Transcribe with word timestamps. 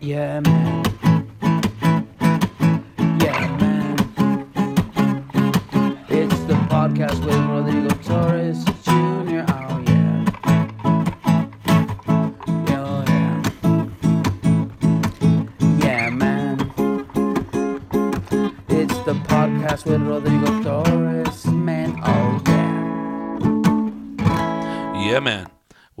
Yeah, 0.00 0.40
man. 0.40 1.05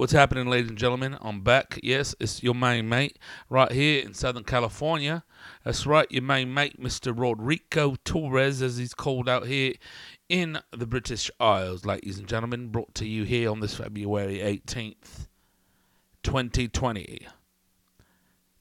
What's 0.06 0.12
happening, 0.12 0.46
ladies 0.46 0.68
and 0.68 0.78
gentlemen? 0.78 1.18
I'm 1.20 1.40
back. 1.40 1.80
Yes, 1.82 2.14
it's 2.20 2.40
your 2.40 2.54
main 2.54 2.88
mate 2.88 3.18
right 3.50 3.72
here 3.72 4.04
in 4.04 4.14
Southern 4.14 4.44
California. 4.44 5.24
That's 5.64 5.84
right, 5.84 6.06
your 6.12 6.22
main 6.22 6.54
mate, 6.54 6.80
Mr. 6.80 7.12
Rodrigo 7.12 7.96
Torres, 8.04 8.62
as 8.62 8.76
he's 8.76 8.94
called 8.94 9.28
out 9.28 9.48
here 9.48 9.72
in 10.28 10.60
the 10.70 10.86
British 10.86 11.28
Isles, 11.40 11.84
ladies 11.84 12.20
and 12.20 12.28
gentlemen. 12.28 12.68
Brought 12.68 12.94
to 12.94 13.04
you 13.04 13.24
here 13.24 13.50
on 13.50 13.58
this 13.58 13.74
February 13.74 14.38
18th, 14.38 15.26
2020. 16.22 17.26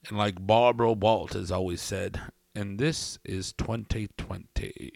And 0.09 0.17
like 0.17 0.47
Barbara 0.47 0.93
Walters 0.93 1.51
always 1.51 1.79
said, 1.79 2.21
and 2.55 2.79
this 2.79 3.19
is 3.23 3.53
2020. 3.53 4.93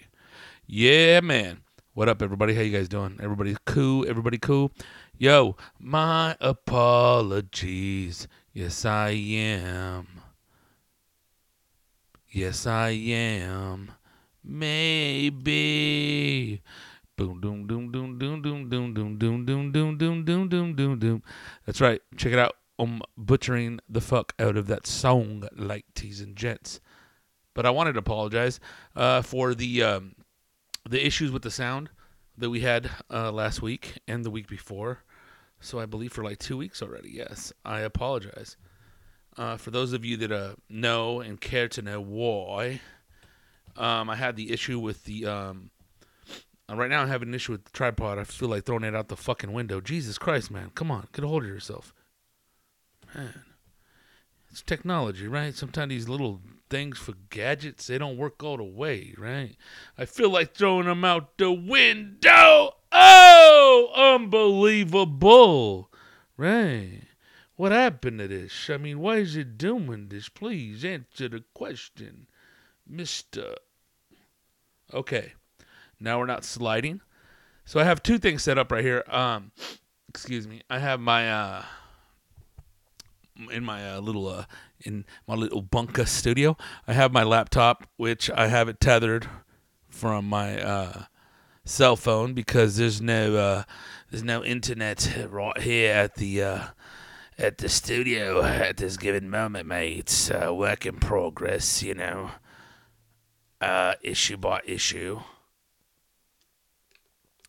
Yeah, 0.65 1.19
man. 1.19 1.59
What 1.93 2.09
up, 2.09 2.23
everybody? 2.23 2.55
How 2.55 2.61
you 2.61 2.75
guys 2.75 2.89
doing? 2.89 3.19
Everybody 3.21 3.55
cool? 3.65 4.03
Everybody 4.07 4.39
cool? 4.39 4.71
Yo, 5.21 5.57
my 5.77 6.37
apologies. 6.39 8.25
Yes, 8.53 8.85
I 8.85 9.09
am. 9.09 10.07
Yes, 12.29 12.65
I 12.65 12.91
am. 12.91 13.91
Maybe. 14.41 15.51
Boom, 17.17 17.41
doom, 17.41 17.67
doom, 17.67 17.91
doom, 17.91 18.17
doom, 18.17 18.41
doom, 18.41 18.69
doom, 18.69 18.93
doom, 18.93 19.17
doom, 19.17 19.45
doom, 19.45 19.71
doom, 19.73 19.97
doom, 19.97 20.23
doom, 20.23 20.47
doom, 20.47 20.73
doom, 20.77 20.99
doom. 20.99 21.21
That's 21.65 21.81
right. 21.81 22.01
Check 22.15 22.31
it 22.31 22.39
out. 22.39 22.55
I'm 22.79 23.01
butchering 23.17 23.81
the 23.89 23.99
fuck 23.99 24.31
out 24.39 24.55
of 24.55 24.67
that 24.67 24.87
song, 24.87 25.49
ladies 25.53 26.21
and 26.21 26.37
Jets. 26.37 26.79
But 27.53 27.65
I 27.65 27.71
wanted 27.71 27.91
to 27.93 27.99
apologize 27.99 28.61
uh, 28.95 29.21
for 29.21 29.53
the 29.53 29.83
um, 29.83 30.15
the 30.89 31.05
issues 31.05 31.29
with 31.29 31.41
the 31.41 31.51
sound 31.51 31.89
that 32.37 32.49
we 32.49 32.61
had 32.61 32.89
uh, 33.11 33.33
last 33.33 33.61
week 33.61 33.97
and 34.07 34.23
the 34.23 34.31
week 34.31 34.47
before. 34.47 35.03
So 35.59 35.79
I 35.79 35.85
believe 35.85 36.13
for 36.13 36.23
like 36.23 36.39
two 36.39 36.57
weeks 36.57 36.81
already. 36.81 37.11
Yes, 37.11 37.51
I 37.65 37.81
apologize. 37.81 38.57
Uh, 39.37 39.57
for 39.57 39.71
those 39.71 39.93
of 39.93 40.03
you 40.03 40.17
that 40.17 40.31
uh, 40.31 40.53
know 40.69 41.21
and 41.21 41.39
care 41.39 41.67
to 41.69 41.81
know 41.81 42.01
why, 42.01 42.81
um, 43.77 44.09
I 44.09 44.15
had 44.15 44.35
the 44.35 44.51
issue 44.51 44.79
with 44.79 45.03
the. 45.05 45.25
Um, 45.25 45.71
uh, 46.69 46.75
right 46.75 46.89
now, 46.89 47.03
I 47.03 47.07
have 47.07 47.21
an 47.21 47.33
issue 47.33 47.53
with 47.53 47.65
the 47.65 47.71
tripod. 47.71 48.19
I 48.19 48.23
feel 48.23 48.49
like 48.49 48.65
throwing 48.65 48.83
it 48.83 48.95
out 48.95 49.07
the 49.07 49.17
fucking 49.17 49.53
window. 49.53 49.81
Jesus 49.81 50.17
Christ, 50.17 50.51
man! 50.51 50.71
Come 50.75 50.91
on, 50.91 51.07
get 51.13 51.25
a 51.25 51.27
hold 51.27 51.43
of 51.43 51.49
yourself, 51.49 51.93
man. 53.15 53.43
It's 54.51 54.61
technology, 54.61 55.27
right? 55.27 55.53
Sometimes 55.53 55.89
these 55.89 56.09
little 56.09 56.41
things 56.69 56.97
for 56.97 57.13
gadgets 57.29 57.87
they 57.87 57.97
don't 57.97 58.17
work 58.17 58.43
all 58.43 58.57
the 58.57 58.63
way, 58.63 59.13
right? 59.17 59.55
I 59.97 60.05
feel 60.05 60.29
like 60.29 60.53
throwing 60.53 60.85
them 60.85 61.05
out 61.05 61.37
the 61.37 61.51
window. 61.51 62.68
Unbelievable, 63.95 65.89
right? 66.37 67.01
What 67.55 67.71
happened 67.71 68.19
to 68.19 68.27
this? 68.27 68.69
I 68.69 68.77
mean, 68.77 68.99
why 68.99 69.17
is 69.17 69.35
it 69.35 69.57
doing 69.57 70.07
this? 70.09 70.29
Please 70.29 70.85
answer 70.85 71.27
the 71.29 71.43
question, 71.53 72.27
Mister. 72.87 73.55
Okay, 74.93 75.33
now 75.99 76.19
we're 76.19 76.25
not 76.25 76.45
sliding. 76.45 77.01
So 77.65 77.79
I 77.79 77.83
have 77.83 78.01
two 78.01 78.17
things 78.17 78.43
set 78.43 78.57
up 78.57 78.71
right 78.71 78.83
here. 78.83 79.03
Um, 79.07 79.51
excuse 80.07 80.47
me. 80.47 80.61
I 80.69 80.79
have 80.79 80.99
my 80.99 81.29
uh 81.31 81.63
in 83.51 83.63
my 83.63 83.91
uh, 83.91 83.99
little 83.99 84.27
uh 84.27 84.45
in 84.79 85.05
my 85.27 85.35
little 85.35 85.61
bunker 85.61 86.05
studio. 86.05 86.57
I 86.87 86.93
have 86.93 87.11
my 87.11 87.23
laptop, 87.23 87.87
which 87.97 88.29
I 88.31 88.47
have 88.47 88.69
it 88.69 88.79
tethered 88.79 89.27
from 89.89 90.25
my 90.25 90.59
uh 90.59 91.03
cell 91.69 91.95
phone 91.95 92.33
because 92.33 92.77
there's 92.77 92.99
no 93.01 93.35
uh 93.35 93.63
there's 94.09 94.23
no 94.23 94.43
internet 94.43 95.15
right 95.29 95.59
here 95.61 95.93
at 95.93 96.15
the 96.15 96.41
uh 96.41 96.63
at 97.39 97.57
the 97.59 97.69
studio 97.69 98.43
at 98.43 98.77
this 98.77 98.97
given 98.97 99.29
moment, 99.29 99.65
mate. 99.65 99.97
It's 99.99 100.29
uh, 100.29 100.53
work 100.53 100.85
in 100.85 100.97
progress, 100.97 101.81
you 101.81 101.95
know. 101.95 102.31
Uh, 103.61 103.95
issue 104.01 104.37
by 104.37 104.61
issue. 104.65 105.21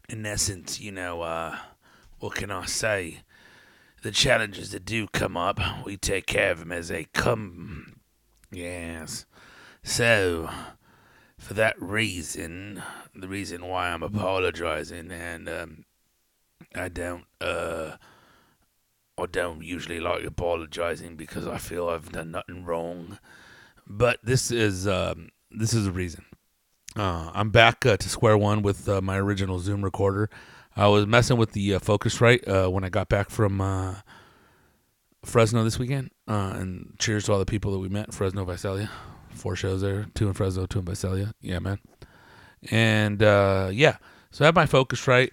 In 0.09 0.25
essence, 0.25 0.81
you 0.81 0.93
know, 0.93 1.23
uh, 1.23 1.57
what 2.19 2.35
can 2.35 2.51
I 2.51 2.67
say? 2.67 3.23
The 4.03 4.11
challenges 4.11 4.71
that 4.71 4.85
do 4.85 5.07
come 5.09 5.37
up, 5.37 5.61
we 5.85 5.97
take 5.97 6.27
care 6.27 6.53
of 6.53 6.61
them 6.61 6.73
as 6.73 6.89
they 6.89 7.05
come. 7.13 8.01
Yes. 8.51 9.27
So, 9.83 10.51
for 11.41 11.55
that 11.55 11.81
reason, 11.81 12.83
the 13.15 13.27
reason 13.27 13.67
why 13.67 13.89
I'm 13.89 14.03
apologizing, 14.03 15.11
and 15.11 15.49
um, 15.49 15.85
I 16.75 16.89
don't, 16.89 17.25
uh, 17.41 17.93
I 19.19 19.27
don't 19.27 19.65
usually 19.65 20.01
like 20.01 20.23
apologizing 20.23 21.17
because 21.17 21.47
I 21.47 21.57
feel 21.57 21.89
I've 21.89 22.13
done 22.13 22.31
nothing 22.33 22.65
wrong. 22.65 23.19
But 23.87 24.19
this 24.23 24.51
is 24.51 24.87
um, 24.87 25.31
this 25.51 25.73
is 25.73 25.87
the 25.87 25.93
reason. 25.93 26.27
Uh, 26.95 27.31
I'm 27.33 27.51
back 27.51 27.87
uh, 27.87 27.97
to 27.97 28.09
square 28.09 28.37
one 28.37 28.61
with 28.61 28.87
uh, 28.89 29.01
my 29.01 29.17
original 29.17 29.59
Zoom 29.61 29.83
recorder. 29.83 30.29
I 30.77 30.89
was 30.89 31.07
messing 31.07 31.39
with 31.39 31.53
the 31.53 31.75
uh, 31.75 31.79
Focusrite 31.81 32.47
uh, 32.47 32.71
when 32.71 32.85
I 32.85 32.91
got 32.91 33.09
back 33.09 33.31
from 33.31 33.61
uh, 33.61 33.97
Fresno 35.25 35.65
this 35.65 35.79
weekend. 35.79 36.11
Uh, 36.29 36.53
and 36.55 36.95
cheers 36.99 37.25
to 37.25 37.33
all 37.33 37.39
the 37.39 37.47
people 37.47 37.73
that 37.73 37.79
we 37.79 37.89
met, 37.89 38.13
Fresno, 38.13 38.45
Visalia. 38.45 38.91
Four 39.35 39.57
shows 39.57 39.81
there, 39.81 40.07
two 40.15 40.29
in 40.29 40.35
Fresno, 40.35 40.67
two 40.67 40.81
in 40.81 40.85
Visalia. 40.85 41.33
Yeah, 41.41 41.61
man. 41.61 41.79
And 42.71 43.23
uh, 43.23 43.71
yeah, 43.73 43.97
so 44.31 44.45
I 44.45 44.47
have 44.47 44.55
my 44.55 44.67
Focusrite, 44.67 45.31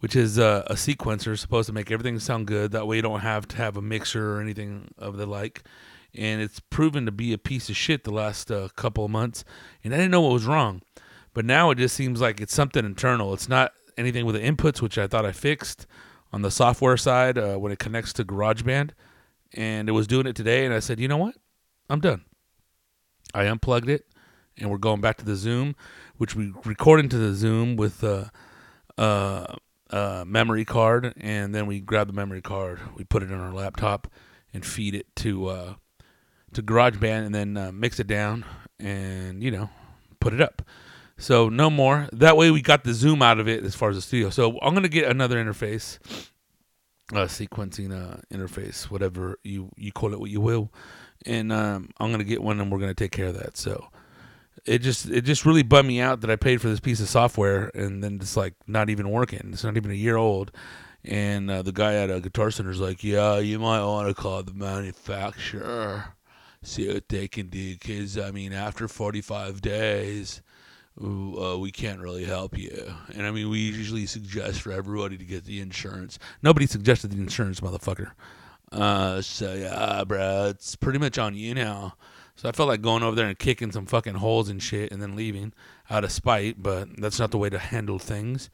which 0.00 0.16
is 0.16 0.38
uh, 0.38 0.64
a 0.66 0.74
sequencer 0.74 1.38
supposed 1.38 1.66
to 1.66 1.72
make 1.72 1.90
everything 1.90 2.18
sound 2.18 2.46
good. 2.46 2.72
That 2.72 2.86
way 2.86 2.96
you 2.96 3.02
don't 3.02 3.20
have 3.20 3.46
to 3.48 3.56
have 3.56 3.76
a 3.76 3.82
mixer 3.82 4.36
or 4.36 4.40
anything 4.40 4.92
of 4.98 5.16
the 5.16 5.26
like. 5.26 5.62
And 6.14 6.42
it's 6.42 6.60
proven 6.60 7.06
to 7.06 7.12
be 7.12 7.32
a 7.32 7.38
piece 7.38 7.68
of 7.70 7.76
shit 7.76 8.04
the 8.04 8.10
last 8.10 8.50
uh, 8.50 8.68
couple 8.76 9.04
of 9.04 9.10
months. 9.10 9.44
And 9.82 9.94
I 9.94 9.96
didn't 9.96 10.10
know 10.10 10.20
what 10.22 10.32
was 10.32 10.44
wrong. 10.44 10.82
But 11.34 11.44
now 11.44 11.70
it 11.70 11.78
just 11.78 11.94
seems 11.94 12.20
like 12.20 12.40
it's 12.40 12.54
something 12.54 12.84
internal. 12.84 13.32
It's 13.32 13.48
not 13.48 13.72
anything 13.96 14.26
with 14.26 14.34
the 14.34 14.42
inputs, 14.42 14.82
which 14.82 14.98
I 14.98 15.06
thought 15.06 15.24
I 15.24 15.32
fixed 15.32 15.86
on 16.32 16.42
the 16.42 16.50
software 16.50 16.96
side 16.96 17.38
uh, 17.38 17.56
when 17.56 17.72
it 17.72 17.78
connects 17.78 18.12
to 18.14 18.24
GarageBand. 18.24 18.90
And 19.54 19.88
it 19.88 19.92
was 19.92 20.06
doing 20.06 20.26
it 20.26 20.36
today. 20.36 20.64
And 20.64 20.74
I 20.74 20.80
said, 20.80 21.00
you 21.00 21.08
know 21.08 21.16
what? 21.16 21.36
I'm 21.88 22.00
done. 22.00 22.24
I 23.34 23.46
unplugged 23.46 23.88
it. 23.88 24.06
And 24.58 24.70
we're 24.70 24.78
going 24.78 25.00
back 25.00 25.16
to 25.18 25.24
the 25.24 25.36
Zoom, 25.36 25.74
which 26.18 26.36
we 26.36 26.52
record 26.64 27.00
into 27.00 27.16
the 27.16 27.34
Zoom 27.34 27.76
with 27.76 28.02
a 28.02 28.30
uh, 28.98 29.54
uh, 29.90 30.24
memory 30.26 30.64
card. 30.64 31.14
And 31.16 31.54
then 31.54 31.66
we 31.66 31.80
grab 31.80 32.06
the 32.06 32.12
memory 32.12 32.42
card, 32.42 32.80
we 32.96 33.04
put 33.04 33.22
it 33.22 33.30
in 33.30 33.40
our 33.40 33.52
laptop, 33.52 34.08
and 34.52 34.64
feed 34.64 34.94
it 34.94 35.06
to 35.16 35.46
uh, 35.46 35.74
to 36.52 36.62
GarageBand, 36.62 37.26
and 37.26 37.34
then 37.34 37.56
uh, 37.56 37.72
mix 37.72 37.98
it 37.98 38.06
down, 38.06 38.44
and 38.78 39.42
you 39.42 39.50
know, 39.50 39.70
put 40.20 40.34
it 40.34 40.40
up. 40.40 40.62
So 41.16 41.48
no 41.48 41.70
more. 41.70 42.08
That 42.12 42.36
way 42.36 42.50
we 42.50 42.62
got 42.62 42.84
the 42.84 42.94
zoom 42.94 43.22
out 43.22 43.38
of 43.38 43.48
it 43.48 43.64
as 43.64 43.74
far 43.74 43.90
as 43.90 43.96
the 43.96 44.02
studio. 44.02 44.30
So 44.30 44.58
I'm 44.60 44.74
gonna 44.74 44.88
get 44.88 45.08
another 45.08 45.42
interface, 45.42 45.98
uh, 47.12 47.26
sequencing 47.26 47.92
uh, 47.92 48.18
interface, 48.32 48.90
whatever 48.90 49.38
you 49.44 49.70
you 49.76 49.92
call 49.92 50.12
it, 50.12 50.20
what 50.20 50.30
you 50.30 50.40
will, 50.40 50.72
and 51.26 51.52
um, 51.52 51.90
I'm 51.98 52.10
gonna 52.10 52.24
get 52.24 52.42
one, 52.42 52.60
and 52.60 52.70
we're 52.70 52.78
gonna 52.78 52.94
take 52.94 53.12
care 53.12 53.26
of 53.26 53.38
that. 53.38 53.56
So 53.56 53.88
it 54.64 54.78
just 54.78 55.08
it 55.08 55.22
just 55.22 55.44
really 55.44 55.62
bummed 55.62 55.88
me 55.88 56.00
out 56.00 56.20
that 56.20 56.30
I 56.30 56.36
paid 56.36 56.60
for 56.60 56.68
this 56.68 56.80
piece 56.80 57.00
of 57.00 57.08
software 57.08 57.70
and 57.74 58.02
then 58.04 58.18
it's 58.20 58.36
like 58.36 58.54
not 58.66 58.90
even 58.90 59.10
working. 59.10 59.50
It's 59.52 59.64
not 59.64 59.76
even 59.76 59.90
a 59.90 59.94
year 59.94 60.16
old. 60.16 60.52
And 61.04 61.50
uh, 61.50 61.62
the 61.62 61.72
guy 61.72 61.94
at 61.94 62.10
a 62.10 62.20
Guitar 62.20 62.52
Center 62.52 62.70
is 62.70 62.80
like, 62.80 63.02
"Yeah, 63.02 63.38
you 63.38 63.58
might 63.58 63.84
want 63.84 64.08
to 64.08 64.14
call 64.14 64.42
the 64.42 64.54
manufacturer." 64.54 66.14
see 66.62 66.92
what 66.92 67.08
they 67.08 67.26
can 67.28 67.48
do 67.48 67.72
because 67.72 68.16
i 68.18 68.30
mean 68.30 68.52
after 68.52 68.86
45 68.86 69.60
days 69.60 70.42
uh, 71.02 71.58
we 71.58 71.70
can't 71.72 72.00
really 72.00 72.24
help 72.24 72.56
you 72.56 72.94
and 73.14 73.26
i 73.26 73.30
mean 73.30 73.48
we 73.50 73.58
usually 73.58 74.06
suggest 74.06 74.60
for 74.60 74.72
everybody 74.72 75.16
to 75.16 75.24
get 75.24 75.44
the 75.44 75.60
insurance 75.60 76.18
nobody 76.42 76.66
suggested 76.66 77.10
the 77.10 77.18
insurance 77.18 77.60
motherfucker 77.60 78.12
uh, 78.72 79.20
so 79.22 79.54
yeah 79.54 80.04
bro 80.04 80.46
it's 80.48 80.76
pretty 80.76 80.98
much 80.98 81.18
on 81.18 81.34
you 81.34 81.54
now 81.54 81.94
so 82.34 82.48
i 82.48 82.52
felt 82.52 82.68
like 82.68 82.82
going 82.82 83.02
over 83.02 83.14
there 83.16 83.26
and 83.26 83.38
kicking 83.38 83.72
some 83.72 83.86
fucking 83.86 84.14
holes 84.14 84.48
and 84.48 84.62
shit 84.62 84.90
and 84.92 85.02
then 85.02 85.14
leaving 85.16 85.52
out 85.90 86.04
of 86.04 86.12
spite 86.12 86.62
but 86.62 86.88
that's 87.00 87.18
not 87.18 87.30
the 87.30 87.38
way 87.38 87.50
to 87.50 87.58
handle 87.58 87.98
things 87.98 88.50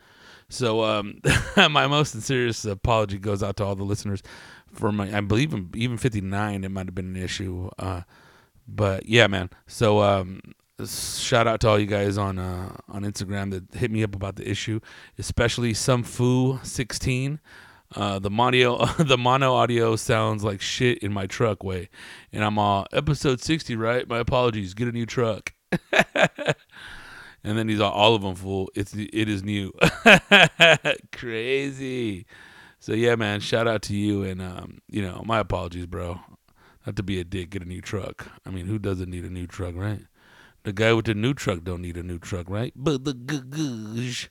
so 0.50 0.82
um, 0.84 1.20
my 1.56 1.86
most 1.86 2.12
sincerest 2.12 2.64
apology 2.64 3.18
goes 3.18 3.42
out 3.42 3.56
to 3.58 3.64
all 3.64 3.76
the 3.76 3.84
listeners 3.84 4.22
for 4.72 4.90
my 4.92 5.14
I 5.16 5.20
believe 5.20 5.54
even 5.76 5.98
59 5.98 6.64
it 6.64 6.68
might 6.70 6.86
have 6.86 6.94
been 6.94 7.16
an 7.16 7.22
issue 7.22 7.70
uh, 7.78 8.02
But 8.68 9.06
yeah, 9.06 9.26
man. 9.26 9.50
So 9.66 10.02
um, 10.02 10.40
shout 10.86 11.46
out 11.46 11.60
to 11.62 11.68
all 11.68 11.78
you 11.78 11.86
guys 11.86 12.18
on 12.18 12.38
uh, 12.38 12.76
on 12.88 13.02
Instagram 13.02 13.50
that 13.50 13.74
hit 13.74 13.90
me 13.90 14.02
up 14.02 14.14
about 14.14 14.36
the 14.36 14.48
issue, 14.48 14.80
especially 15.18 15.74
some 15.74 16.02
foo 16.02 16.60
sixteen. 16.62 17.40
Uh, 17.94 18.18
the 18.18 18.30
mono 18.30 18.84
the 18.98 19.16
mono 19.16 19.54
audio 19.54 19.96
sounds 19.96 20.44
like 20.44 20.60
shit 20.60 20.98
in 20.98 21.12
my 21.12 21.26
truck 21.26 21.64
way, 21.64 21.88
and 22.32 22.44
I'm 22.44 22.58
all 22.58 22.86
episode 22.92 23.40
sixty, 23.40 23.76
right? 23.76 24.06
My 24.08 24.18
apologies. 24.18 24.74
Get 24.74 24.88
a 24.88 24.92
new 24.92 25.06
truck. 25.06 25.54
and 25.92 26.56
then 27.42 27.68
he's 27.68 27.80
all, 27.80 27.92
all 27.92 28.14
of 28.14 28.22
them 28.22 28.34
full. 28.34 28.70
It's 28.74 28.94
it 28.94 29.28
is 29.28 29.42
new. 29.42 29.72
Crazy. 31.12 32.26
So 32.78 32.92
yeah, 32.92 33.16
man. 33.16 33.40
Shout 33.40 33.66
out 33.66 33.82
to 33.82 33.96
you, 33.96 34.22
and 34.22 34.42
um, 34.42 34.78
you 34.88 35.02
know, 35.02 35.22
my 35.24 35.38
apologies, 35.38 35.86
bro. 35.86 36.20
Not 36.86 36.96
to 36.96 37.02
be 37.02 37.20
a 37.20 37.24
dick, 37.24 37.50
get 37.50 37.62
a 37.62 37.66
new 37.66 37.80
truck. 37.80 38.30
I 38.46 38.50
mean, 38.50 38.66
who 38.66 38.78
doesn't 38.78 39.10
need 39.10 39.24
a 39.24 39.30
new 39.30 39.46
truck, 39.46 39.74
right? 39.76 40.00
The 40.64 40.72
guy 40.72 40.92
with 40.92 41.06
the 41.06 41.14
new 41.14 41.34
truck 41.34 41.64
don't 41.64 41.82
need 41.82 41.96
a 41.96 42.02
new 42.02 42.18
truck, 42.18 42.48
right? 42.48 42.72
But 42.76 43.04
the 43.04 43.12
goosh. 43.12 44.28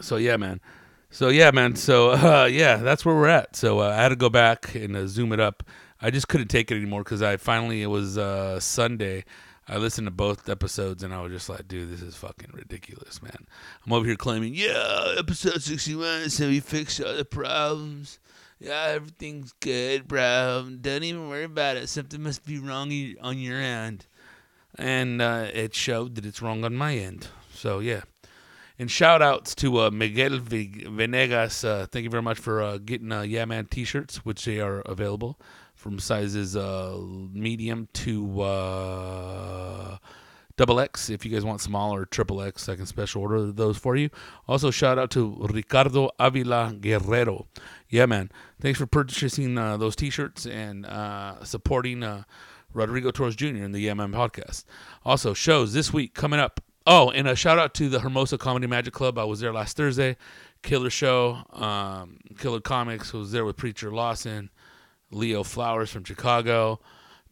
So 0.00 0.16
yeah, 0.16 0.36
man. 0.36 0.60
So 1.14 1.28
yeah, 1.28 1.52
man. 1.52 1.76
So 1.76 2.10
uh, 2.10 2.46
yeah, 2.46 2.78
that's 2.78 3.04
where 3.04 3.14
we're 3.14 3.28
at. 3.28 3.54
So 3.54 3.78
uh, 3.78 3.90
I 3.90 4.02
had 4.02 4.08
to 4.08 4.16
go 4.16 4.28
back 4.28 4.74
and 4.74 4.96
uh, 4.96 5.06
zoom 5.06 5.32
it 5.32 5.38
up. 5.38 5.62
I 6.02 6.10
just 6.10 6.26
couldn't 6.26 6.48
take 6.48 6.72
it 6.72 6.74
anymore 6.74 7.04
because 7.04 7.22
I 7.22 7.36
finally 7.36 7.82
it 7.82 7.86
was 7.86 8.18
uh, 8.18 8.58
Sunday. 8.58 9.24
I 9.68 9.76
listened 9.76 10.08
to 10.08 10.10
both 10.10 10.48
episodes 10.48 11.04
and 11.04 11.14
I 11.14 11.22
was 11.22 11.30
just 11.30 11.48
like, 11.48 11.68
dude, 11.68 11.90
this 11.90 12.02
is 12.02 12.16
fucking 12.16 12.50
ridiculous, 12.52 13.22
man. 13.22 13.46
I'm 13.86 13.92
over 13.92 14.04
here 14.04 14.16
claiming, 14.16 14.54
yeah, 14.56 15.14
episode 15.16 15.62
61, 15.62 16.30
so 16.30 16.48
we 16.48 16.58
fixed 16.58 17.00
all 17.00 17.14
the 17.14 17.24
problems. 17.24 18.18
Yeah, 18.58 18.88
everything's 18.88 19.52
good, 19.60 20.08
bro. 20.08 20.68
Don't 20.80 21.04
even 21.04 21.28
worry 21.28 21.44
about 21.44 21.76
it. 21.76 21.88
Something 21.88 22.24
must 22.24 22.44
be 22.44 22.58
wrong 22.58 22.92
on 23.22 23.38
your 23.38 23.60
end. 23.60 24.06
And 24.74 25.22
uh, 25.22 25.46
it 25.54 25.74
showed 25.74 26.16
that 26.16 26.26
it's 26.26 26.42
wrong 26.42 26.64
on 26.64 26.74
my 26.74 26.96
end. 26.96 27.28
So, 27.54 27.78
yeah. 27.78 28.02
And 28.78 28.90
shout 28.90 29.22
outs 29.22 29.54
to 29.56 29.82
uh, 29.82 29.90
Miguel 29.90 30.40
Venegas. 30.40 31.62
Uh, 31.62 31.86
thank 31.90 32.02
you 32.02 32.10
very 32.10 32.22
much 32.22 32.38
for 32.38 32.60
uh, 32.60 32.78
getting 32.78 33.12
uh, 33.12 33.22
Yeah 33.22 33.44
Man 33.44 33.66
t 33.66 33.84
shirts, 33.84 34.24
which 34.24 34.44
they 34.44 34.58
are 34.60 34.80
available 34.80 35.38
from 35.74 35.98
sizes 36.00 36.56
uh, 36.56 36.98
medium 37.32 37.88
to 37.92 38.40
uh, 38.40 39.98
double 40.56 40.80
X. 40.80 41.08
If 41.08 41.24
you 41.24 41.30
guys 41.30 41.44
want 41.44 41.60
small 41.60 41.94
or 41.94 42.04
triple 42.04 42.42
X, 42.42 42.68
I 42.68 42.74
can 42.74 42.86
special 42.86 43.22
order 43.22 43.52
those 43.52 43.78
for 43.78 43.94
you. 43.94 44.10
Also, 44.48 44.72
shout 44.72 44.98
out 44.98 45.10
to 45.12 45.36
Ricardo 45.50 46.10
Avila 46.18 46.74
Guerrero. 46.80 47.46
Yeah, 47.88 48.06
man. 48.06 48.32
Thanks 48.60 48.78
for 48.78 48.86
purchasing 48.86 49.56
uh, 49.56 49.76
those 49.76 49.94
t 49.94 50.10
shirts 50.10 50.46
and 50.46 50.84
uh, 50.86 51.44
supporting 51.44 52.02
uh, 52.02 52.24
Rodrigo 52.72 53.12
Torres 53.12 53.36
Jr. 53.36 53.46
in 53.46 53.70
the 53.72 53.80
Yeah 53.80 53.94
Man 53.94 54.10
podcast. 54.10 54.64
Also, 55.04 55.32
shows 55.32 55.74
this 55.74 55.92
week 55.92 56.14
coming 56.14 56.40
up. 56.40 56.60
Oh, 56.86 57.10
and 57.10 57.26
a 57.26 57.34
shout 57.34 57.58
out 57.58 57.72
to 57.74 57.88
the 57.88 58.00
Hermosa 58.00 58.36
Comedy 58.36 58.66
Magic 58.66 58.92
Club. 58.92 59.18
I 59.18 59.24
was 59.24 59.40
there 59.40 59.52
last 59.52 59.76
Thursday. 59.76 60.16
Killer 60.62 60.90
show. 60.90 61.38
Um, 61.52 62.18
Killer 62.38 62.60
Comics 62.60 63.12
was 63.12 63.32
there 63.32 63.44
with 63.44 63.56
Preacher 63.56 63.90
Lawson. 63.90 64.50
Leo 65.10 65.42
Flowers 65.42 65.90
from 65.90 66.04
Chicago, 66.04 66.80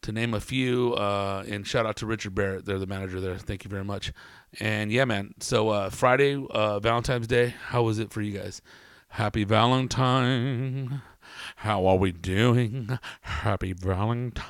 to 0.01 0.11
name 0.11 0.33
a 0.33 0.39
few. 0.39 0.93
Uh, 0.95 1.43
and 1.47 1.67
shout 1.67 1.85
out 1.85 1.97
to 1.97 2.07
Richard 2.07 2.33
Barrett. 2.33 2.65
They're 2.65 2.79
the 2.79 2.87
manager 2.87 3.19
there. 3.19 3.37
Thank 3.37 3.63
you 3.63 3.69
very 3.69 3.83
much. 3.83 4.11
And 4.59 4.91
yeah, 4.91 5.05
man. 5.05 5.35
So 5.39 5.69
uh, 5.69 5.89
Friday, 5.89 6.35
uh, 6.49 6.79
Valentine's 6.79 7.27
Day. 7.27 7.53
How 7.67 7.83
was 7.83 7.99
it 7.99 8.11
for 8.11 8.21
you 8.21 8.35
guys? 8.37 8.61
Happy 9.09 9.43
Valentine. 9.43 11.01
How 11.57 11.85
are 11.85 11.97
we 11.97 12.11
doing? 12.11 12.97
Happy 13.21 13.73
Valentine. 13.73 14.41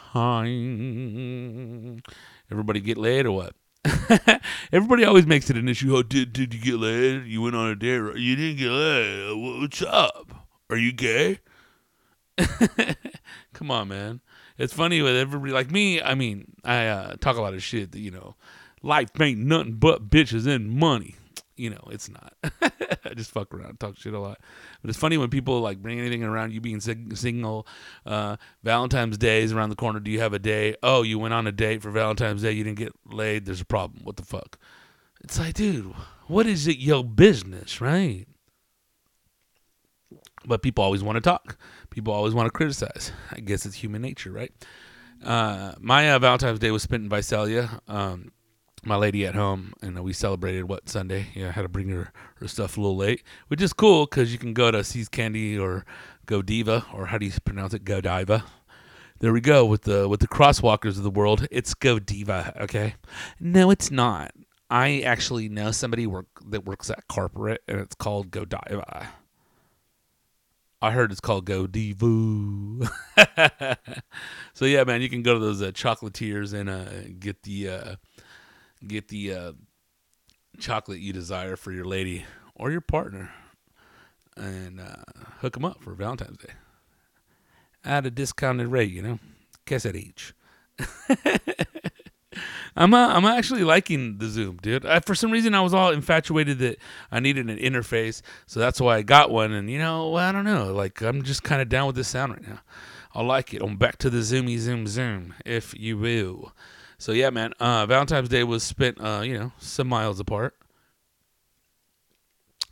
Everybody 2.51 2.79
get 2.79 2.97
laid 2.97 3.25
or 3.25 3.31
what? 3.31 3.55
Everybody 4.71 5.03
always 5.03 5.25
makes 5.25 5.49
it 5.49 5.57
an 5.57 5.67
issue. 5.67 5.95
Oh, 5.95 6.03
did 6.03 6.33
did 6.33 6.53
you 6.53 6.59
get 6.59 6.75
laid? 6.75 7.25
You 7.25 7.41
went 7.41 7.55
on 7.55 7.69
a 7.69 7.75
date. 7.75 8.17
You 8.17 8.35
didn't 8.35 8.57
get 8.57 8.69
laid. 8.69 9.61
What's 9.61 9.81
up? 9.81 10.47
Are 10.69 10.77
you 10.77 10.93
gay? 10.93 11.39
Come 13.53 13.69
on, 13.69 13.89
man. 13.89 14.21
It's 14.57 14.73
funny 14.73 15.01
with 15.01 15.15
everybody 15.15 15.51
like 15.51 15.71
me. 15.71 16.01
I 16.01 16.15
mean, 16.15 16.53
I 16.63 16.87
uh, 16.87 17.15
talk 17.19 17.37
a 17.37 17.41
lot 17.41 17.53
of 17.53 17.63
shit 17.63 17.91
that 17.91 17.99
you 17.99 18.11
know, 18.11 18.35
life 18.81 19.09
ain't 19.19 19.39
nothing 19.39 19.73
but 19.73 20.09
bitches 20.09 20.47
and 20.47 20.69
money. 20.69 21.15
You 21.55 21.69
know, 21.69 21.83
it's 21.91 22.09
not. 22.09 22.33
I 22.43 23.13
just 23.15 23.31
fuck 23.31 23.53
around, 23.53 23.79
talk 23.79 23.97
shit 23.97 24.13
a 24.13 24.19
lot. 24.19 24.39
But 24.81 24.89
it's 24.89 24.97
funny 24.97 25.17
when 25.17 25.29
people 25.29 25.61
like 25.61 25.81
bring 25.81 25.99
anything 25.99 26.23
around 26.23 26.51
you 26.51 26.61
being 26.61 26.79
single. 26.79 27.67
Uh, 28.05 28.37
Valentine's 28.63 29.17
Day 29.17 29.43
is 29.43 29.53
around 29.53 29.69
the 29.69 29.75
corner. 29.75 29.99
Do 29.99 30.09
you 30.09 30.19
have 30.19 30.33
a 30.33 30.39
day? 30.39 30.75
Oh, 30.81 31.03
you 31.03 31.19
went 31.19 31.33
on 31.33 31.45
a 31.45 31.51
date 31.51 31.81
for 31.81 31.91
Valentine's 31.91 32.41
Day. 32.41 32.53
You 32.53 32.63
didn't 32.63 32.79
get 32.79 32.93
laid. 33.05 33.45
There's 33.45 33.61
a 33.61 33.65
problem. 33.65 34.03
What 34.03 34.17
the 34.17 34.25
fuck? 34.25 34.57
It's 35.23 35.39
like, 35.39 35.53
dude, 35.53 35.93
what 36.27 36.47
is 36.47 36.67
it 36.67 36.77
your 36.77 37.03
business, 37.03 37.79
right? 37.79 38.25
But 40.45 40.61
people 40.61 40.83
always 40.83 41.03
want 41.03 41.15
to 41.15 41.21
talk. 41.21 41.57
People 41.89 42.13
always 42.13 42.33
want 42.33 42.47
to 42.47 42.51
criticize. 42.51 43.11
I 43.31 43.39
guess 43.39 43.65
it's 43.65 43.75
human 43.75 44.01
nature, 44.01 44.31
right? 44.31 44.51
Uh, 45.23 45.73
my 45.79 46.11
uh, 46.11 46.19
Valentine's 46.19 46.59
Day 46.59 46.71
was 46.71 46.83
spent 46.83 47.03
in 47.03 47.09
Visalia. 47.09 47.81
Um, 47.87 48.31
my 48.85 48.95
lady 48.95 49.25
at 49.25 49.35
home, 49.35 49.73
and 49.81 50.01
we 50.03 50.13
celebrated 50.13 50.63
what 50.63 50.89
Sunday. 50.89 51.27
Yeah, 51.33 51.49
I 51.49 51.51
had 51.51 51.61
to 51.63 51.69
bring 51.69 51.89
her 51.89 52.11
her 52.35 52.47
stuff 52.47 52.77
a 52.77 52.81
little 52.81 52.97
late, 52.97 53.23
which 53.47 53.61
is 53.61 53.73
cool 53.73 54.05
because 54.05 54.31
you 54.31 54.37
can 54.37 54.53
go 54.53 54.71
to 54.71 54.83
See's 54.83 55.09
Candy 55.09 55.57
or 55.57 55.85
Godiva, 56.25 56.85
or 56.93 57.07
how 57.07 57.17
do 57.17 57.25
you 57.25 57.31
pronounce 57.43 57.73
it, 57.73 57.85
Godiva. 57.85 58.43
There 59.19 59.31
we 59.31 59.41
go 59.41 59.65
with 59.65 59.83
the 59.83 60.07
with 60.07 60.19
the 60.19 60.27
crosswalkers 60.27 60.97
of 60.97 61.03
the 61.03 61.09
world. 61.09 61.47
It's 61.49 61.73
Godiva, 61.73 62.53
okay? 62.61 62.95
No, 63.39 63.71
it's 63.71 63.89
not. 63.89 64.33
I 64.69 65.01
actually 65.01 65.49
know 65.49 65.71
somebody 65.71 66.07
work 66.07 66.27
that 66.47 66.65
works 66.65 66.89
at 66.89 67.07
corporate, 67.07 67.61
and 67.67 67.79
it's 67.79 67.95
called 67.95 68.31
Godiva. 68.31 69.09
I 70.81 70.91
heard 70.91 71.11
it's 71.13 71.21
called 71.21 71.45
Godiva. 71.45 72.91
so 74.53 74.65
yeah, 74.65 74.83
man, 74.83 75.01
you 75.01 75.09
can 75.09 75.23
go 75.23 75.35
to 75.35 75.39
those 75.39 75.61
uh, 75.61 75.71
chocolatiers 75.71 76.53
and 76.53 76.69
uh, 76.69 77.13
get 77.19 77.43
the 77.43 77.69
uh, 77.69 77.95
get 78.87 79.07
the 79.07 79.33
uh, 79.33 79.51
chocolate 80.59 80.99
you 80.99 81.13
desire 81.13 81.55
for 81.55 81.71
your 81.71 81.85
lady 81.85 82.25
or 82.55 82.71
your 82.71 82.81
partner, 82.81 83.31
and 84.37 84.79
uh, 84.79 85.03
hook 85.39 85.53
them 85.53 85.65
up 85.65 85.81
for 85.81 85.93
Valentine's 85.93 86.37
Day 86.37 86.53
at 87.83 88.05
a 88.05 88.11
discounted 88.11 88.67
rate. 88.67 88.91
You 88.91 89.01
know, 89.01 89.19
guess 89.65 89.85
at 89.85 89.95
each. 89.95 90.33
I'm 92.75 92.93
uh, 92.93 93.07
I'm 93.09 93.25
actually 93.25 93.63
liking 93.63 94.17
the 94.17 94.27
Zoom, 94.27 94.57
dude. 94.57 94.85
I, 94.85 94.99
for 94.99 95.13
some 95.13 95.31
reason, 95.31 95.53
I 95.53 95.61
was 95.61 95.73
all 95.73 95.91
infatuated 95.91 96.57
that 96.59 96.77
I 97.11 97.19
needed 97.19 97.49
an 97.49 97.57
interface, 97.57 98.21
so 98.47 98.59
that's 98.59 98.81
why 98.81 98.97
I 98.97 99.01
got 99.03 99.29
one. 99.29 99.51
And 99.51 99.69
you 99.69 99.77
know, 99.77 100.15
I 100.15 100.31
don't 100.31 100.45
know, 100.45 100.73
like 100.73 101.01
I'm 101.01 101.21
just 101.23 101.43
kind 101.43 101.61
of 101.61 101.69
down 101.69 101.87
with 101.87 101.95
this 101.95 102.07
sound 102.07 102.33
right 102.33 102.47
now. 102.47 102.59
I 103.13 103.21
like 103.21 103.53
it. 103.53 103.61
I'm 103.61 103.77
back 103.77 103.97
to 103.99 104.09
the 104.09 104.19
zoomy 104.19 104.57
zoom 104.57 104.87
zoom, 104.87 105.35
if 105.45 105.77
you 105.79 105.97
will. 105.99 106.53
So 107.03 107.11
yeah, 107.11 107.31
man. 107.31 107.51
Uh, 107.59 107.85
Valentine's 107.85 108.29
Day 108.29 108.45
was 108.45 108.63
spent, 108.63 108.97
uh, 109.01 109.23
you 109.25 109.37
know, 109.37 109.51
some 109.57 109.89
miles 109.89 110.21
apart, 110.21 110.55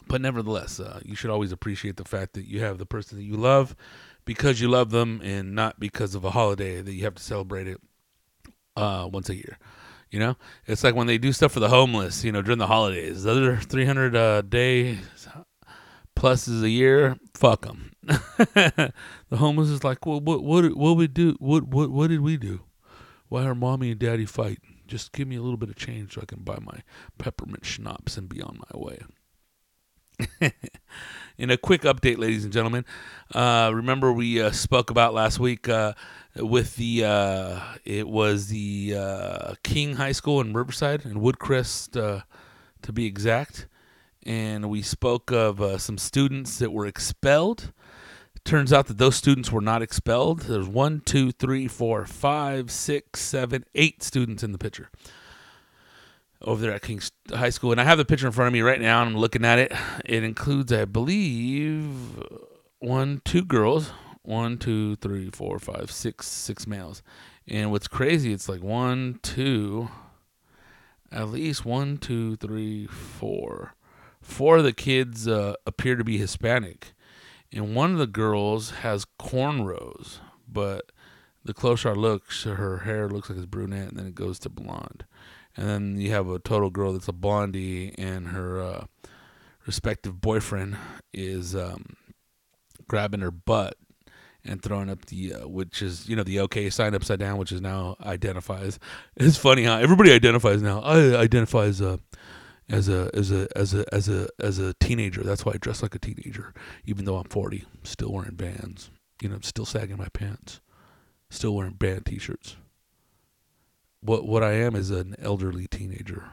but 0.07 0.21
nevertheless, 0.21 0.79
uh, 0.79 1.01
you 1.03 1.15
should 1.15 1.29
always 1.29 1.51
appreciate 1.51 1.97
the 1.97 2.05
fact 2.05 2.31
that 2.35 2.47
you 2.47 2.61
have 2.61 2.77
the 2.77 2.85
person 2.85 3.17
that 3.17 3.25
you 3.25 3.35
love 3.35 3.75
because 4.23 4.61
you 4.61 4.69
love 4.69 4.89
them, 4.89 5.19
and 5.21 5.53
not 5.53 5.81
because 5.81 6.15
of 6.15 6.23
a 6.23 6.29
holiday 6.29 6.81
that 6.81 6.93
you 6.93 7.03
have 7.03 7.15
to 7.15 7.21
celebrate 7.21 7.67
it 7.67 7.81
uh, 8.77 9.09
once 9.11 9.27
a 9.27 9.35
year. 9.35 9.57
You 10.11 10.19
know, 10.19 10.37
it's 10.65 10.85
like 10.85 10.95
when 10.95 11.07
they 11.07 11.17
do 11.17 11.33
stuff 11.33 11.51
for 11.51 11.59
the 11.59 11.67
homeless. 11.67 12.23
You 12.23 12.31
know, 12.31 12.41
during 12.41 12.59
the 12.59 12.67
holidays, 12.67 13.23
the 13.23 13.31
other 13.31 13.57
300 13.57 14.15
uh, 14.15 14.41
days 14.43 15.27
pluses 16.15 16.63
a 16.63 16.69
year. 16.69 17.17
Fuck 17.33 17.63
them. 17.63 17.91
the 18.03 18.93
homeless 19.33 19.67
is 19.67 19.83
like, 19.83 20.05
well, 20.05 20.21
what, 20.21 20.41
what, 20.41 20.73
what 20.77 20.95
we 20.95 21.07
do? 21.07 21.35
What, 21.39 21.65
what, 21.65 21.91
what 21.91 22.07
did 22.07 22.21
we 22.21 22.37
do? 22.37 22.61
Why 23.31 23.45
are 23.45 23.55
mommy 23.55 23.91
and 23.91 23.99
daddy 23.99 24.25
fighting? 24.25 24.81
Just 24.87 25.13
give 25.13 25.25
me 25.25 25.37
a 25.37 25.41
little 25.41 25.55
bit 25.55 25.69
of 25.69 25.77
change 25.77 26.15
so 26.15 26.21
I 26.21 26.25
can 26.25 26.39
buy 26.39 26.57
my 26.59 26.81
peppermint 27.17 27.65
schnapps 27.65 28.17
and 28.17 28.27
be 28.27 28.41
on 28.41 28.59
my 28.59 28.77
way. 28.77 28.99
In 31.37 31.49
a 31.49 31.55
quick 31.55 31.83
update, 31.83 32.17
ladies 32.17 32.43
and 32.43 32.51
gentlemen, 32.51 32.83
uh, 33.33 33.71
remember 33.73 34.11
we 34.11 34.41
uh, 34.41 34.51
spoke 34.51 34.89
about 34.89 35.13
last 35.13 35.39
week 35.39 35.69
uh, 35.69 35.93
with 36.35 36.75
the 36.75 37.05
uh, 37.05 37.61
it 37.85 38.09
was 38.09 38.47
the 38.47 38.95
uh, 38.97 39.53
King 39.63 39.95
High 39.95 40.11
School 40.11 40.41
in 40.41 40.51
Riverside 40.51 41.05
and 41.05 41.21
Woodcrest 41.21 41.95
uh, 41.95 42.23
to 42.81 42.91
be 42.91 43.05
exact, 43.05 43.65
and 44.23 44.69
we 44.69 44.81
spoke 44.81 45.31
of 45.31 45.81
some 45.81 45.97
students 45.97 46.59
that 46.59 46.73
were 46.73 46.85
expelled. 46.85 47.71
Turns 48.43 48.73
out 48.73 48.87
that 48.87 48.97
those 48.97 49.15
students 49.15 49.51
were 49.51 49.61
not 49.61 49.81
expelled. 49.81 50.41
There's 50.41 50.67
one, 50.67 51.01
two, 51.01 51.31
three, 51.31 51.67
four, 51.67 52.05
five, 52.05 52.71
six, 52.71 53.21
seven, 53.21 53.65
eight 53.75 54.01
students 54.03 54.43
in 54.43 54.51
the 54.51 54.57
picture 54.57 54.89
over 56.41 56.61
there 56.61 56.73
at 56.73 56.81
King's 56.81 57.11
High 57.29 57.51
School, 57.51 57.71
and 57.71 57.79
I 57.79 57.83
have 57.83 57.97
the 57.97 58.05
picture 58.05 58.25
in 58.25 58.33
front 58.33 58.47
of 58.47 58.53
me 58.53 58.61
right 58.61 58.81
now. 58.81 59.01
And 59.01 59.11
I'm 59.11 59.17
looking 59.17 59.45
at 59.45 59.59
it. 59.59 59.71
It 60.05 60.23
includes, 60.23 60.73
I 60.73 60.85
believe, 60.85 61.85
one, 62.79 63.21
two 63.23 63.45
girls, 63.45 63.91
one, 64.23 64.57
two, 64.57 64.95
three, 64.97 65.29
four, 65.29 65.59
five, 65.59 65.91
six, 65.91 66.27
six 66.27 66.65
males. 66.67 67.03
And 67.47 67.71
what's 67.71 67.87
crazy, 67.87 68.33
it's 68.33 68.49
like 68.49 68.63
one, 68.63 69.19
two, 69.21 69.89
at 71.11 71.29
least 71.29 71.65
one, 71.65 71.97
two, 71.97 72.35
three, 72.37 72.87
four. 72.87 73.75
Four 74.21 74.57
of 74.57 74.63
the 74.63 74.73
kids 74.73 75.27
uh, 75.27 75.55
appear 75.65 75.95
to 75.95 76.03
be 76.03 76.17
Hispanic, 76.17 76.93
and 77.53 77.75
one 77.75 77.91
of 77.91 77.97
the 77.97 78.07
girls 78.07 78.71
has 78.71 79.05
cornrows, 79.19 80.19
but 80.47 80.91
the 81.43 81.53
closer 81.53 81.89
I 81.89 81.93
look, 81.93 82.31
her 82.43 82.79
hair 82.79 83.09
looks 83.09 83.29
like 83.29 83.37
it's 83.37 83.45
brunette, 83.45 83.89
and 83.89 83.99
then 83.99 84.07
it 84.07 84.15
goes 84.15 84.39
to 84.39 84.49
blonde. 84.49 85.05
And 85.57 85.67
then 85.67 85.97
you 85.99 86.11
have 86.11 86.29
a 86.29 86.39
total 86.39 86.69
girl 86.69 86.93
that's 86.93 87.07
a 87.07 87.13
blondie, 87.13 87.93
and 87.97 88.29
her 88.29 88.61
uh, 88.61 88.85
respective 89.65 90.21
boyfriend 90.21 90.77
is 91.13 91.55
um, 91.55 91.97
grabbing 92.87 93.21
her 93.21 93.31
butt 93.31 93.75
and 94.43 94.61
throwing 94.61 94.89
up 94.89 95.05
the 95.05 95.33
uh, 95.33 95.47
which 95.47 95.81
is 95.81 96.09
you 96.09 96.15
know 96.15 96.23
the 96.23 96.39
OK 96.39 96.69
sign 96.69 96.95
upside 96.95 97.19
down, 97.19 97.37
which 97.37 97.51
is 97.51 97.61
now 97.61 97.95
identifies. 98.01 98.79
It's 99.17 99.37
funny 99.37 99.63
how 99.63 99.77
everybody 99.77 100.11
identifies 100.11 100.61
now. 100.61 100.81
I 100.81 101.15
identify 101.17 101.65
as 101.65 101.81
a 101.81 101.99
as 102.71 102.89
a 102.89 103.09
as 103.13 103.31
a 103.31 103.47
as 103.55 103.73
a 103.73 103.85
as 103.93 104.09
a 104.09 104.27
as 104.39 104.59
a 104.59 104.73
teenager. 104.75 105.21
That's 105.23 105.45
why 105.45 105.53
I 105.53 105.57
dress 105.57 105.83
like 105.83 105.95
a 105.95 105.99
teenager, 105.99 106.53
even 106.85 107.05
though 107.05 107.17
I'm 107.17 107.25
40, 107.25 107.65
still 107.83 108.11
wearing 108.11 108.35
bands. 108.35 108.89
You 109.21 109.29
know, 109.29 109.39
still 109.41 109.65
sagging 109.65 109.97
my 109.97 110.07
pants, 110.13 110.61
still 111.29 111.55
wearing 111.55 111.73
band 111.73 112.05
T-shirts. 112.07 112.55
What 114.01 114.25
what 114.25 114.43
I 114.43 114.53
am 114.53 114.75
is 114.75 114.89
an 114.89 115.15
elderly 115.19 115.67
teenager. 115.67 116.25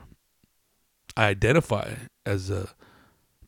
I 1.16 1.26
identify 1.26 1.94
as 2.24 2.48
a 2.48 2.68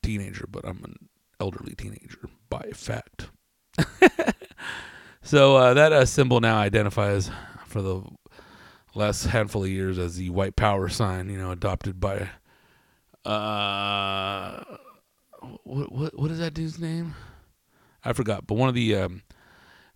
teenager, 0.03 0.47
but 0.51 0.67
I'm 0.67 0.83
an 0.85 1.09
elderly 1.39 1.75
teenager 1.75 2.29
by 2.51 2.71
fact. 2.75 3.31
so 5.23 5.57
uh, 5.57 5.75
that 5.75 5.93
uh, 5.93 6.05
symbol 6.05 6.41
now 6.41 6.59
identifies 6.59 7.31
for 7.67 7.81
the 7.81 8.03
last 8.95 9.27
handful 9.27 9.63
of 9.63 9.71
years 9.71 9.99
as 9.99 10.17
the 10.17 10.31
white 10.31 10.57
power 10.57 10.89
sign, 10.89 11.31
you 11.31 11.39
know, 11.39 11.53
adopted 11.53 12.01
by 12.01 12.29
uh 13.25 14.65
what 15.65 15.93
what 15.93 16.19
what 16.19 16.31
is 16.31 16.39
that 16.39 16.55
dude's 16.55 16.79
name? 16.79 17.15
I 18.05 18.13
forgot, 18.13 18.47
but 18.47 18.55
one 18.55 18.69
of 18.69 18.75
the 18.75 18.97
um, 18.97 19.23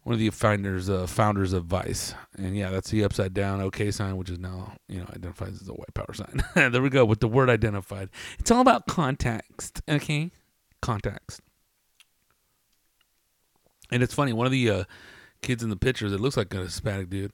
one 0.03 0.13
of 0.13 0.19
the 0.19 0.31
founders 0.31 0.91
uh, 0.91 1.07
founders 1.07 1.53
of 1.53 1.65
Vice, 1.65 2.15
and 2.37 2.57
yeah, 2.57 2.71
that's 2.71 2.91
the 2.91 3.05
upside 3.05 3.35
down 3.35 3.61
OK 3.61 3.91
sign, 3.91 4.17
which 4.17 4.31
is 4.31 4.39
now 4.39 4.75
you 4.89 4.99
know 4.99 5.07
identifies 5.15 5.61
as 5.61 5.69
a 5.69 5.73
white 5.73 5.95
power 5.95 6.13
sign. 6.13 6.43
there 6.73 6.83
we 6.83 6.91
go 6.91 7.05
with 7.05 7.21
the 7.21 7.29
word 7.29 7.49
identified. 7.51 8.11
It's 8.39 8.51
all 8.51 8.61
about 8.61 8.87
context, 8.87 9.83
okay? 9.89 10.31
Context. 10.83 11.41
And 13.91 14.03
it's 14.03 14.15
funny, 14.15 14.33
one 14.33 14.47
of 14.47 14.53
the 14.53 14.71
uh, 14.71 14.85
kids 15.43 15.63
in 15.63 15.71
the 15.71 15.77
pictures, 15.77 16.13
it 16.13 16.21
looks 16.21 16.37
like 16.37 16.53
a 16.55 16.59
Hispanic 16.59 17.11
dude, 17.11 17.33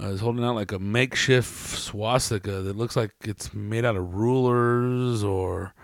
uh, 0.00 0.06
is 0.08 0.20
holding 0.20 0.44
out 0.44 0.54
like 0.54 0.72
a 0.72 0.78
makeshift 0.78 1.78
swastika 1.78 2.62
that 2.62 2.76
looks 2.76 2.96
like 2.96 3.12
it's 3.24 3.54
made 3.54 3.84
out 3.84 3.96
of 3.96 4.14
rulers 4.14 5.22
or 5.22 5.74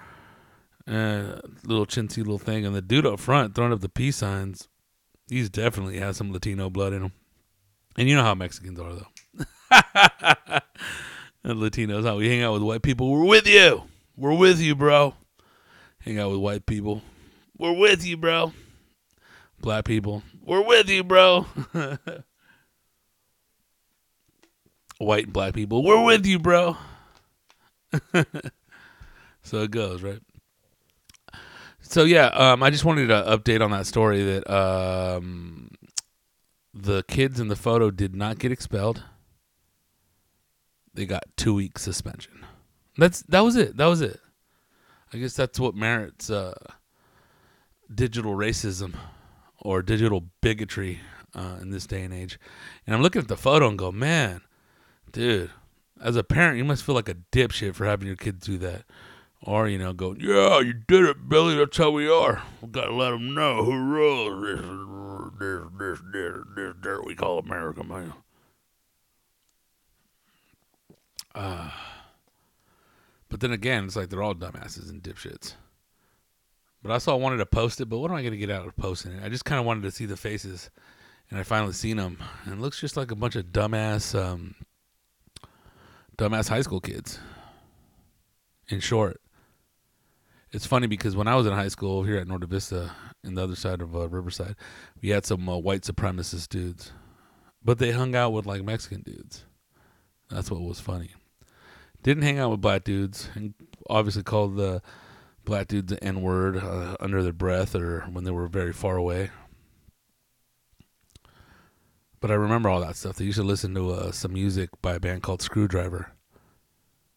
uh, 0.86 1.40
little 1.64 1.86
chintzy 1.86 2.18
little 2.18 2.38
thing. 2.38 2.66
And 2.66 2.74
the 2.74 2.82
dude 2.82 3.06
up 3.06 3.20
front 3.20 3.54
throwing 3.54 3.72
up 3.72 3.80
the 3.80 3.88
peace 3.88 4.16
signs, 4.16 4.68
he's 5.28 5.48
definitely 5.48 5.98
has 5.98 6.16
some 6.16 6.32
Latino 6.32 6.70
blood 6.70 6.92
in 6.92 7.04
him. 7.04 7.12
And 7.96 8.08
you 8.08 8.16
know 8.16 8.22
how 8.22 8.34
Mexicans 8.34 8.80
are, 8.80 8.94
though. 8.94 9.06
and 11.44 11.60
Latinos, 11.60 12.04
how 12.04 12.16
we 12.16 12.28
hang 12.28 12.42
out 12.42 12.54
with 12.54 12.62
white 12.62 12.82
people. 12.82 13.10
We're 13.10 13.24
with 13.26 13.46
you. 13.46 13.84
We're 14.16 14.36
with 14.36 14.60
you, 14.60 14.74
bro. 14.74 15.14
Hang 16.00 16.18
out 16.18 16.30
with 16.30 16.40
white 16.40 16.66
people. 16.66 17.02
We're 17.58 17.76
with 17.76 18.06
you, 18.06 18.16
bro. 18.16 18.52
Black 19.60 19.84
people, 19.84 20.22
we're 20.42 20.64
with 20.64 20.88
you, 20.88 21.04
bro. 21.04 21.44
White 25.00 25.24
and 25.24 25.32
black 25.32 25.54
people, 25.54 25.82
we're 25.82 26.04
with 26.04 26.26
you, 26.26 26.38
bro. 26.38 26.76
so 29.42 29.62
it 29.62 29.70
goes, 29.70 30.02
right? 30.02 30.20
So 31.80 32.04
yeah, 32.04 32.26
um, 32.26 32.62
I 32.62 32.68
just 32.68 32.84
wanted 32.84 33.06
to 33.06 33.14
update 33.14 33.62
on 33.62 33.70
that 33.70 33.86
story 33.86 34.22
that 34.22 34.48
um, 34.52 35.70
the 36.74 37.02
kids 37.04 37.40
in 37.40 37.48
the 37.48 37.56
photo 37.56 37.90
did 37.90 38.14
not 38.14 38.38
get 38.38 38.52
expelled. 38.52 39.02
They 40.92 41.06
got 41.06 41.24
two 41.36 41.54
weeks 41.54 41.80
suspension. 41.80 42.44
That's 42.98 43.22
that 43.22 43.40
was 43.40 43.56
it. 43.56 43.78
That 43.78 43.86
was 43.86 44.02
it. 44.02 44.20
I 45.14 45.16
guess 45.16 45.34
that's 45.34 45.58
what 45.58 45.74
merits 45.74 46.28
uh, 46.28 46.54
digital 47.92 48.34
racism 48.34 48.94
or 49.58 49.80
digital 49.80 50.26
bigotry 50.42 51.00
uh, 51.34 51.56
in 51.62 51.70
this 51.70 51.86
day 51.86 52.02
and 52.02 52.12
age. 52.12 52.38
And 52.86 52.94
I'm 52.94 53.02
looking 53.02 53.22
at 53.22 53.28
the 53.28 53.36
photo 53.36 53.66
and 53.66 53.78
go, 53.78 53.90
man, 53.90 54.42
dude, 55.12 55.50
as 56.00 56.16
a 56.16 56.24
parent, 56.24 56.58
you 56.58 56.64
must 56.64 56.84
feel 56.84 56.94
like 56.94 57.08
a 57.08 57.16
dipshit 57.32 57.74
for 57.74 57.86
having 57.86 58.06
your 58.06 58.16
kids 58.16 58.46
do 58.46 58.58
that. 58.58 58.84
Or, 59.42 59.68
you 59.68 59.78
know, 59.78 59.92
go, 59.94 60.14
yeah, 60.18 60.60
you 60.60 60.74
did 60.74 61.04
it, 61.06 61.28
Billy. 61.28 61.56
That's 61.56 61.76
how 61.76 61.90
we 61.90 62.10
are. 62.10 62.42
We 62.60 62.68
got 62.68 62.86
to 62.86 62.94
let 62.94 63.10
them 63.10 63.34
know 63.34 63.64
who 63.64 63.72
rules. 63.72 64.44
This, 65.38 65.62
this, 65.78 65.98
this, 66.12 66.34
this, 66.54 66.74
this, 66.82 66.98
we 67.06 67.14
call 67.14 67.38
America, 67.38 67.82
man. 67.82 68.12
Uh, 71.34 71.70
but 73.30 73.40
then 73.40 73.52
again, 73.52 73.84
it's 73.84 73.96
like 73.96 74.10
they're 74.10 74.22
all 74.22 74.34
dumbasses 74.34 74.90
and 74.90 75.02
dipshits. 75.02 75.54
But 76.82 76.90
I 76.90 76.94
also 76.94 77.16
wanted 77.16 77.38
to 77.38 77.46
post 77.46 77.80
it, 77.80 77.86
but 77.86 77.98
what 77.98 78.10
am 78.10 78.16
I 78.16 78.22
going 78.22 78.32
to 78.32 78.38
get 78.38 78.50
out 78.50 78.66
of 78.66 78.76
posting 78.76 79.12
it? 79.12 79.22
I 79.22 79.28
just 79.28 79.44
kind 79.44 79.58
of 79.58 79.66
wanted 79.66 79.82
to 79.84 79.90
see 79.90 80.06
the 80.06 80.16
faces, 80.16 80.70
and 81.30 81.38
I 81.38 81.42
finally 81.42 81.72
seen 81.72 81.98
them, 81.98 82.18
and 82.44 82.54
it 82.54 82.60
looks 82.60 82.80
just 82.80 82.96
like 82.96 83.10
a 83.10 83.16
bunch 83.16 83.36
of 83.36 83.46
dumbass, 83.46 84.18
um, 84.18 84.54
dumbass 86.20 86.50
high 86.50 86.60
school 86.60 86.80
kids. 86.80 87.18
In 88.68 88.80
short, 88.80 89.22
it's 90.52 90.66
funny 90.66 90.86
because 90.86 91.16
when 91.16 91.26
I 91.26 91.34
was 91.34 91.46
in 91.46 91.54
high 91.54 91.68
school 91.68 92.02
here 92.02 92.18
at 92.18 92.28
Norte 92.28 92.44
Vista, 92.44 92.90
in 93.24 93.34
the 93.36 93.42
other 93.42 93.56
side 93.56 93.80
of 93.80 93.96
uh, 93.96 94.06
Riverside, 94.06 94.54
we 95.00 95.08
had 95.08 95.24
some 95.24 95.48
uh, 95.48 95.56
white 95.56 95.82
supremacist 95.82 96.50
dudes, 96.50 96.92
but 97.64 97.78
they 97.78 97.92
hung 97.92 98.14
out 98.14 98.34
with 98.34 98.44
like 98.44 98.62
Mexican 98.62 99.00
dudes. 99.00 99.44
That's 100.28 100.50
what 100.50 100.60
was 100.60 100.78
funny. 100.78 101.10
Didn't 102.02 102.22
hang 102.22 102.38
out 102.38 102.50
with 102.50 102.60
black 102.60 102.84
dudes, 102.84 103.30
and 103.34 103.54
obviously 103.88 104.22
called 104.22 104.56
the 104.56 104.82
black 105.46 105.68
dudes 105.68 105.90
the 105.90 106.04
N 106.04 106.20
word 106.20 106.58
uh, 106.58 106.96
under 107.00 107.22
their 107.22 107.32
breath 107.32 107.74
or 107.74 108.02
when 108.12 108.24
they 108.24 108.30
were 108.30 108.46
very 108.46 108.74
far 108.74 108.96
away. 108.96 109.30
But 112.20 112.30
I 112.30 112.34
remember 112.34 112.68
all 112.68 112.80
that 112.80 112.96
stuff. 112.96 113.16
They 113.16 113.24
used 113.24 113.38
to 113.38 113.44
listen 113.44 113.74
to 113.74 113.90
uh, 113.90 114.12
some 114.12 114.32
music 114.32 114.70
by 114.82 114.94
a 114.94 115.00
band 115.00 115.22
called 115.22 115.40
Skrewdriver, 115.40 116.06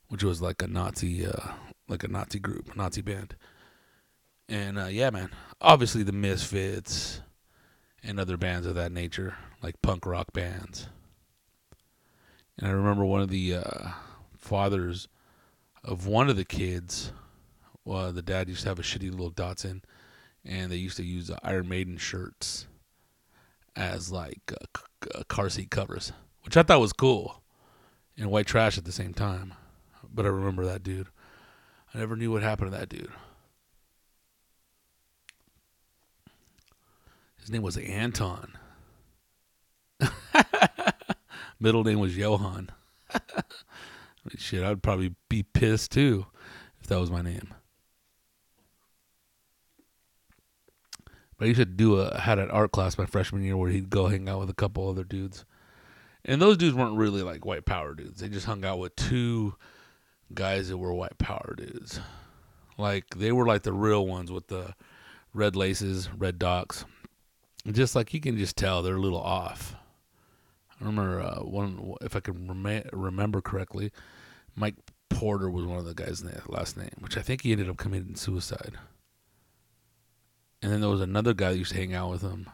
which 0.08 0.24
was 0.24 0.42
like 0.42 0.62
a 0.62 0.68
Nazi, 0.68 1.26
uh, 1.26 1.52
like 1.88 2.04
a 2.04 2.08
Nazi 2.08 2.40
group, 2.40 2.74
a 2.74 2.78
Nazi 2.78 3.02
band. 3.02 3.36
And 4.48 4.80
uh, 4.80 4.86
yeah, 4.86 5.10
man, 5.10 5.32
obviously 5.60 6.04
the 6.04 6.12
Misfits 6.12 7.22
and 8.02 8.20
other 8.20 8.38
bands 8.38 8.66
of 8.66 8.76
that 8.76 8.92
nature, 8.92 9.36
like 9.62 9.82
punk 9.82 10.06
rock 10.06 10.32
bands. 10.34 10.88
And 12.58 12.68
I 12.68 12.72
remember 12.72 13.04
one 13.04 13.22
of 13.22 13.30
the 13.30 13.56
uh, 13.56 13.90
fathers 14.38 15.08
of 15.84 16.08
one 16.08 16.30
of 16.30 16.38
the 16.38 16.46
kids 16.46 17.12
well, 17.86 18.14
the 18.14 18.22
dad 18.22 18.48
used 18.48 18.64
to 18.64 18.70
have 18.70 18.80
a 18.80 18.84
shitty 18.84 19.12
little 19.12 19.32
Datsun, 19.32 19.82
and 20.46 20.72
they 20.72 20.78
used 20.78 20.98
to 20.98 21.04
use 21.04 21.30
uh, 21.30 21.38
Iron 21.44 21.68
Maiden 21.68 21.98
shirts 21.98 22.68
as 23.76 24.12
like 24.12 24.52
car 25.28 25.50
seat 25.50 25.70
covers, 25.70 26.12
which 26.44 26.58
I 26.58 26.64
thought 26.64 26.80
was 26.80 26.94
cool, 26.94 27.42
and 28.18 28.30
white 28.30 28.48
trash 28.48 28.78
at 28.78 28.86
the 28.86 28.92
same 28.92 29.14
time. 29.14 29.54
But 30.14 30.26
I 30.26 30.30
remember 30.30 30.66
that 30.66 30.84
dude. 30.84 31.08
I 31.94 32.00
never 32.00 32.16
knew 32.16 32.32
what 32.32 32.44
happened 32.44 32.72
to 32.72 32.78
that 32.78 32.90
dude. 32.90 33.12
His 37.40 37.52
name 37.52 37.62
was 37.62 37.78
Anton. 37.78 38.54
Middle 41.60 41.84
name 41.84 42.00
was 42.00 42.18
Johan. 42.18 42.70
Shit, 44.38 44.64
I'd 44.64 44.82
probably 44.82 45.16
be 45.30 45.44
pissed 45.44 45.92
too 45.92 46.26
if 46.82 46.88
that 46.88 47.00
was 47.00 47.12
my 47.12 47.22
name. 47.22 47.54
I 51.44 51.48
used 51.48 51.60
to 51.60 51.66
do 51.66 52.00
a 52.00 52.18
had 52.18 52.40
an 52.40 52.50
art 52.52 52.72
class 52.72 52.98
my 52.98 53.06
freshman 53.06 53.44
year 53.44 53.58
where 53.58 53.70
he'd 53.70 53.90
go 53.90 54.08
hang 54.08 54.30
out 54.30 54.40
with 54.40 54.50
a 54.50 54.54
couple 54.54 54.88
other 54.88 55.04
dudes, 55.04 55.44
and 56.24 56.42
those 56.42 56.56
dudes 56.56 56.74
weren't 56.74 56.96
really 56.96 57.22
like 57.22 57.46
white 57.46 57.66
power 57.66 57.94
dudes. 57.94 58.22
They 58.22 58.30
just 58.30 58.46
hung 58.46 58.64
out 58.64 58.80
with 58.80 58.96
two 58.96 59.56
guys 60.34 60.70
that 60.70 60.78
were 60.78 60.94
white 60.94 61.18
power 61.18 61.54
dudes. 61.58 62.00
Like 62.78 63.16
they 63.18 63.34
were 63.34 63.46
like 63.46 63.64
the 63.64 63.74
real 63.74 64.08
ones 64.08 64.32
with 64.32 64.48
the 64.48 64.74
red 65.34 65.58
laces, 65.58 66.10
red 66.18 66.40
docs. 66.40 66.86
Just 67.70 67.94
like 67.94 68.14
you 68.14 68.22
can 68.22 68.38
just 68.38 68.56
tell 68.56 68.82
they're 68.82 68.96
a 68.96 69.02
little 69.02 69.22
off. 69.22 69.76
I 70.80 70.86
remember 70.86 71.20
uh, 71.20 71.44
one, 71.44 71.96
if 72.00 72.16
I 72.16 72.22
can 72.22 72.64
rem- 72.64 72.90
remember 72.94 73.42
correctly, 73.42 73.92
Mike 74.56 74.76
Porter 75.10 75.50
was 75.50 75.66
one 75.66 75.78
of 75.78 75.86
the 75.86 75.94
guys' 75.94 76.24
last 76.48 76.78
name, 76.78 76.96
which 77.00 77.18
I 77.18 77.22
think 77.22 77.42
he 77.42 77.52
ended 77.52 77.70
up 77.70 77.76
committing 77.76 78.16
suicide. 78.16 78.78
And 80.64 80.72
then 80.72 80.80
there 80.80 80.90
was 80.90 81.02
another 81.02 81.34
guy 81.34 81.52
that 81.52 81.58
used 81.58 81.74
to 81.74 81.78
hang 81.78 81.94
out 81.94 82.10
with 82.10 82.22
him. 82.22 82.50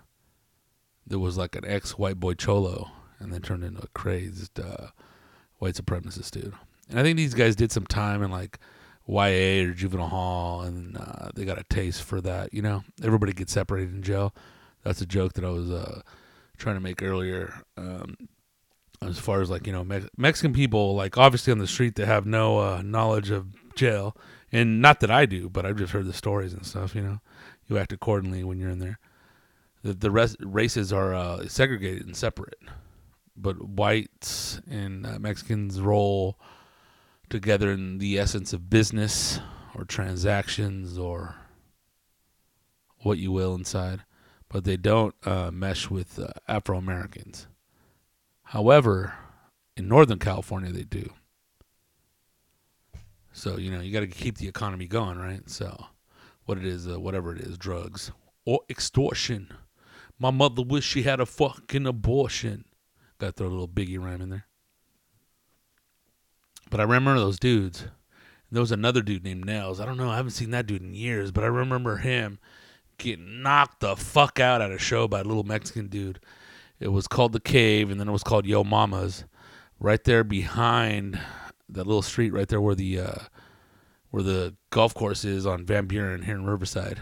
There 1.05 1.19
was 1.19 1.37
like 1.37 1.55
an 1.55 1.63
ex 1.65 1.91
white 1.91 2.19
boy 2.19 2.33
cholo, 2.33 2.91
and 3.19 3.31
then 3.31 3.41
turned 3.41 3.63
into 3.63 3.83
a 3.83 3.87
crazed 3.93 4.59
uh, 4.59 4.87
white 5.59 5.75
supremacist 5.75 6.31
dude. 6.31 6.53
And 6.89 6.99
I 6.99 7.03
think 7.03 7.17
these 7.17 7.35
guys 7.35 7.55
did 7.55 7.71
some 7.71 7.85
time 7.85 8.23
in 8.23 8.31
like 8.31 8.57
YA 9.07 9.63
or 9.63 9.73
juvenile 9.73 10.07
hall, 10.07 10.61
and 10.61 10.97
uh, 10.97 11.29
they 11.35 11.45
got 11.45 11.59
a 11.59 11.63
taste 11.63 12.03
for 12.03 12.19
that. 12.21 12.53
You 12.53 12.63
know, 12.63 12.83
everybody 13.03 13.31
gets 13.31 13.53
separated 13.53 13.93
in 13.93 14.01
jail. 14.01 14.33
That's 14.83 15.01
a 15.01 15.05
joke 15.05 15.33
that 15.33 15.45
I 15.45 15.49
was 15.49 15.69
uh, 15.69 16.01
trying 16.57 16.75
to 16.77 16.81
make 16.81 17.03
earlier. 17.03 17.53
Um, 17.77 18.15
as 19.01 19.19
far 19.19 19.41
as 19.41 19.49
like 19.49 19.67
you 19.67 19.73
know, 19.73 19.83
Me- 19.83 20.09
Mexican 20.17 20.53
people, 20.53 20.95
like 20.95 21.17
obviously 21.17 21.51
on 21.51 21.59
the 21.59 21.67
street, 21.67 21.95
they 21.95 22.05
have 22.05 22.25
no 22.25 22.59
uh, 22.59 22.81
knowledge 22.83 23.29
of 23.29 23.47
jail, 23.75 24.17
and 24.51 24.81
not 24.81 24.99
that 24.99 25.11
I 25.11 25.25
do, 25.25 25.47
but 25.47 25.65
I've 25.65 25.77
just 25.77 25.93
heard 25.93 26.05
the 26.05 26.13
stories 26.13 26.53
and 26.53 26.65
stuff. 26.65 26.95
You 26.95 27.01
know, 27.01 27.19
you 27.69 27.77
act 27.77 27.93
accordingly 27.93 28.43
when 28.43 28.59
you're 28.59 28.69
in 28.69 28.79
there. 28.79 28.99
The 29.83 29.93
the 29.93 30.11
rest, 30.11 30.35
races 30.41 30.91
are 30.91 31.13
uh, 31.13 31.47
segregated 31.47 32.05
and 32.05 32.17
separate, 32.17 32.59
but 33.37 33.63
whites 33.63 34.59
and 34.69 35.05
uh, 35.05 35.19
Mexicans 35.19 35.79
roll 35.79 36.37
together 37.29 37.71
in 37.71 37.99
the 37.99 38.17
essence 38.19 38.51
of 38.51 38.69
business 38.69 39.39
or 39.75 39.85
transactions 39.85 40.97
or 40.97 41.35
what 43.01 43.17
you 43.17 43.31
will 43.31 43.55
inside, 43.55 44.03
but 44.49 44.63
they 44.63 44.75
don't 44.75 45.15
uh, 45.25 45.51
mesh 45.51 45.89
with 45.89 46.19
uh, 46.19 46.27
Afro 46.47 46.77
Americans. 46.77 47.47
However, 48.43 49.13
in 49.77 49.87
Northern 49.87 50.19
California, 50.19 50.71
they 50.71 50.83
do. 50.83 51.13
So, 53.31 53.57
you 53.57 53.71
know, 53.71 53.79
you 53.79 53.93
got 53.93 54.01
to 54.01 54.07
keep 54.07 54.37
the 54.37 54.47
economy 54.47 54.87
going, 54.87 55.17
right? 55.17 55.47
So, 55.49 55.85
what 56.49 56.57
it 56.57 56.65
is, 56.65 56.87
uh, 56.87 56.99
whatever 56.99 57.31
it 57.31 57.41
is, 57.41 57.59
drugs 57.59 58.11
or 58.43 58.61
extortion. 58.71 59.53
My 60.17 60.31
mother 60.31 60.63
wished 60.63 60.89
she 60.89 61.03
had 61.03 61.19
a 61.19 61.25
fucking 61.27 61.85
abortion. 61.85 62.65
Got 63.19 63.27
to 63.27 63.31
throw 63.33 63.47
a 63.47 63.49
little 63.49 63.67
biggie 63.67 64.03
rhyme 64.03 64.19
in 64.19 64.29
there. 64.31 64.47
But 66.71 66.79
I 66.79 66.83
remember 66.83 67.19
those 67.19 67.37
dudes. 67.37 67.85
There 68.51 68.61
was 68.61 68.71
another 68.71 69.03
dude 69.03 69.23
named 69.23 69.45
Nails. 69.45 69.79
I 69.79 69.85
don't 69.85 69.97
know. 69.97 70.09
I 70.09 70.15
haven't 70.15 70.31
seen 70.31 70.49
that 70.49 70.65
dude 70.65 70.81
in 70.81 70.95
years, 70.95 71.31
but 71.31 71.43
I 71.43 71.47
remember 71.47 71.97
him 71.97 72.39
getting 72.97 73.43
knocked 73.43 73.81
the 73.81 73.95
fuck 73.95 74.39
out 74.39 74.59
at 74.59 74.71
a 74.71 74.79
show 74.79 75.07
by 75.07 75.19
a 75.19 75.23
little 75.23 75.43
Mexican 75.43 75.85
dude. 75.85 76.19
It 76.79 76.87
was 76.87 77.07
called 77.07 77.33
The 77.33 77.39
Cave, 77.39 77.91
and 77.91 77.99
then 77.99 78.09
it 78.09 78.13
was 78.13 78.23
called 78.23 78.47
Yo 78.47 78.63
Mama's, 78.63 79.23
right 79.79 80.03
there 80.03 80.23
behind 80.23 81.19
that 81.69 81.85
little 81.85 82.01
street 82.01 82.33
right 82.33 82.47
there 82.47 82.59
where 82.59 82.73
the 82.73 82.99
uh, 82.99 83.15
where 84.11 84.23
the 84.23 84.55
golf 84.69 84.93
course 84.93 85.23
is 85.23 85.45
on 85.45 85.65
Van 85.65 85.85
Buren 85.85 86.23
here 86.23 86.35
in 86.35 86.45
Riverside. 86.45 87.01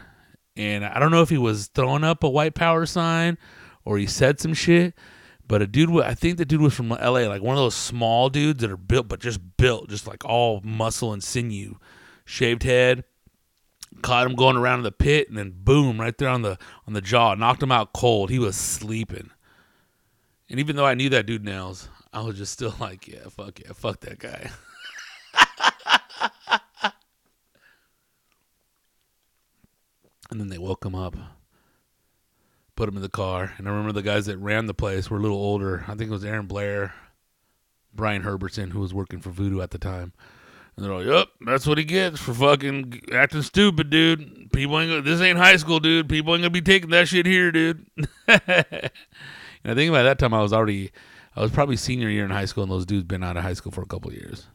And 0.56 0.84
I 0.84 1.00
don't 1.00 1.12
know 1.12 1.22
if 1.22 1.30
he 1.30 1.38
was 1.38 1.68
throwing 1.68 2.04
up 2.04 2.24
a 2.24 2.30
white 2.30 2.56
power 2.56 2.86
sign 2.86 3.38
or 3.86 3.98
he 3.98 4.08
said 4.08 4.40
some 4.40 4.54
shit, 4.54 4.94
but 5.48 5.62
a 5.62 5.68
dude, 5.68 6.02
I 6.02 6.14
think 6.14 6.38
the 6.38 6.46
dude 6.46 6.62
was 6.62 6.74
from 6.74 6.90
LA, 6.90 7.28
like 7.28 7.42
one 7.42 7.56
of 7.56 7.62
those 7.62 7.76
small 7.76 8.30
dudes 8.30 8.62
that 8.62 8.72
are 8.72 8.78
built, 8.78 9.08
but 9.08 9.20
just 9.20 9.40
built, 9.58 9.90
just 9.90 10.08
like 10.08 10.26
all 10.26 10.60
muscle 10.62 11.14
and 11.14 11.24
sinew, 11.24 11.76
shaved 12.26 12.64
head. 12.64 13.06
Caught 14.02 14.28
him 14.28 14.36
going 14.36 14.58
around 14.58 14.80
in 14.80 14.84
the 14.84 14.92
pit, 14.92 15.28
and 15.28 15.38
then 15.38 15.54
boom, 15.56 16.00
right 16.00 16.16
there 16.18 16.30
on 16.30 16.44
the 16.44 16.60
on 16.86 16.94
the 16.94 17.02
jaw, 17.02 17.34
knocked 17.34 17.64
him 17.64 17.72
out 17.72 17.94
cold. 17.94 18.30
He 18.30 18.38
was 18.38 18.56
sleeping. 18.56 19.32
And 20.50 20.60
even 20.60 20.76
though 20.76 20.86
I 20.86 20.94
knew 20.94 21.10
that 21.10 21.26
dude 21.26 21.44
nails, 21.44 21.90
I 22.14 22.22
was 22.22 22.38
just 22.38 22.54
still 22.54 22.76
like, 22.80 23.08
yeah, 23.08 23.30
fuck 23.30 23.60
yeah, 23.60 23.72
fuck 23.74 24.02
that 24.02 24.20
guy. 24.20 24.52
and 30.29 30.39
then 30.39 30.50
they 30.50 30.57
woke 30.57 30.86
him 30.86 30.96
up 30.96 31.15
put 32.77 32.88
him 32.88 32.96
in 32.96 33.01
the 33.01 33.10
car. 33.10 33.53
And 33.57 33.67
I 33.67 33.72
remember 33.72 33.91
the 33.91 34.01
guys 34.01 34.27
that 34.27 34.38
ran 34.38 34.67
the 34.67 34.74
place 34.74 35.10
were 35.10 35.17
a 35.17 35.22
little 35.22 35.38
older. 35.38 35.84
I 35.88 35.96
think 35.96 36.03
it 36.03 36.12
was 36.12 36.24
Aaron 36.24 36.46
Blair, 36.46 36.93
Brian 37.93 38.22
Herbertson, 38.22 38.69
who 38.72 38.79
was 38.79 38.93
working 38.93 39.19
for 39.19 39.31
Voodoo 39.31 39.60
at 39.60 39.72
the 39.72 39.79
time. 39.79 40.13
And 40.77 40.86
they're 40.86 40.93
like, 40.93 41.07
"Yep, 41.07 41.27
that's 41.41 41.65
what 41.65 41.79
he 41.79 41.84
gets 41.84 42.19
for 42.19 42.36
fucking 42.36 43.02
acting 43.12 43.41
stupid, 43.41 43.89
dude. 43.89 44.52
People 44.54 44.80
ain't 44.80 44.91
gonna, 44.91 45.02
this 45.02 45.19
ain't 45.21 45.39
high 45.39 45.58
school, 45.58 45.80
dude. 45.80 46.08
People 46.08 46.36
ain't 46.36 46.43
gonna 46.43 46.52
be 46.52 46.62
taking 46.62 46.91
that 46.91 47.08
shit 47.08 47.25
here, 47.25 47.52
dude." 47.52 47.84
and 48.28 48.91
I 49.65 49.73
think 49.73 49.91
by 49.91 50.04
that 50.04 50.19
time 50.19 50.36
I 50.36 50.43
was 50.43 50.54
already, 50.54 50.91
I 51.36 51.41
was 51.41 51.49
probably 51.49 51.78
senior 51.78 52.10
year 52.10 52.25
in 52.25 52.32
high 52.32 52.45
school, 52.45 52.62
and 52.62 52.71
those 52.71 52.86
dudes 52.86 53.06
been 53.06 53.23
out 53.23 53.38
of 53.38 53.43
high 53.43 53.54
school 53.54 53.71
for 53.71 53.82
a 53.82 53.88
couple 53.88 54.13
years. 54.13 54.45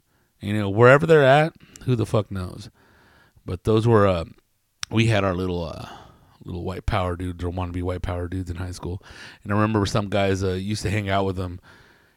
And, 0.41 0.53
you 0.53 0.59
know, 0.59 0.71
wherever 0.71 1.07
they're 1.07 1.25
at, 1.25 1.55
who 1.87 1.97
the 1.97 2.07
fuck 2.07 2.31
knows? 2.31 2.71
But 3.45 3.65
those 3.65 3.89
were, 3.89 4.07
uh, 4.07 4.25
we 4.93 5.07
had 5.07 5.25
our 5.25 5.35
little. 5.35 5.65
Uh, 5.65 5.89
little 6.45 6.65
white 6.65 6.87
power 6.87 7.15
dudes 7.15 7.45
or 7.45 7.51
want 7.51 7.69
to 7.69 7.73
be 7.73 7.83
white 7.83 8.03
power 8.03 8.27
dudes 8.27 8.51
in 8.51 8.57
high 8.57 8.73
school. 8.73 9.01
And 9.45 9.53
I 9.53 9.55
remember 9.55 9.87
some 9.87 10.09
guys 10.09 10.43
uh, 10.43 10.55
used 10.55 10.83
to 10.83 10.91
hang 10.91 11.09
out 11.09 11.25
with 11.25 11.37
them 11.37 11.61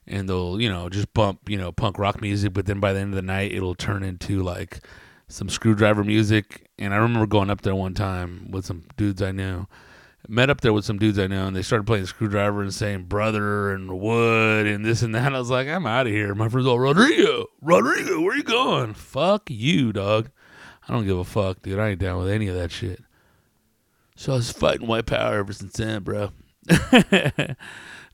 and 0.08 0.30
they'll, 0.30 0.60
you 0.62 0.70
know, 0.70 0.90
just 0.90 1.14
bump, 1.14 1.50
you 1.50 1.58
know, 1.58 1.72
punk 1.72 1.98
rock 1.98 2.22
music, 2.22 2.54
but 2.54 2.66
then 2.66 2.80
by 2.80 2.94
the 2.94 3.00
end 3.00 3.14
of 3.14 3.16
the 3.16 3.22
night 3.22 3.52
it'll 3.52 3.76
turn 3.76 4.04
into 4.04 4.42
like 4.42 4.80
some 5.28 5.48
Skrewdriver 5.48 6.06
music. 6.06 6.70
And 6.78 6.94
I 6.94 6.98
remember 6.98 7.26
going 7.26 7.50
up 7.50 7.62
there 7.62 7.76
one 7.76 7.94
time 7.94 8.52
with 8.52 8.66
some 8.66 8.84
dudes 8.98 9.22
I 9.22 9.32
knew. 9.32 9.68
Met 10.28 10.50
up 10.50 10.62
there 10.62 10.74
with 10.74 10.86
some 10.86 10.98
dudes 10.98 11.20
I 11.20 11.28
know, 11.28 11.46
and 11.46 11.56
they 11.56 11.62
started 11.62 11.86
playing 11.86 12.06
Skrewdriver 12.06 12.62
and 12.62 12.74
saying 12.74 13.04
brother 13.04 13.72
and 13.72 14.00
wood 14.00 14.66
and 14.66 14.84
this 14.84 15.04
and 15.04 15.14
that. 15.14 15.36
I 15.36 15.38
was 15.38 15.52
like, 15.52 15.68
I'm 15.68 15.86
out 15.86 16.08
of 16.08 16.14
here. 16.14 16.34
My 16.34 16.50
friends 16.50 16.66
all, 16.66 16.80
Rodrigo, 16.80 17.46
Rodrigo, 17.62 18.22
where 18.22 18.36
you 18.36 18.42
going? 18.42 18.96
Fuck 18.96 19.52
you, 19.52 19.94
dog. 19.94 20.32
I 20.88 20.94
don't 20.94 21.06
give 21.06 21.18
a 21.18 21.24
fuck, 21.24 21.62
dude. 21.62 21.80
I 21.80 21.90
ain't 21.90 22.00
down 22.00 22.20
with 22.20 22.30
any 22.30 22.48
of 22.48 22.56
that 22.56 22.72
shit. 22.72 23.02
So 24.16 24.34
I 24.34 24.36
was 24.36 24.52
fighting 24.52 24.88
white 24.88 25.06
power 25.06 25.40
ever 25.40 25.52
since 25.52 25.74
then, 25.74 26.04
bro. 26.04 26.32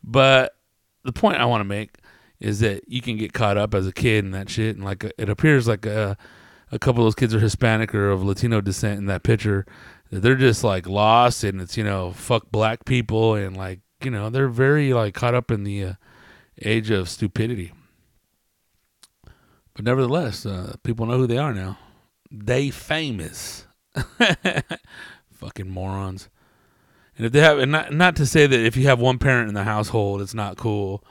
but 0.04 0.56
the 1.04 1.14
point 1.14 1.38
I 1.38 1.46
want 1.46 1.62
to 1.62 1.66
make 1.66 1.98
is 2.40 2.60
that 2.60 2.84
you 2.88 3.02
can 3.02 3.18
get 3.18 3.34
caught 3.34 3.58
up 3.58 3.74
as 3.76 3.86
a 3.86 3.94
kid 3.94 4.26
in 4.26 4.32
that 4.32 4.50
shit, 4.50 4.76
and 4.76 4.84
like 4.84 5.04
it 5.04 5.30
appears 5.30 5.68
like 5.68 5.86
a, 5.86 6.18
a 6.72 6.80
couple 6.80 7.02
of 7.02 7.06
those 7.06 7.16
kids 7.16 7.36
are 7.36 7.40
Hispanic 7.40 7.94
or 7.94 8.10
of 8.10 8.24
Latino 8.24 8.62
descent 8.62 8.98
in 8.98 9.06
that 9.06 9.24
picture. 9.24 9.66
They're 10.10 10.36
just 10.36 10.64
like 10.64 10.88
lost, 10.88 11.44
and 11.44 11.62
it's 11.62 11.78
you 11.78 11.84
know 11.84 12.12
fuck 12.12 12.52
black 12.52 12.86
people, 12.86 13.36
and 13.36 13.56
like 13.56 13.80
you 14.04 14.12
know 14.12 14.30
they're 14.30 14.48
very 14.48 14.94
like 14.94 15.14
caught 15.14 15.36
up 15.36 15.52
in 15.52 15.64
the 15.64 15.84
uh, 15.84 15.94
age 16.62 16.90
of 16.90 17.10
stupidity. 17.10 17.74
But 19.74 19.86
nevertheless, 19.86 20.46
uh, 20.46 20.76
people 20.84 21.06
know 21.06 21.18
who 21.18 21.28
they 21.28 21.38
are 21.38 21.54
now. 21.54 21.78
They 22.32 22.70
famous. 22.70 23.66
fucking 25.34 25.70
morons. 25.70 26.30
And 27.18 27.26
if 27.26 27.34
they 27.34 27.42
have, 27.42 27.60
and 27.60 27.72
not 27.72 27.94
not 27.94 28.16
to 28.18 28.26
say 28.26 28.48
that 28.48 28.60
if 28.60 28.78
you 28.78 28.86
have 28.86 29.00
one 29.00 29.18
parent 29.18 29.50
in 29.50 29.54
the 29.54 29.64
household, 29.64 30.22
it's 30.22 30.34
not 30.34 30.58
cool, 30.58 31.04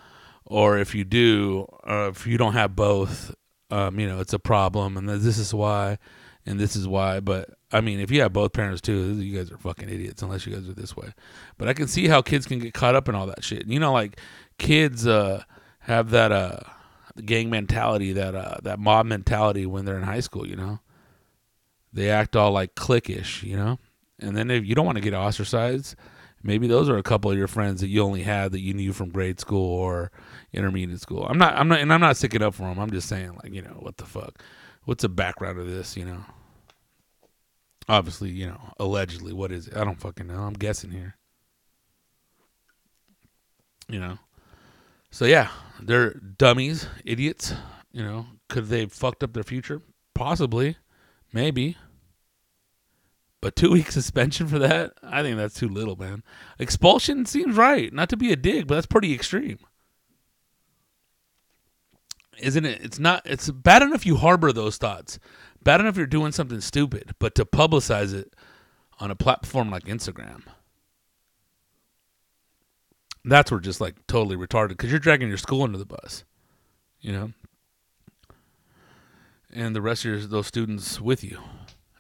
or 0.47 0.79
if 0.79 0.95
you 0.95 1.05
do, 1.05 1.67
or 1.85 2.09
if 2.09 2.27
you 2.27 2.39
don't 2.39 2.55
have 2.55 2.75
both, 2.75 3.35
um, 3.71 4.01
you 4.01 4.09
know, 4.09 4.21
it's 4.21 4.33
a 4.33 4.39
problem, 4.39 4.97
and 4.97 5.09
this 5.09 5.37
is 5.37 5.53
why, 5.53 5.99
and 6.47 6.59
this 6.59 6.75
is 6.75 6.89
why. 6.89 7.21
But 7.21 7.51
I 7.71 7.81
mean, 7.83 8.01
if 8.01 8.11
you 8.11 8.23
have 8.23 8.33
both 8.33 8.53
parents 8.53 8.81
too, 8.81 9.15
you 9.21 9.37
guys 9.37 9.53
are 9.53 9.59
fucking 9.59 9.89
idiots 9.89 10.23
unless 10.23 10.47
you 10.47 10.55
guys 10.55 10.69
are 10.69 10.75
this 10.75 10.97
way. 10.97 11.13
But 11.59 11.69
I 11.69 11.75
can 11.75 11.87
see 11.87 12.09
how 12.09 12.23
kids 12.23 12.47
can 12.47 12.61
get 12.61 12.73
caught 12.73 12.95
up 12.95 13.09
in 13.09 13.15
all 13.15 13.27
that 13.27 13.45
shit. 13.45 13.67
You 13.67 13.79
know, 13.79 13.93
like 13.93 14.19
kids 14.59 15.07
uh, 15.07 15.43
have 15.81 16.11
that 16.11 16.33
uh, 16.33 16.61
gang 17.25 17.51
mentality, 17.51 18.13
that 18.15 18.35
uh, 18.35 18.57
that 18.63 18.79
mob 18.79 19.07
mentality 19.07 19.67
when 19.67 19.85
they're 19.85 19.99
in 19.99 20.05
high 20.05 20.21
school. 20.21 20.47
You 20.47 20.57
know, 20.57 20.81
they 21.93 22.11
act 22.11 22.37
all 22.37 22.53
like 22.53 22.75
cliquish. 22.75 23.43
You 23.43 23.57
know 23.57 23.79
and 24.21 24.37
then 24.37 24.51
if 24.51 24.65
you 24.65 24.75
don't 24.75 24.87
want 24.87 24.97
to 24.97 25.03
get 25.03 25.15
ostracized, 25.15 25.97
maybe 26.43 26.67
those 26.67 26.89
are 26.89 26.99
a 26.99 27.03
couple 27.03 27.31
of 27.31 27.39
your 27.39 27.49
friends 27.49 27.81
that 27.81 27.89
you 27.89 28.03
only 28.03 28.23
had 28.23 28.53
that 28.53 28.61
you 28.61 28.75
knew 28.75 28.93
from 28.93 29.11
grade 29.11 29.41
school 29.41 29.79
or 29.79 30.11
intermediate 30.53 31.01
school. 31.01 31.27
I'm 31.27 31.39
not, 31.39 31.55
I'm 31.57 31.69
not, 31.69 31.81
and 31.81 31.93
I'm 31.93 32.01
not 32.01 32.17
sticking 32.17 32.43
up 32.43 32.55
for 32.55 32.65
them. 32.65 32.79
I'm 32.79 32.91
just 32.91 33.09
saying, 33.09 33.39
like, 33.43 33.53
you 33.53 33.63
know, 33.63 33.79
what 33.81 33.97
the 33.97 34.05
fuck? 34.05 34.43
What's 34.85 35.03
the 35.03 35.09
background 35.09 35.59
of 35.59 35.67
this? 35.67 35.97
You 35.97 36.05
know, 36.05 36.25
obviously, 37.89 38.31
you 38.31 38.47
know, 38.47 38.61
allegedly, 38.79 39.33
what 39.33 39.53
is 39.53 39.69
it? 39.69 39.77
I 39.77 39.85
don't 39.85 40.01
fucking 40.01 40.27
know. 40.27 40.43
I'm 40.43 40.55
guessing 40.55 40.91
here. 40.91 41.17
You 43.89 43.99
know, 43.99 44.19
so 45.11 45.25
yeah, 45.25 45.49
they're 45.81 46.15
dummies, 46.15 46.87
idiots. 47.05 47.55
You 47.91 48.05
know, 48.05 48.27
could 48.49 48.67
they 48.67 48.87
fucked 48.87 49.25
up 49.25 49.33
their 49.33 49.43
future? 49.43 49.83
Possibly, 50.15 50.77
maybe. 51.33 51.77
But 53.41 53.57
two 53.57 53.71
week 53.73 53.91
suspension 53.91 54.47
for 54.47 54.59
that, 54.59 54.93
I 55.03 55.23
think 55.23 55.37
that's 55.37 55.59
too 55.59 55.69
little, 55.69 55.97
man. 55.97 56.23
Expulsion 56.59 57.27
seems 57.27 57.57
right. 57.57 57.93
Not 57.93 58.09
to 58.11 58.17
be 58.17 58.33
a 58.33 58.37
dig, 58.37 58.67
but 58.67 58.75
that's 58.75 58.87
pretty 58.87 59.15
extreme. 59.15 59.59
Isn't 62.39 62.65
it? 62.65 62.83
It's 62.83 62.99
not 62.99 63.23
it's 63.27 63.51
bad 63.51 63.83
enough 63.83 64.07
you 64.07 64.17
harbor 64.17 64.53
those 64.53 64.79
thoughts. 64.79 65.19
Bad 65.63 65.81
enough 65.81 65.97
you're 65.97 66.07
doing 66.07 66.33
something 66.33 66.61
stupid, 66.61 67.15
but 67.19 67.35
to 67.35 67.45
publicize 67.45 68.15
it 68.15 68.35
on 68.99 69.11
a 69.11 69.17
platform 69.17 69.71
like 69.71 69.85
Instagram. 69.85 70.43
That's 73.25 73.51
where 73.51 73.61
just 73.61 73.81
like 73.81 74.07
totally 74.07 74.37
retarded 74.37 74.71
because 74.71 74.91
you're 74.91 74.99
dragging 74.99 75.29
your 75.29 75.37
school 75.37 75.63
under 75.63 75.77
the 75.77 75.85
bus, 75.85 76.25
you 77.01 77.13
know, 77.13 77.33
and 79.53 79.75
the 79.75 79.83
rest 79.83 80.05
of 80.05 80.11
your, 80.11 80.21
those 80.21 80.47
students 80.47 81.01
with 81.01 81.25
you 81.25 81.39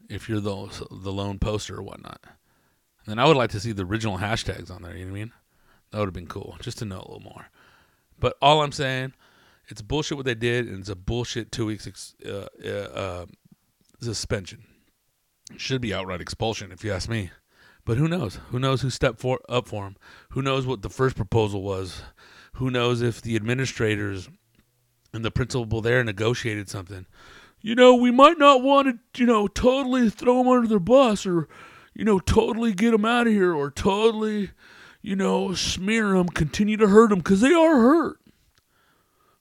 if 0.08 0.28
you're 0.28 0.40
the 0.40 0.86
the 0.90 1.12
lone 1.12 1.38
poster 1.38 1.76
or 1.76 1.82
whatnot. 1.82 2.20
And 2.24 3.06
then 3.06 3.18
I 3.18 3.26
would 3.26 3.36
like 3.36 3.50
to 3.50 3.60
see 3.60 3.72
the 3.72 3.84
original 3.84 4.18
hashtags 4.18 4.70
on 4.70 4.82
there. 4.82 4.96
You 4.96 5.06
know 5.06 5.12
what 5.12 5.16
I 5.16 5.20
mean? 5.20 5.32
That 5.90 5.98
would 5.98 6.06
have 6.06 6.14
been 6.14 6.26
cool, 6.26 6.56
just 6.60 6.78
to 6.78 6.84
know 6.84 6.98
a 6.98 7.08
little 7.08 7.20
more. 7.20 7.48
But 8.18 8.36
all 8.40 8.62
I'm 8.62 8.72
saying, 8.72 9.14
it's 9.68 9.82
bullshit 9.82 10.16
what 10.16 10.26
they 10.26 10.34
did, 10.34 10.68
and 10.68 10.80
it's 10.80 10.88
a 10.88 10.96
bullshit 10.96 11.50
two 11.50 11.66
weeks 11.66 12.14
uh, 12.26 12.46
uh, 12.64 12.68
uh, 12.68 13.26
suspension. 14.00 14.64
Should 15.56 15.80
be 15.80 15.94
outright 15.94 16.20
expulsion, 16.20 16.70
if 16.70 16.84
you 16.84 16.92
ask 16.92 17.08
me. 17.08 17.30
But 17.84 17.96
who 17.96 18.06
knows? 18.06 18.38
Who 18.50 18.58
knows 18.58 18.82
who 18.82 18.90
stepped 18.90 19.20
for, 19.20 19.40
up 19.48 19.66
for 19.66 19.84
him? 19.84 19.96
Who 20.30 20.42
knows 20.42 20.66
what 20.66 20.82
the 20.82 20.90
first 20.90 21.16
proposal 21.16 21.62
was? 21.62 22.02
Who 22.54 22.70
knows 22.70 23.00
if 23.00 23.22
the 23.22 23.36
administrators 23.36 24.28
and 25.12 25.24
the 25.24 25.30
principal 25.30 25.80
there 25.80 26.04
negotiated 26.04 26.68
something? 26.68 27.06
You 27.62 27.74
know, 27.74 27.94
we 27.94 28.10
might 28.10 28.38
not 28.38 28.62
want 28.62 28.88
to, 28.88 29.20
you 29.20 29.26
know, 29.26 29.46
totally 29.46 30.08
throw 30.08 30.38
them 30.38 30.48
under 30.48 30.66
the 30.66 30.80
bus 30.80 31.26
or, 31.26 31.48
you 31.94 32.04
know, 32.04 32.18
totally 32.18 32.72
get 32.72 32.92
them 32.92 33.04
out 33.04 33.26
of 33.26 33.32
here 33.32 33.54
or 33.54 33.70
totally, 33.70 34.50
you 35.02 35.14
know, 35.14 35.52
smear 35.54 36.14
them, 36.14 36.28
continue 36.28 36.78
to 36.78 36.88
hurt 36.88 37.10
them 37.10 37.18
because 37.18 37.40
they 37.40 37.52
are 37.52 37.76
hurt. 37.76 38.16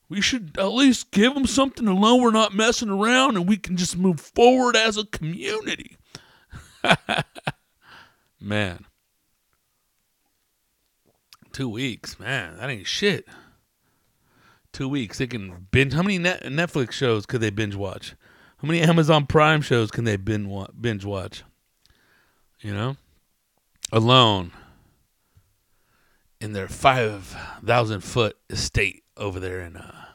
We 0.10 0.22
should 0.22 0.58
at 0.58 0.74
least 0.74 1.12
give 1.12 1.34
them 1.36 1.46
something 1.46 1.86
to 1.86 1.94
know 1.94 2.18
we're 2.18 2.32
not 2.32 2.56
messing 2.56 2.90
around 2.90 3.38
and 3.38 3.48
we 3.48 3.58
can 3.58 3.78
just 3.78 3.96
move 3.96 4.20
forward 4.20 4.76
as 4.76 4.98
a 4.98 5.06
community. 5.06 5.98
man. 8.42 8.86
Two 11.54 11.70
weeks, 11.70 12.20
man. 12.20 12.58
That 12.58 12.70
ain't 12.70 12.88
shit. 12.88 13.28
Two 14.80 14.88
weeks. 14.88 15.18
They 15.18 15.28
can 15.28 15.68
binge. 15.72 15.92
How 15.92 16.04
many 16.04 16.18
net- 16.18 16.44
Netflix 16.44 16.94
shows 16.94 17.26
could 17.26 17.42
they 17.42 17.50
binge 17.50 17.76
watch? 17.76 18.16
How 18.60 18.68
many 18.70 18.80
Amazon 18.80 19.26
Prime 19.26 19.62
shows 19.62 19.92
can 19.92 20.06
they 20.06 20.16
binge 20.16 20.48
wa- 20.48 20.70
binge 20.80 21.04
watch? 21.04 21.44
You 22.62 22.74
know, 22.74 22.96
alone 23.92 24.54
in 26.40 26.54
their 26.54 26.70
five 26.70 27.36
thousand 27.62 28.06
foot 28.06 28.38
estate 28.50 29.04
over 29.18 29.38
there 29.38 29.60
in 29.60 29.76
uh, 29.76 30.06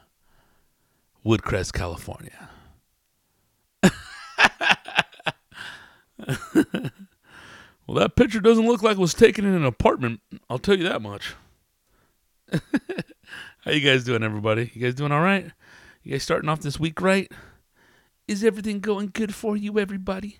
Woodcrest, 1.23 1.73
California. 1.73 2.49
well, 3.83 3.91
that 7.89 8.15
picture 8.15 8.39
doesn't 8.39 8.65
look 8.65 8.81
like 8.81 8.97
it 8.97 8.99
was 8.99 9.13
taken 9.13 9.45
in 9.45 9.53
an 9.53 9.63
apartment. 9.63 10.21
I'll 10.49 10.57
tell 10.57 10.75
you 10.75 10.89
that 10.89 11.03
much. 11.03 11.35
How 13.65 13.71
you 13.71 13.81
guys 13.81 14.03
doing, 14.03 14.21
everybody? 14.21 14.69
You 14.75 14.81
guys 14.83 14.93
doing 14.93 15.11
all 15.11 15.21
right? 15.21 15.51
You 16.03 16.11
guys 16.11 16.21
starting 16.21 16.49
off 16.49 16.59
this 16.59 16.79
week 16.79 17.01
right? 17.01 17.31
Is 18.27 18.43
everything 18.43 18.79
going 18.79 19.09
good 19.11 19.33
for 19.33 19.57
you, 19.57 19.79
everybody? 19.79 20.37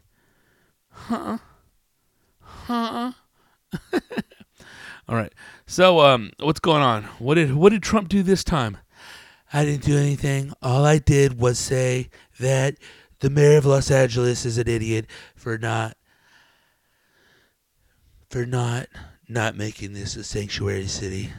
Huh? 0.91 1.39
Huh? 2.39 3.13
all 5.09 5.15
right. 5.15 5.33
So, 5.65 6.01
um, 6.01 6.33
what's 6.39 6.59
going 6.59 6.83
on? 6.83 7.05
What 7.17 7.33
did 7.33 7.55
what 7.55 7.71
did 7.71 7.81
Trump 7.81 8.09
do 8.09 8.21
this 8.21 8.43
time? 8.43 8.77
I 9.51 9.65
didn't 9.65 9.85
do 9.85 9.97
anything. 9.97 10.53
All 10.61 10.85
I 10.85 10.99
did 10.99 11.39
was 11.39 11.57
say 11.57 12.11
that 12.39 12.75
the 13.21 13.31
mayor 13.31 13.57
of 13.57 13.65
Los 13.65 13.89
Angeles 13.89 14.45
is 14.45 14.59
an 14.59 14.67
idiot 14.67 15.07
for 15.35 15.57
not 15.57 15.97
for 18.29 18.45
not 18.45 18.85
not 19.27 19.57
making 19.57 19.93
this 19.93 20.15
a 20.15 20.23
sanctuary 20.23 20.85
city. 20.85 21.31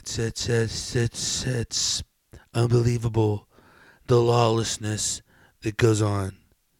It's 0.00 0.18
it's 0.18 0.48
it's 0.48 0.96
it's, 0.96 1.46
it's 1.46 2.02
unbelievable 2.54 3.46
the 4.06 4.18
lawlessness 4.18 5.20
that 5.60 5.76
goes 5.76 6.00
on. 6.00 6.38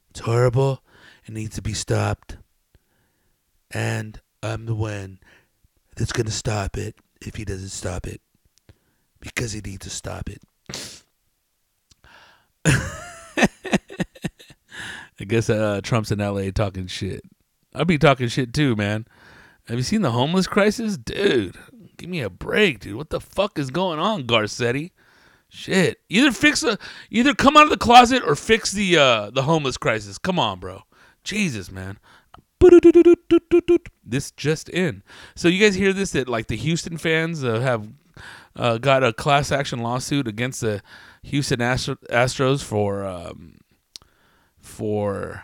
It's 0.09 0.21
horrible. 0.21 0.83
It 1.27 1.35
needs 1.35 1.55
to 1.57 1.63
be 1.63 1.75
stopped. 1.75 2.39
And 3.71 4.23
I'm 4.43 4.65
the 4.65 4.75
one 4.75 5.19
that's 5.97 6.13
gonna 6.13 6.31
stop 6.31 6.79
it 6.79 6.97
if 7.21 7.37
he 7.37 7.45
doesn't 7.45 7.69
stop 7.69 8.07
it. 8.07 8.23
Because 9.21 9.53
he 9.53 9.61
needs 9.61 9.85
to 9.85 9.91
stop 9.91 10.31
it. 10.31 10.41
I 15.21 15.25
guess 15.27 15.51
uh, 15.51 15.83
Trump's 15.83 16.11
in 16.11 16.21
LA 16.21 16.53
talking 16.53 16.87
shit. 16.87 17.21
I'll 17.75 17.85
be 17.85 17.99
talking 17.99 18.29
shit 18.29 18.55
too, 18.55 18.77
man. 18.77 19.07
Have 19.69 19.77
you 19.77 19.85
seen 19.85 20.01
the 20.01 20.11
homeless 20.11 20.47
crisis? 20.47 20.97
Dude, 20.97 21.55
give 22.01 22.11
me 22.11 22.21
a 22.21 22.31
break, 22.31 22.81
dude. 22.81 22.97
What 22.97 23.11
the 23.11 23.21
fuck 23.21 23.59
is 23.59 23.71
going 23.71 23.99
on, 23.99 24.25
Garcetti? 24.25 24.91
Shit. 25.49 26.01
Either 26.09 26.33
fix 26.33 26.63
a 26.63 26.79
either 27.11 27.35
come 27.35 27.57
out 27.57 27.65
of 27.65 27.71
the 27.71 27.77
closet 27.77 28.23
or 28.25 28.35
fix 28.35 28.73
the 28.73 28.97
uh 28.97 29.31
the 29.31 29.43
homeless 29.43 29.77
crisis. 29.77 30.17
Come 30.17 30.39
on, 30.39 30.59
bro. 30.61 30.83
Jesus, 31.25 31.71
man. 31.71 31.99
This 34.05 34.31
just 34.33 34.69
in. 34.69 35.03
So 35.35 35.49
you 35.49 35.61
guys 35.63 35.75
hear 35.75 35.93
this 35.93 36.13
that 36.13 36.29
like 36.29 36.47
the 36.47 36.57
Houston 36.57 36.97
fans 36.99 37.45
uh, 37.45 37.61
have 37.61 37.89
uh, 38.57 38.79
got 38.79 39.03
a 39.03 39.13
class 39.13 39.51
action 39.51 39.81
lawsuit 39.81 40.29
against 40.29 40.61
the 40.61 40.83
Houston 41.23 41.61
Astro- 41.61 41.97
Astros 42.11 42.63
for 42.63 43.05
um, 43.05 43.59
for 44.59 45.43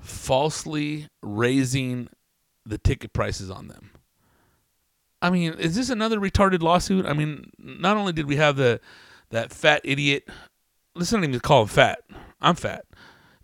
falsely 0.00 1.08
raising 1.22 2.08
the 2.66 2.78
ticket 2.78 3.12
prices 3.12 3.50
on 3.50 3.68
them. 3.68 3.90
I 5.22 5.30
mean, 5.30 5.52
is 5.54 5.74
this 5.74 5.90
another 5.90 6.18
retarded 6.18 6.62
lawsuit? 6.62 7.06
I 7.06 7.12
mean, 7.12 7.50
not 7.58 7.96
only 7.96 8.12
did 8.12 8.26
we 8.26 8.36
have 8.36 8.56
the 8.56 8.80
that 9.30 9.52
fat 9.52 9.80
idiot, 9.84 10.28
let's 10.94 11.12
not 11.12 11.22
even 11.22 11.38
call 11.40 11.62
him 11.62 11.68
fat. 11.68 12.00
I'm 12.40 12.54
fat. 12.54 12.84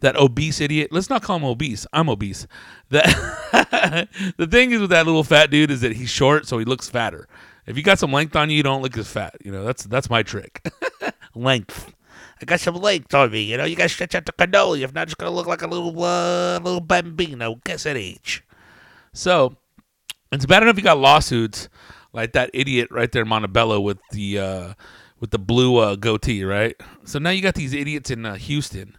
That 0.00 0.16
obese 0.16 0.60
idiot. 0.60 0.92
Let's 0.92 1.08
not 1.08 1.22
call 1.22 1.36
him 1.36 1.44
obese. 1.44 1.86
I'm 1.92 2.08
obese. 2.08 2.46
That 2.90 4.08
the 4.36 4.46
thing 4.46 4.72
is 4.72 4.80
with 4.80 4.90
that 4.90 5.06
little 5.06 5.24
fat 5.24 5.50
dude 5.50 5.70
is 5.70 5.80
that 5.80 5.92
he's 5.92 6.10
short, 6.10 6.46
so 6.46 6.58
he 6.58 6.64
looks 6.64 6.88
fatter. 6.88 7.28
If 7.66 7.76
you 7.76 7.82
got 7.82 7.98
some 7.98 8.12
length 8.12 8.36
on 8.36 8.50
you, 8.50 8.56
you 8.56 8.62
don't 8.62 8.82
look 8.82 8.96
as 8.96 9.08
fat. 9.08 9.36
You 9.44 9.52
know, 9.52 9.64
that's 9.64 9.84
that's 9.84 10.10
my 10.10 10.22
trick. 10.22 10.66
length. 11.34 11.94
I 12.40 12.44
got 12.44 12.60
some 12.60 12.76
length 12.76 13.14
on 13.14 13.30
me. 13.30 13.42
You 13.42 13.56
know, 13.56 13.64
you 13.64 13.76
got 13.76 13.84
to 13.84 13.88
stretch 13.88 14.14
out 14.14 14.26
the 14.26 14.32
cannoli. 14.32 14.82
If 14.82 14.94
not, 14.94 15.08
just 15.08 15.18
gonna 15.18 15.30
look 15.30 15.46
like 15.46 15.62
a 15.62 15.66
little 15.66 16.02
uh, 16.02 16.58
little 16.58 16.80
bambino. 16.80 17.56
Guess 17.64 17.86
at 17.86 17.96
age. 17.96 18.44
So 19.12 19.56
it's 20.36 20.46
bad 20.46 20.62
enough 20.62 20.76
you 20.76 20.82
got 20.82 20.98
lawsuits 20.98 21.68
like 22.12 22.32
that 22.32 22.50
idiot 22.52 22.88
right 22.90 23.10
there 23.10 23.22
in 23.22 23.28
Montebello 23.28 23.80
with 23.80 23.98
the 24.12 24.38
uh, 24.38 24.74
with 25.18 25.30
the 25.30 25.38
blue 25.38 25.78
uh, 25.78 25.96
goatee, 25.96 26.44
right? 26.44 26.76
So 27.04 27.18
now 27.18 27.30
you 27.30 27.40
got 27.40 27.54
these 27.54 27.72
idiots 27.72 28.10
in 28.10 28.26
uh, 28.26 28.34
Houston. 28.34 28.98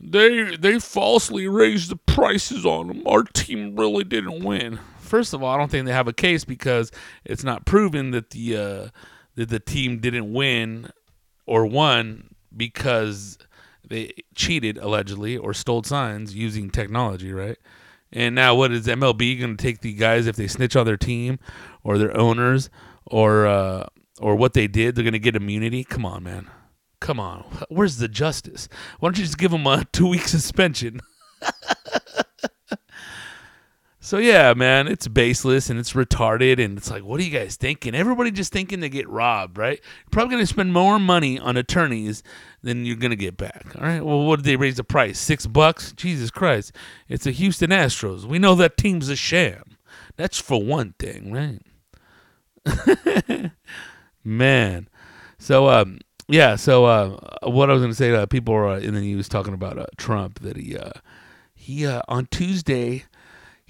They 0.00 0.56
they 0.56 0.78
falsely 0.78 1.46
raised 1.46 1.90
the 1.90 1.96
prices 1.96 2.64
on 2.64 2.88
them. 2.88 3.06
Our 3.06 3.22
team 3.22 3.76
really 3.76 4.04
didn't 4.04 4.42
win. 4.44 4.80
First 4.98 5.34
of 5.34 5.42
all, 5.42 5.54
I 5.54 5.58
don't 5.58 5.70
think 5.70 5.84
they 5.84 5.92
have 5.92 6.08
a 6.08 6.12
case 6.12 6.44
because 6.44 6.90
it's 7.24 7.44
not 7.44 7.66
proven 7.66 8.12
that 8.12 8.30
the 8.30 8.56
uh, 8.56 8.88
that 9.34 9.50
the 9.50 9.60
team 9.60 9.98
didn't 9.98 10.32
win 10.32 10.90
or 11.46 11.66
won 11.66 12.34
because 12.56 13.36
they 13.86 14.12
cheated 14.34 14.78
allegedly 14.78 15.36
or 15.36 15.52
stole 15.52 15.82
signs 15.82 16.34
using 16.34 16.70
technology, 16.70 17.30
right? 17.32 17.58
And 18.12 18.34
now, 18.34 18.54
what 18.54 18.72
is 18.72 18.86
MLB 18.86 19.40
going 19.40 19.56
to 19.56 19.62
take 19.62 19.80
the 19.80 19.94
guys 19.94 20.26
if 20.26 20.36
they 20.36 20.46
snitch 20.46 20.76
on 20.76 20.84
their 20.84 20.96
team 20.96 21.38
or 21.82 21.96
their 21.96 22.16
owners 22.16 22.68
or 23.06 23.46
uh, 23.46 23.86
or 24.20 24.36
what 24.36 24.52
they 24.52 24.66
did? 24.66 24.94
They're 24.94 25.04
going 25.04 25.12
to 25.12 25.18
get 25.18 25.36
immunity. 25.36 25.84
Come 25.84 26.04
on, 26.04 26.22
man. 26.22 26.50
Come 27.00 27.18
on. 27.18 27.44
Where's 27.68 27.96
the 27.96 28.08
justice? 28.08 28.68
Why 29.00 29.08
don't 29.08 29.18
you 29.18 29.24
just 29.24 29.38
give 29.38 29.50
them 29.50 29.66
a 29.66 29.84
two 29.92 30.08
week 30.08 30.28
suspension? 30.28 31.00
so 34.04 34.18
yeah, 34.18 34.52
man, 34.52 34.88
it's 34.88 35.06
baseless 35.06 35.70
and 35.70 35.78
it's 35.78 35.92
retarded 35.92 36.62
and 36.62 36.76
it's 36.76 36.90
like, 36.90 37.04
what 37.04 37.20
are 37.20 37.22
you 37.22 37.30
guys 37.30 37.54
thinking? 37.54 37.94
Everybody 37.94 38.32
just 38.32 38.52
thinking 38.52 38.80
to 38.80 38.88
get 38.88 39.08
robbed, 39.08 39.56
right? 39.56 39.80
You're 39.80 40.10
probably 40.10 40.36
to 40.38 40.46
spend 40.46 40.72
more 40.72 40.98
money 40.98 41.38
on 41.38 41.56
attorneys 41.56 42.24
than 42.62 42.84
you're 42.84 42.96
to 43.12 43.16
get 43.16 43.36
back. 43.36 43.64
All 43.76 43.86
right. 43.86 44.04
Well, 44.04 44.24
what 44.24 44.40
did 44.40 44.44
they 44.44 44.56
raise 44.56 44.76
the 44.76 44.82
price? 44.82 45.20
Six 45.20 45.46
bucks? 45.46 45.92
Jesus 45.92 46.32
Christ! 46.32 46.72
It's 47.08 47.22
the 47.22 47.30
Houston 47.30 47.70
Astros. 47.70 48.24
We 48.24 48.40
know 48.40 48.56
that 48.56 48.76
team's 48.76 49.08
a 49.08 49.14
sham. 49.14 49.78
That's 50.16 50.40
for 50.40 50.60
one 50.60 50.94
thing, 50.98 51.32
right? 51.32 51.62
man. 54.24 54.88
So 55.38 55.68
um 55.68 56.00
yeah, 56.28 56.56
so 56.56 56.86
uh, 56.86 57.18
what 57.42 57.68
I 57.68 57.74
was 57.74 57.84
to 57.84 57.94
say, 57.94 58.10
uh, 58.12 58.26
people 58.26 58.54
are 58.54 58.68
uh, 58.68 58.78
in 58.78 58.94
the 58.94 59.00
news 59.00 59.28
talking 59.28 59.54
about 59.54 59.78
uh, 59.78 59.86
Trump 59.96 60.40
that 60.40 60.56
he 60.56 60.76
uh, 60.76 60.92
he 61.54 61.86
uh, 61.86 62.00
on 62.08 62.26
Tuesday 62.30 63.04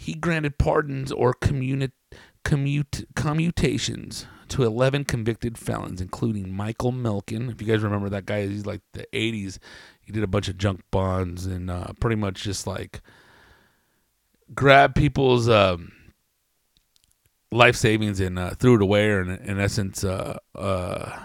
he 0.03 0.15
granted 0.15 0.59
pardons 0.59 1.12
or 1.12 1.33
communi- 1.33 1.93
commute 2.45 3.07
commutations 3.15 4.27
to 4.49 4.65
11 4.65 5.05
convicted 5.05 5.57
felons, 5.57 6.01
including 6.01 6.53
Michael 6.53 6.91
Milken. 6.91 7.53
If 7.53 7.62
you 7.62 7.69
guys 7.69 7.83
remember 7.83 8.09
that 8.09 8.27
guy, 8.27 8.49
he's 8.49 8.67
like 8.67 8.81
the 8.95 9.07
80s. 9.12 9.59
He 10.01 10.11
did 10.11 10.25
a 10.25 10.27
bunch 10.27 10.49
of 10.49 10.59
junk 10.59 10.81
bonds 10.91 11.47
and 11.47 11.71
uh, 11.71 11.93
pretty 12.01 12.17
much 12.17 12.43
just 12.43 12.67
like 12.67 13.01
grabbed 14.53 14.97
people's 14.97 15.49
um, 15.49 15.93
life 17.53 17.77
savings 17.77 18.19
and 18.19 18.41
uh, 18.41 18.51
threw 18.57 18.75
it 18.75 18.83
away, 18.83 19.09
or 19.09 19.23
in, 19.23 19.31
in 19.31 19.61
essence, 19.61 20.03
uh, 20.03 20.37
uh, 20.57 21.17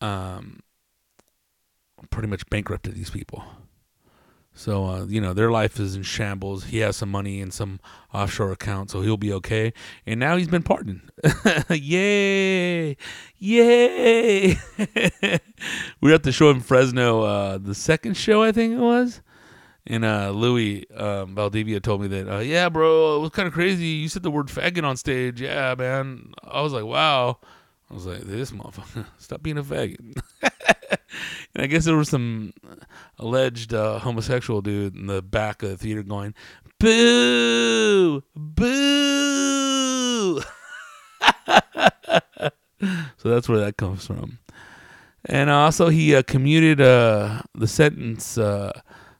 um, 0.00 0.60
pretty 2.10 2.28
much 2.28 2.48
bankrupted 2.48 2.94
these 2.94 3.10
people. 3.10 3.44
So 4.54 4.86
uh, 4.86 5.04
you 5.06 5.20
know 5.20 5.34
their 5.34 5.50
life 5.50 5.80
is 5.80 5.96
in 5.96 6.04
shambles. 6.04 6.64
He 6.64 6.78
has 6.78 6.96
some 6.96 7.10
money 7.10 7.40
in 7.40 7.50
some 7.50 7.80
offshore 8.12 8.52
account, 8.52 8.90
so 8.90 9.00
he'll 9.00 9.16
be 9.16 9.32
okay. 9.32 9.72
And 10.06 10.20
now 10.20 10.36
he's 10.36 10.48
been 10.48 10.62
pardoned. 10.62 11.02
yay, 11.70 12.96
yay! 13.38 14.56
we 16.00 16.08
were 16.08 16.14
at 16.14 16.22
the 16.22 16.32
show 16.32 16.50
in 16.50 16.60
Fresno, 16.60 17.22
uh, 17.22 17.58
the 17.58 17.74
second 17.74 18.16
show 18.16 18.42
I 18.42 18.52
think 18.52 18.74
it 18.74 18.80
was. 18.80 19.20
And 19.86 20.04
uh, 20.04 20.30
Louis 20.30 20.86
um, 20.96 21.34
Valdivia 21.34 21.80
told 21.80 22.00
me 22.00 22.08
that, 22.08 22.32
uh, 22.32 22.38
yeah, 22.38 22.70
bro, 22.70 23.16
it 23.16 23.20
was 23.20 23.30
kind 23.30 23.46
of 23.46 23.52
crazy. 23.52 23.86
You 23.86 24.08
said 24.08 24.22
the 24.22 24.30
word 24.30 24.46
faggot 24.46 24.82
on 24.82 24.96
stage. 24.96 25.42
Yeah, 25.42 25.74
man. 25.76 26.32
I 26.42 26.62
was 26.62 26.72
like, 26.72 26.84
wow. 26.84 27.38
I 27.90 27.94
was 27.94 28.06
like, 28.06 28.22
this 28.22 28.50
motherfucker, 28.50 29.06
stop 29.18 29.42
being 29.42 29.58
a 29.58 29.62
faggot. 29.62 30.18
and 30.42 31.62
I 31.62 31.66
guess 31.66 31.84
there 31.84 31.96
was 31.96 32.08
some 32.08 32.52
alleged 33.18 33.74
uh, 33.74 33.98
homosexual 33.98 34.62
dude 34.62 34.96
in 34.96 35.06
the 35.06 35.22
back 35.22 35.62
of 35.62 35.70
the 35.70 35.76
theater 35.76 36.02
going, 36.02 36.34
boo, 36.78 38.22
boo. 38.34 40.40
so 43.16 43.28
that's 43.28 43.48
where 43.48 43.60
that 43.60 43.76
comes 43.76 44.06
from. 44.06 44.38
And 45.26 45.48
also, 45.48 45.88
he 45.88 46.14
uh, 46.14 46.22
commuted 46.22 46.80
uh, 46.80 47.42
the 47.54 47.66
sentence 47.66 48.36
uh, 48.36 48.72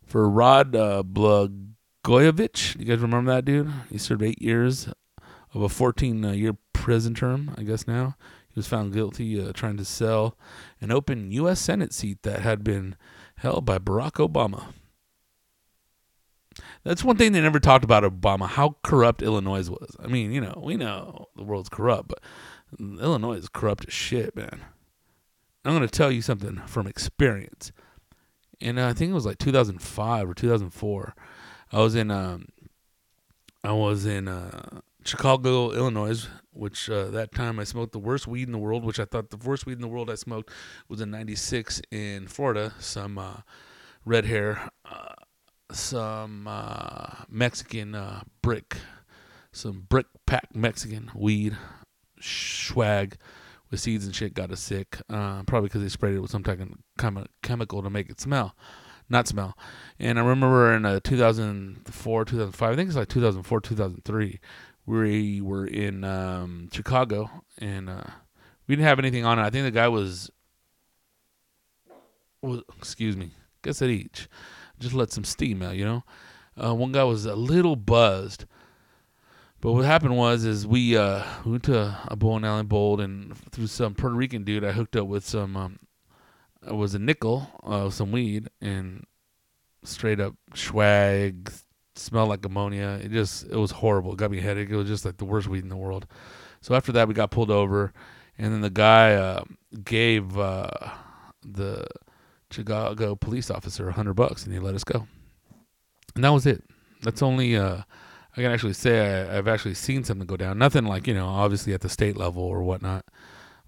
for 0.05 0.29
Rod 0.29 0.77
uh, 0.77 1.03
Blagojevich. 1.03 2.79
You 2.79 2.85
guys 2.85 2.99
remember 2.99 3.33
that 3.33 3.47
dude? 3.47 3.73
He 3.91 3.97
served 3.97 4.23
eight 4.23 4.43
years 4.43 4.89
of 5.55 5.63
a 5.63 5.69
14 5.69 6.23
year 6.35 6.57
prison 6.73 7.15
term, 7.15 7.55
I 7.57 7.63
guess 7.63 7.87
now. 7.87 8.17
He 8.55 8.59
was 8.61 8.69
found 8.69 8.93
guilty 8.93 9.41
uh, 9.41 9.53
trying 9.53 9.77
to 9.79 9.85
sell 9.85 10.39
an 10.81 10.93
open 10.93 11.33
U.S. 11.33 11.59
Senate 11.59 11.93
seat 11.93 12.23
that 12.23 12.41
had 12.41 12.63
been 12.63 12.95
held 13.37 13.65
by 13.65 13.79
Barack 13.79 14.13
Obama. 14.13 14.67
That's 16.85 17.03
one 17.03 17.17
thing 17.17 17.33
they 17.33 17.41
never 17.41 17.59
talked 17.59 17.85
about 17.85 18.05
Obama, 18.05 18.47
how 18.47 18.77
corrupt 18.85 19.23
Illinois 19.23 19.69
was. 19.69 19.97
I 19.99 20.07
mean, 20.07 20.31
you 20.31 20.41
know, 20.41 20.63
we 20.65 20.77
know 20.77 21.27
the 21.35 21.43
world's 21.43 21.69
corrupt, 21.69 22.09
but 22.09 22.21
Illinois 22.79 23.39
is 23.39 23.49
corrupt 23.49 23.87
as 23.89 23.93
shit, 23.93 24.37
man. 24.37 24.61
I'm 25.65 25.75
going 25.75 25.89
to 25.89 25.89
tell 25.89 26.13
you 26.13 26.23
something 26.23 26.59
from 26.67 26.87
experience. 26.87 27.73
And 28.61 28.79
uh, 28.79 28.87
I 28.87 28.93
think 28.93 29.11
it 29.11 29.15
was 29.15 29.27
like 29.27 29.39
2005 29.39 30.29
or 30.29 30.35
2004. 30.35 31.15
I 31.73 31.79
was 31.81 31.97
in 31.97 32.13
um, 32.13 32.47
I 33.65 33.73
was 33.73 34.07
in 34.07 34.29
uh, 34.29 34.81
Chicago, 35.05 35.71
Illinois, 35.73 36.29
which 36.53 36.89
uh, 36.89 37.07
that 37.07 37.33
time 37.33 37.59
I 37.61 37.65
smoked 37.65 37.93
the 37.93 37.99
worst 37.99 38.27
weed 38.27 38.49
in 38.49 38.53
the 38.53 38.59
world, 38.59 38.85
which 38.85 38.99
I 38.99 39.05
thought 39.05 39.31
the 39.31 39.37
worst 39.37 39.67
weed 39.67 39.75
in 39.75 39.81
the 39.81 39.89
world 39.89 40.11
I 40.11 40.15
smoked 40.15 40.51
was 40.89 41.01
in 41.01 41.11
96 41.11 41.83
in 41.91 42.27
Florida. 42.27 42.73
Some 42.79 43.19
uh, 43.19 43.39
red 44.05 44.25
hair, 44.25 44.71
uh, 44.85 45.15
some 45.71 46.47
uh, 46.49 47.25
Mexican 47.29 47.95
uh, 47.95 48.23
brick, 48.41 48.79
some 49.53 49.87
brick 49.89 50.07
pack 50.27 50.55
Mexican 50.55 51.11
weed, 51.15 51.57
swag 52.21 53.17
with 53.71 53.81
seeds 53.81 54.07
and 54.07 54.15
shit 54.15 54.33
got 54.33 54.51
us 54.51 54.61
sick. 54.61 54.99
Uh, 55.11 55.43
probably 55.43 55.69
because 55.69 55.83
they 55.83 55.89
sprayed 55.89 56.15
it 56.15 56.21
with 56.21 56.31
some 56.31 56.45
type 56.45 56.61
of 56.61 57.27
chemical 57.43 57.83
to 57.83 57.91
make 57.91 58.09
it 58.09 58.21
smell 58.21 58.55
not 59.09 59.29
smell. 59.29 59.57
And 59.99 60.19
I 60.19 60.23
remember 60.23 60.75
in 60.75 60.85
uh, 60.85 61.01
2004, 61.05 62.25
2005, 62.25 62.73
I 62.73 62.77
think 62.77 62.89
it's 62.89 62.97
like 62.97 63.09
2004, 63.09 63.61
2003, 63.61 64.41
we 64.87 65.41
were 65.41 65.67
in 65.67 66.05
um, 66.05 66.69
Chicago 66.73 67.31
and 67.59 67.89
uh, 67.89 68.05
we 68.67 68.77
didn't 68.77 68.87
have 68.87 68.99
anything 68.99 69.25
on 69.25 69.39
it. 69.39 69.43
I 69.43 69.51
think 69.51 69.65
the 69.65 69.71
guy 69.71 69.89
was, 69.89 70.31
was 72.43 72.63
excuse 72.77 73.17
me, 73.17 73.33
guess 73.63 73.83
at 73.83 73.91
each. 73.91 74.29
Just 74.79 74.95
let 74.95 75.13
some 75.13 75.25
steam 75.25 75.63
out, 75.63 75.77
you 75.77 75.85
know. 75.85 76.05
Uh, 76.63 76.75
one 76.75 76.93
guy 76.93 77.05
was 77.05 77.27
a 77.27 77.35
little 77.35 77.77
buzzed, 77.77 78.45
but 79.61 79.73
what 79.73 79.85
happened 79.85 80.17
was 80.17 80.45
is 80.45 80.67
we 80.67 80.97
uh, 80.97 81.25
went 81.45 81.65
to 81.65 81.99
a 82.09 82.17
bowling 82.17 82.45
alley 82.45 82.63
bowled 82.63 83.01
and 83.01 83.37
through 83.51 83.67
some 83.67 83.95
Puerto 83.95 84.15
Rican 84.15 84.45
dude 84.45 84.65
I 84.65 84.73
hooked 84.73 84.95
up 84.95 85.07
with 85.07 85.27
some 85.27 85.57
um, 85.57 85.79
it 86.67 86.75
was 86.75 86.95
a 86.95 86.99
nickel 86.99 87.49
of 87.63 87.87
uh, 87.87 87.91
some 87.91 88.13
weed 88.13 88.49
and 88.61 89.05
straight 89.83 90.21
up 90.21 90.35
swag 90.55 91.51
smelled 91.97 92.29
like 92.29 92.45
ammonia. 92.45 93.01
It 93.03 93.11
just 93.11 93.45
it 93.45 93.57
was 93.57 93.71
horrible. 93.71 94.13
It 94.13 94.19
got 94.19 94.31
me 94.31 94.39
a 94.39 94.43
headache. 94.43 94.71
It 94.71 94.77
was 94.77 94.89
just 94.89 95.05
like 95.05 95.17
the 95.17 95.25
worst 95.25 95.49
weed 95.49 95.63
in 95.63 95.69
the 95.69 95.77
world. 95.77 96.07
So 96.61 96.75
after 96.75 96.93
that, 96.93 97.09
we 97.09 97.15
got 97.15 97.31
pulled 97.31 97.51
over, 97.51 97.93
and 98.39 98.53
then 98.53 98.61
the 98.61 98.71
guy 98.71 99.15
uh, 99.15 99.45
gave 99.85 100.39
uh, 100.39 100.71
the 101.45 101.87
Chicago 102.51 103.15
police 103.17 103.51
officer 103.51 103.89
a 103.89 103.93
hundred 103.93 104.15
bucks, 104.15 104.45
and 104.45 104.53
he 104.53 104.59
let 104.59 104.75
us 104.75 104.85
go. 104.85 105.07
And 106.15 106.25
that 106.25 106.31
was 106.31 106.47
it. 106.47 106.63
That's 107.03 107.23
only 107.23 107.57
uh, 107.57 107.83
I 108.37 108.43
can 108.43 108.51
actually 108.51 108.73
say 108.73 109.23
I, 109.29 109.35
have 109.35 109.49
actually 109.49 109.75
seen 109.75 110.05
something 110.05 110.27
go 110.27 110.37
down. 110.37 110.59
Nothing 110.59 110.87
like 110.87 111.07
you 111.07 111.15
know, 111.15 111.27
obviously 111.27 111.73
at 111.73 111.83
the 111.83 111.89
state 111.89 112.17
level 112.17 112.43
or 112.43 112.63
whatnot, 112.63 113.05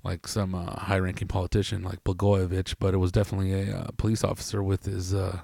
like 0.03 0.27
some 0.27 0.55
uh, 0.55 0.73
high-ranking 0.73 1.29
politician 1.29 1.83
like 1.83 2.03
Blagojevich, 2.05 2.77
but 2.81 2.95
it 2.95 2.99
was 2.99 3.13
definitely 3.13 3.53
a 3.53 3.77
uh, 3.77 3.87
police 3.97 4.25
officer 4.25 4.63
with 4.63 4.85
his 4.85 5.15
uh, 5.15 5.41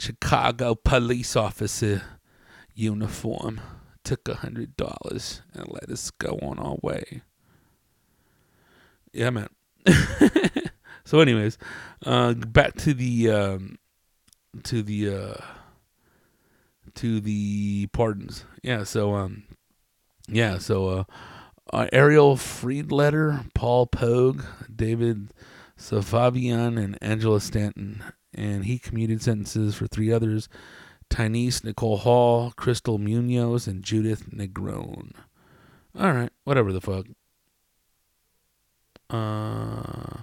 Chicago 0.00 0.74
police 0.74 1.36
officer 1.36 2.02
uniform. 2.74 3.60
Took 4.02 4.28
a 4.28 4.36
hundred 4.36 4.76
dollars 4.76 5.42
and 5.52 5.66
let 5.68 5.90
us 5.90 6.10
go 6.10 6.38
on 6.40 6.58
our 6.58 6.76
way. 6.82 7.22
Yeah, 9.12 9.30
man. 9.30 9.48
so, 11.04 11.20
anyways, 11.20 11.58
uh, 12.06 12.32
back 12.32 12.76
to 12.76 12.94
the 12.94 13.30
um, 13.30 13.78
to 14.64 14.82
the 14.82 15.14
uh, 15.14 15.44
to 16.94 17.20
the 17.20 17.88
pardons. 17.88 18.44
Yeah. 18.62 18.84
So, 18.84 19.14
um, 19.14 19.44
yeah. 20.28 20.56
So, 20.58 20.88
uh, 20.88 21.04
uh, 21.72 21.86
Ariel 21.92 22.36
Friedletter, 22.36 23.52
Paul 23.54 23.86
Pogue, 23.86 24.42
David 24.74 25.32
Safavian, 25.78 26.82
and 26.82 26.96
Angela 27.02 27.40
Stanton 27.40 28.02
and 28.34 28.64
he 28.64 28.78
commuted 28.78 29.22
sentences 29.22 29.74
for 29.74 29.86
three 29.86 30.12
others 30.12 30.48
Tynice 31.10 31.62
Nichole 31.62 31.98
Hall, 31.98 32.52
Crystal 32.56 32.96
Munoz, 32.96 33.66
and 33.66 33.82
Judith 33.82 34.30
Negron. 34.30 35.12
All 35.98 36.12
right, 36.12 36.30
whatever 36.44 36.72
the 36.72 36.80
fuck. 36.80 37.06
Uh, 39.10 40.22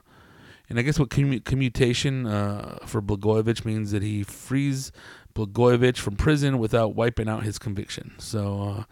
and 0.69 0.79
I 0.79 0.81
guess 0.81 0.97
what 0.97 1.09
commu- 1.09 1.43
commutation 1.43 2.25
uh, 2.25 2.79
for 2.85 3.01
Blagojevich 3.01 3.65
means 3.65 3.91
that 3.91 4.01
he 4.01 4.23
frees 4.23 4.93
Blagojevich 5.35 5.97
from 5.97 6.15
prison 6.15 6.57
without 6.57 6.95
wiping 6.95 7.27
out 7.27 7.43
his 7.43 7.59
conviction. 7.59 8.13
So 8.17 8.61
uh, 8.61 8.83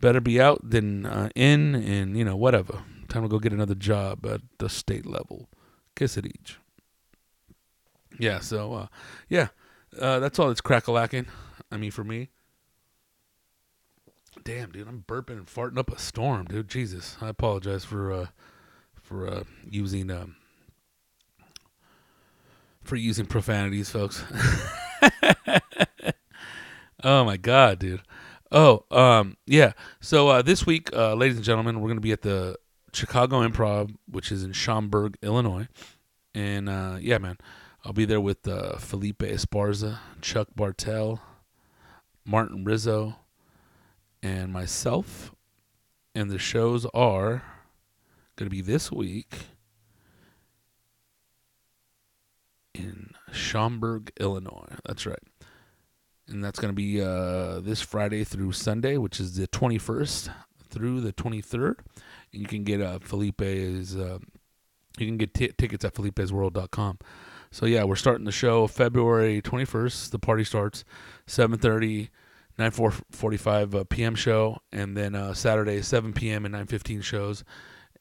better 0.00 0.20
be 0.20 0.38
out 0.38 0.60
than 0.62 1.06
uh, 1.06 1.30
in, 1.34 1.74
and 1.74 2.16
you 2.16 2.24
know 2.24 2.36
whatever. 2.36 2.82
Time 3.08 3.22
to 3.22 3.28
go 3.28 3.38
get 3.38 3.54
another 3.54 3.74
job 3.74 4.26
at 4.26 4.42
the 4.58 4.68
state 4.68 5.06
level. 5.06 5.48
Kiss 5.96 6.18
it 6.18 6.26
each 6.26 6.58
yeah, 8.18 8.40
so 8.40 8.74
uh, 8.74 8.86
yeah, 9.28 9.48
uh, 10.00 10.18
that's 10.18 10.38
all. 10.38 10.50
It's 10.50 10.60
crackalacking. 10.60 11.26
I 11.70 11.76
mean, 11.76 11.90
for 11.90 12.04
me. 12.04 12.30
Damn, 14.44 14.70
dude, 14.70 14.86
I'm 14.86 15.04
burping 15.06 15.36
and 15.36 15.46
farting 15.46 15.78
up 15.78 15.90
a 15.90 15.98
storm, 15.98 16.44
dude. 16.46 16.68
Jesus, 16.68 17.16
I 17.20 17.28
apologize 17.28 17.84
for 17.84 18.12
uh, 18.12 18.26
for 18.94 19.28
uh, 19.28 19.44
using 19.68 20.10
um, 20.10 20.36
for 22.82 22.96
using 22.96 23.26
profanities, 23.26 23.90
folks. 23.90 24.24
oh 27.04 27.24
my 27.24 27.36
god, 27.36 27.78
dude. 27.78 28.02
Oh, 28.50 28.84
um, 28.90 29.36
yeah. 29.46 29.72
So 30.00 30.28
uh, 30.28 30.42
this 30.42 30.64
week, 30.64 30.90
uh, 30.94 31.14
ladies 31.14 31.36
and 31.36 31.44
gentlemen, 31.44 31.80
we're 31.80 31.88
gonna 31.88 32.00
be 32.00 32.12
at 32.12 32.22
the 32.22 32.56
Chicago 32.92 33.46
Improv, 33.46 33.94
which 34.10 34.32
is 34.32 34.42
in 34.42 34.52
Schaumburg, 34.52 35.18
Illinois, 35.22 35.68
and 36.34 36.68
uh, 36.68 36.96
yeah, 37.00 37.18
man. 37.18 37.36
I'll 37.84 37.92
be 37.92 38.04
there 38.04 38.20
with 38.20 38.46
uh, 38.46 38.76
Felipe 38.78 39.20
Esparza, 39.20 39.98
Chuck 40.20 40.48
Bartel, 40.54 41.20
Martin 42.24 42.64
Rizzo, 42.64 43.16
and 44.22 44.52
myself. 44.52 45.32
And 46.14 46.30
the 46.30 46.38
shows 46.38 46.86
are 46.92 47.42
going 48.36 48.50
to 48.50 48.54
be 48.54 48.60
this 48.60 48.90
week 48.90 49.46
in 52.74 53.10
Schaumburg, 53.32 54.12
Illinois. 54.18 54.76
That's 54.84 55.06
right. 55.06 55.18
And 56.28 56.44
that's 56.44 56.58
going 56.58 56.72
to 56.72 56.76
be 56.76 57.00
uh, 57.00 57.60
this 57.60 57.80
Friday 57.80 58.24
through 58.24 58.52
Sunday, 58.52 58.96
which 58.96 59.18
is 59.20 59.36
the 59.36 59.48
21st 59.48 60.30
through 60.68 61.00
the 61.00 61.12
23rd. 61.12 61.76
And 62.32 62.42
you 62.42 62.46
can 62.46 62.64
get 62.64 62.80
uh, 62.80 62.98
Felipe's, 62.98 63.96
uh, 63.96 64.18
you 64.98 65.06
can 65.06 65.16
get 65.16 65.32
t- 65.32 65.52
tickets 65.56 65.84
at 65.84 65.94
felipesworld.com. 65.94 66.98
So 67.50 67.66
yeah, 67.66 67.84
we're 67.84 67.96
starting 67.96 68.24
the 68.24 68.32
show 68.32 68.66
February 68.66 69.40
21st. 69.40 70.10
The 70.10 70.18
party 70.18 70.44
starts 70.44 70.84
7:30, 71.26 72.08
9:45 72.58 73.74
uh, 73.74 73.84
p.m. 73.84 74.14
show, 74.14 74.58
and 74.72 74.96
then 74.96 75.14
uh, 75.14 75.34
Saturday 75.34 75.82
7 75.82 76.12
p.m. 76.12 76.44
and 76.44 76.54
9:15 76.54 77.02
shows, 77.02 77.44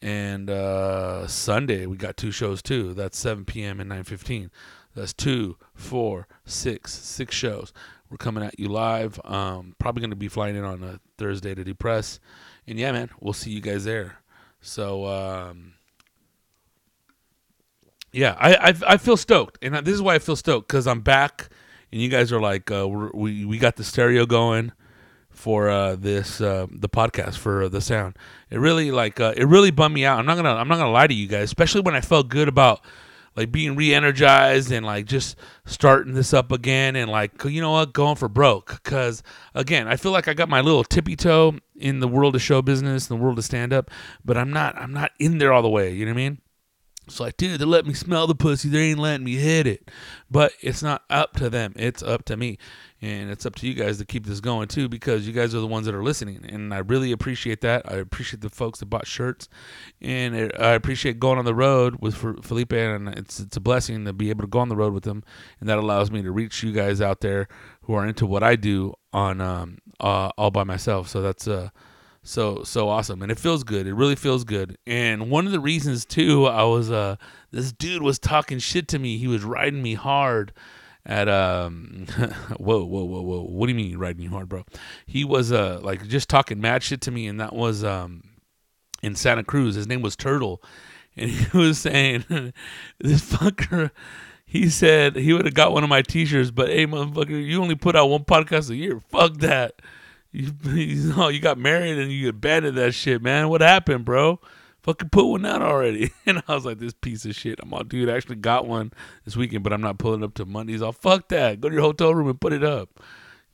and 0.02 0.50
uh, 0.50 1.28
Sunday 1.28 1.86
we 1.86 1.98
got 1.98 2.18
two 2.18 2.32
shows 2.32 2.62
too. 2.62 2.94
That's 2.94 3.18
7 3.18 3.46
p.m. 3.46 3.80
and 3.80 3.90
9:15. 3.90 4.50
That's 4.96 5.14
two, 5.14 5.58
four, 5.76 6.28
six, 6.44 6.92
six 6.92 7.36
shows. 7.36 7.72
We're 8.10 8.18
coming 8.18 8.44
at 8.44 8.60
you 8.60 8.68
live. 8.68 9.20
Um, 9.24 9.76
probably 9.78 10.02
going 10.02 10.10
to 10.10 10.16
be 10.16 10.28
flying 10.28 10.56
in 10.56 10.64
on 10.64 10.82
a 10.82 11.00
Thursday 11.18 11.54
to 11.54 11.64
do 11.64 11.76
press. 11.76 12.20
And 12.66 12.80
yeah, 12.80 12.92
man, 12.92 13.10
we'll 13.20 13.34
see 13.34 13.52
you 13.52 13.62
guys 13.62 13.86
there. 13.86 14.22
So, 14.60 15.06
um, 15.06 15.74
yeah, 18.12 18.36
I, 18.39 18.56
I 18.56 18.74
I 18.93 18.98
feel 18.98 19.17
stoked, 19.17 19.58
and 19.62 19.76
this 19.86 19.93
is 19.93 20.02
why 20.02 20.15
I 20.15 20.20
feel 20.20 20.36
stoked 20.36 20.67
because 20.67 20.88
I'm 20.88 21.02
back, 21.02 21.50
and 21.91 22.02
you 22.02 22.10
guys 22.10 22.32
are 22.32 22.41
like, 22.41 22.72
uh, 22.72 22.88
we 22.88 23.46
we 23.46 23.58
got 23.58 23.76
the 23.76 23.84
stereo 23.84 24.26
going 24.26 24.72
for 25.30 25.70
uh, 25.70 25.96
this 25.96 26.41
uh, 26.41 26.67
the 26.72 26.89
podcast 26.89 27.38
for 27.38 27.70
the 27.70 27.82
sound. 27.82 28.17
It 28.50 28.60
really 28.60 28.91
like 28.91 29.20
uh, 29.20 29.34
it 29.38 29.46
really 29.46 29.72
bummed 29.72 29.96
me 29.96 30.06
out. 30.06 30.20
I'm 30.20 30.26
not 30.26 30.36
gonna 30.36 30.56
I'm 30.56 30.67
not 30.67 30.78
gonna 30.78 30.91
lie 30.91 31.08
to 31.08 31.13
you 31.13 31.28
guys, 31.28 31.43
especially 31.43 31.82
when 31.82 31.96
I 31.96 32.02
felt 32.02 32.30
good 32.30 32.48
about 32.48 32.82
like 33.38 33.52
being 33.52 33.76
re-energized 33.76 34.72
and 34.72 34.86
like 34.86 35.06
just 35.06 35.38
starting 35.63 36.15
this 36.15 36.34
up 36.34 36.52
again 36.52 36.96
and 36.96 37.10
like 37.10 37.43
you 37.46 37.62
know 37.62 37.72
what 37.72 37.93
going 37.93 38.15
for 38.15 38.28
broke 38.28 38.82
because 38.84 39.22
again 39.54 39.88
i 39.88 39.96
feel 39.96 40.12
like 40.12 40.28
i 40.28 40.34
got 40.34 40.50
my 40.50 40.60
little 40.60 40.84
tippy 40.84 41.15
toe 41.15 41.56
in 41.76 42.00
the 42.00 42.08
world 42.08 42.36
of 42.36 42.41
show 42.41 42.62
business 42.63 43.08
and 43.08 43.20
the 43.20 43.24
world 43.24 43.38
of 43.38 43.46
stand 43.46 43.72
up 43.72 43.91
but 44.26 44.36
i'm 44.36 44.52
not 44.52 44.76
i'm 44.76 44.91
not 44.91 45.12
in 45.20 45.38
there 45.38 45.54
all 45.54 45.62
the 45.62 45.70
way 45.70 45.93
you 45.93 46.04
know 46.04 46.12
what 46.12 46.20
i 46.20 46.30
mean 46.30 46.41
so 47.10 47.24
like, 47.24 47.38
dude, 47.38 47.60
they 47.60 47.65
let 47.65 47.86
me 47.86 47.93
smell 47.93 48.28
the 48.28 48.36
pussy. 48.36 48.70
They 48.70 48.89
ain't 48.89 49.00
letting 49.00 49.26
me 49.26 49.36
hit 49.36 49.67
it. 49.67 49.89
But 50.30 50.52
it's 50.62 50.84
not 50.84 51.04
up 51.10 51.34
to 51.38 51.50
them. 51.50 51.74
It's 51.76 52.04
up 52.04 52.26
to 52.26 52.38
me. 52.38 52.58
And 53.00 53.30
it's 53.30 53.46
up 53.46 53.54
to 53.56 53.67
you 53.67 53.76
guys 53.76 54.00
to 54.00 54.06
keep 54.06 54.26
this 54.26 54.39
going 54.39 54.67
too, 54.67 54.89
because 54.89 55.28
you 55.28 55.34
guys 55.34 55.54
are 55.54 55.60
the 55.60 55.67
ones 55.67 55.86
that 55.86 55.93
are 55.93 56.04
listening. 56.04 56.43
And 56.50 56.74
I 56.74 56.80
really 56.80 57.12
appreciate 57.12 57.62
that. 57.62 57.89
I 57.91 57.98
appreciate 57.98 58.41
the 58.41 58.50
folks 58.50 58.80
that 58.80 58.88
bought 58.88 59.06
shirts. 59.06 59.48
And 60.02 60.52
I 60.60 60.72
appreciate 60.72 61.20
going 61.20 61.38
on 61.38 61.46
the 61.46 61.54
road 61.54 61.98
with 62.02 62.15
Felipe. 62.15 62.74
And 62.74 63.10
it's, 63.10 63.39
it's 63.39 63.56
a 63.58 63.62
blessing 63.62 64.06
to 64.06 64.13
be 64.13 64.30
able 64.30 64.41
to 64.41 64.48
go 64.48 64.60
on 64.60 64.70
the 64.70 64.76
road 64.76 64.93
with 64.93 65.04
them. 65.04 65.24
And 65.60 65.70
that 65.70 65.78
allows 65.78 66.10
me 66.10 66.22
to 66.24 66.32
reach 66.32 66.63
you 66.63 66.72
guys 66.72 67.00
out 67.00 67.22
there 67.22 67.48
who 67.82 67.93
are 67.93 68.06
into 68.06 68.26
what 68.26 68.43
I 68.43 68.56
do 68.56 68.93
on 69.13 69.41
um, 69.41 69.78
uh, 70.00 70.32
all 70.38 70.52
by 70.52 70.63
myself. 70.63 71.08
So 71.08 71.22
that's 71.22 71.48
uh, 71.48 71.70
so 72.28 72.63
so 72.63 72.90
awesome. 72.90 73.22
And 73.22 73.32
it 73.32 73.40
feels 73.40 73.63
good. 73.63 73.88
It 73.88 73.94
really 73.94 74.16
feels 74.16 74.44
good. 74.44 74.78
And 74.86 75.30
one 75.30 75.46
of 75.46 75.54
the 75.54 75.60
reasons 75.60 76.06
too 76.06 76.46
i 76.46 76.63
was 76.63 76.92
uh 76.92 77.16
this 77.52 77.72
dude 77.72 78.04
was 78.04 78.20
talking 78.20 78.60
shit 78.60 78.88
to 78.90 79.00
me. 79.00 79.18
He 79.18 79.28
was 79.28 79.44
riding 79.44 79.82
me 79.82 79.94
hard 79.94 80.52
at 81.06 81.30
um 81.30 82.06
whoa 82.58 82.84
whoa 82.84 83.06
whoa 83.06 83.22
whoa. 83.22 83.42
What 83.44 83.68
do 83.68 83.72
you 83.72 83.78
mean 83.78 83.98
riding 83.98 84.22
you 84.22 84.30
hard 84.30 84.50
bro? 84.50 84.66
He 85.06 85.24
was 85.24 85.52
uh 85.52 85.80
like 85.82 86.06
just 86.08 86.30
talking 86.30 86.60
mad 86.60 86.84
shit 86.84 87.00
to 87.02 87.12
me 87.12 87.28
and 87.28 87.40
that 87.40 87.54
was 87.54 87.84
um 87.84 88.24
in 89.02 89.16
santa 89.16 89.44
cruz. 89.44 89.76
His 89.76 89.88
name 89.88 90.02
was 90.02 90.16
turtle. 90.16 90.62
And 91.16 91.32
he 91.32 91.58
was 91.58 91.80
saying 91.80 92.26
this 93.00 93.22
fucker 93.22 93.92
he 94.46 94.68
said 94.70 95.16
he 95.16 95.32
would 95.32 95.46
have 95.46 95.54
got 95.54 95.72
one 95.72 95.84
of 95.84 95.90
my 95.90 96.02
t-shirts 96.02 96.52
but 96.52 96.68
hey 96.68 96.86
motherfucker 96.86 97.42
you 97.42 97.62
only 97.62 97.76
put 97.76 97.96
out 97.96 98.10
one 98.10 98.26
podcast 98.26 98.70
a 98.70 98.76
year. 98.76 99.00
Fuck 99.10 99.38
that 99.38 99.82
you, 100.38 100.54
you 100.71 101.15
know, 101.15 101.30
you 101.30 101.39
got 101.39 101.58
married 101.58 101.97
and 101.97 102.12
you 102.12 102.30
abandoned 102.30 102.78
that 102.78 102.93
shit, 102.93 103.23
man. 103.23 103.50
What 103.50 103.62
happened, 103.62 104.06
bro? 104.06 104.39
Fucking 104.84 105.10
put 105.10 105.26
one 105.26 105.45
out 105.45 105.63
already. 105.63 106.12
And 106.28 106.43
I 106.47 106.54
was 106.54 106.65
like, 106.65 106.78
this 106.78 106.93
piece 106.93 107.26
of 107.26 107.36
shit. 107.36 107.60
I'm 107.62 107.73
all, 107.73 107.84
dude, 107.84 108.10
I 108.10 108.15
actually 108.15 108.36
got 108.36 108.67
one 108.67 108.91
this 109.26 109.36
weekend, 109.36 109.63
but 109.63 109.73
I'm 109.73 109.82
not 109.82 109.97
pulling 109.97 110.23
up 110.23 110.36
to 110.36 110.45
Mondays. 110.45 110.82
I'll 110.82 110.91
fuck 110.91 111.30
that. 111.30 111.60
Go 111.60 111.69
to 111.69 111.73
your 111.73 111.84
hotel 111.84 112.13
room 112.13 112.28
and 112.28 112.39
put 112.39 112.54
it 112.54 112.63
up. 112.63 113.02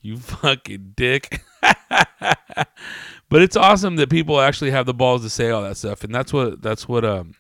You 0.02 0.17
fucking 0.17 0.93
dick. 0.98 1.41
but 1.62 3.41
it's 3.41 3.56
awesome 3.56 3.96
that 3.96 4.10
people 4.10 4.41
actually 4.41 4.72
have 4.72 4.86
the 4.86 4.93
balls 4.93 5.22
to 5.22 5.30
say 5.30 5.52
all 5.52 5.62
that 5.62 5.78
stuff. 5.78 6.04
And 6.04 6.13
that's 6.13 6.34
what, 6.34 6.62
that's 6.62 6.89
what, 6.89 7.06
um, 7.06 7.36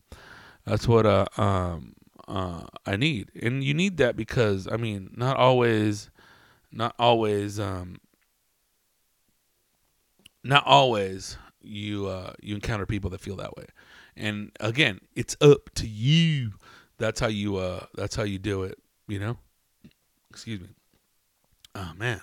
that's 0.63 0.87
what, 0.87 1.05
uh, 1.05 1.25
um, 1.35 1.95
uh, 2.27 2.61
I 2.85 2.95
need. 2.95 3.31
And 3.41 3.61
you 3.63 3.73
need 3.73 3.97
that 3.97 4.15
because, 4.15 4.67
I 4.71 4.77
mean, 4.77 5.09
not 5.17 5.35
always, 5.35 6.09
not 6.71 6.95
always, 6.97 7.59
um, 7.59 7.97
not 10.43 10.65
always 10.65 11.37
you 11.61 12.07
uh, 12.07 12.33
you 12.41 12.55
encounter 12.55 12.85
people 12.85 13.09
that 13.11 13.21
feel 13.21 13.35
that 13.37 13.55
way. 13.55 13.65
And 14.15 14.51
again, 14.59 14.99
it's 15.15 15.35
up 15.41 15.69
to 15.75 15.87
you. 15.87 16.53
That's 16.97 17.19
how 17.19 17.27
you 17.27 17.57
uh 17.57 17.85
that's 17.95 18.15
how 18.15 18.23
you 18.23 18.39
do 18.39 18.63
it, 18.63 18.77
you 19.07 19.19
know? 19.19 19.37
Excuse 20.29 20.59
me. 20.59 20.67
Oh 21.75 21.91
man. 21.97 22.21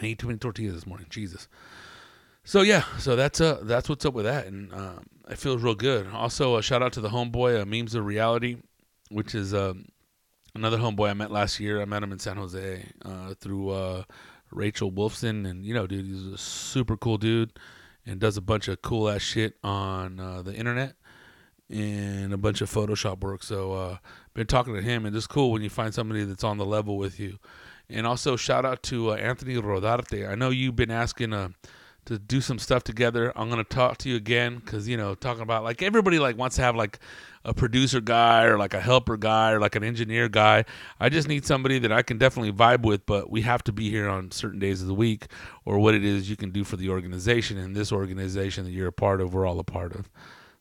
I 0.00 0.06
ate 0.06 0.18
too 0.18 0.26
many 0.26 0.38
tortillas 0.38 0.74
this 0.74 0.86
morning. 0.86 1.06
Jesus. 1.08 1.48
So 2.42 2.62
yeah, 2.62 2.84
so 2.98 3.16
that's 3.16 3.40
uh 3.40 3.60
that's 3.62 3.88
what's 3.88 4.04
up 4.04 4.14
with 4.14 4.26
that, 4.26 4.46
and 4.46 4.72
uh, 4.72 4.98
it 5.30 5.38
feels 5.38 5.62
real 5.62 5.74
good. 5.74 6.06
Also, 6.08 6.56
a 6.56 6.62
shout 6.62 6.82
out 6.82 6.92
to 6.94 7.00
the 7.00 7.08
homeboy, 7.08 7.62
uh, 7.62 7.64
memes 7.64 7.94
of 7.94 8.04
reality, 8.04 8.58
which 9.08 9.34
is 9.34 9.54
um, 9.54 9.86
another 10.54 10.76
homeboy 10.76 11.08
I 11.10 11.14
met 11.14 11.30
last 11.30 11.58
year. 11.58 11.80
I 11.80 11.86
met 11.86 12.02
him 12.02 12.12
in 12.12 12.18
San 12.18 12.36
Jose 12.36 12.84
uh, 13.02 13.34
through 13.40 13.70
uh, 13.70 14.02
Rachel 14.54 14.90
Wolfson, 14.90 15.48
and 15.48 15.64
you 15.64 15.74
know, 15.74 15.86
dude, 15.86 16.06
he's 16.06 16.26
a 16.26 16.38
super 16.38 16.96
cool 16.96 17.18
dude, 17.18 17.52
and 18.06 18.20
does 18.20 18.36
a 18.36 18.42
bunch 18.42 18.68
of 18.68 18.80
cool 18.82 19.08
ass 19.08 19.22
shit 19.22 19.56
on 19.62 20.20
uh, 20.20 20.42
the 20.42 20.54
internet 20.54 20.94
and 21.70 22.32
a 22.32 22.36
bunch 22.36 22.60
of 22.60 22.70
Photoshop 22.70 23.20
work. 23.20 23.42
So, 23.42 23.72
uh, 23.72 23.96
been 24.34 24.46
talking 24.46 24.74
to 24.74 24.82
him, 24.82 25.06
and 25.06 25.14
it's 25.16 25.26
cool 25.26 25.50
when 25.50 25.62
you 25.62 25.70
find 25.70 25.94
somebody 25.94 26.24
that's 26.24 26.44
on 26.44 26.58
the 26.58 26.66
level 26.66 26.96
with 26.96 27.18
you. 27.18 27.38
And 27.88 28.06
also, 28.06 28.36
shout 28.36 28.64
out 28.64 28.82
to 28.84 29.12
uh, 29.12 29.16
Anthony 29.16 29.54
Rodarte. 29.54 30.28
I 30.28 30.34
know 30.34 30.50
you've 30.50 30.76
been 30.76 30.90
asking 30.90 31.32
uh, 31.32 31.48
to 32.06 32.18
do 32.18 32.40
some 32.40 32.58
stuff 32.58 32.84
together. 32.84 33.32
I'm 33.36 33.48
gonna 33.48 33.64
talk 33.64 33.98
to 33.98 34.08
you 34.08 34.16
again 34.16 34.56
because 34.56 34.88
you 34.88 34.96
know, 34.96 35.14
talking 35.14 35.42
about 35.42 35.64
like 35.64 35.82
everybody 35.82 36.18
like 36.18 36.36
wants 36.36 36.56
to 36.56 36.62
have 36.62 36.76
like 36.76 36.98
a 37.44 37.52
producer 37.52 38.00
guy 38.00 38.44
or 38.44 38.58
like 38.58 38.74
a 38.74 38.80
helper 38.80 39.16
guy 39.16 39.52
or 39.52 39.60
like 39.60 39.76
an 39.76 39.84
engineer 39.84 40.28
guy. 40.28 40.64
I 40.98 41.08
just 41.08 41.28
need 41.28 41.44
somebody 41.44 41.78
that 41.80 41.92
I 41.92 42.02
can 42.02 42.18
definitely 42.18 42.52
vibe 42.52 42.82
with, 42.82 43.04
but 43.06 43.30
we 43.30 43.42
have 43.42 43.62
to 43.64 43.72
be 43.72 43.90
here 43.90 44.08
on 44.08 44.30
certain 44.30 44.58
days 44.58 44.80
of 44.80 44.88
the 44.88 44.94
week 44.94 45.26
or 45.64 45.78
what 45.78 45.94
it 45.94 46.04
is 46.04 46.30
you 46.30 46.36
can 46.36 46.50
do 46.50 46.64
for 46.64 46.76
the 46.76 46.88
organization 46.88 47.58
and 47.58 47.76
this 47.76 47.92
organization 47.92 48.64
that 48.64 48.70
you're 48.70 48.88
a 48.88 48.92
part 48.92 49.20
of, 49.20 49.34
we're 49.34 49.46
all 49.46 49.58
a 49.58 49.64
part 49.64 49.94
of. 49.94 50.08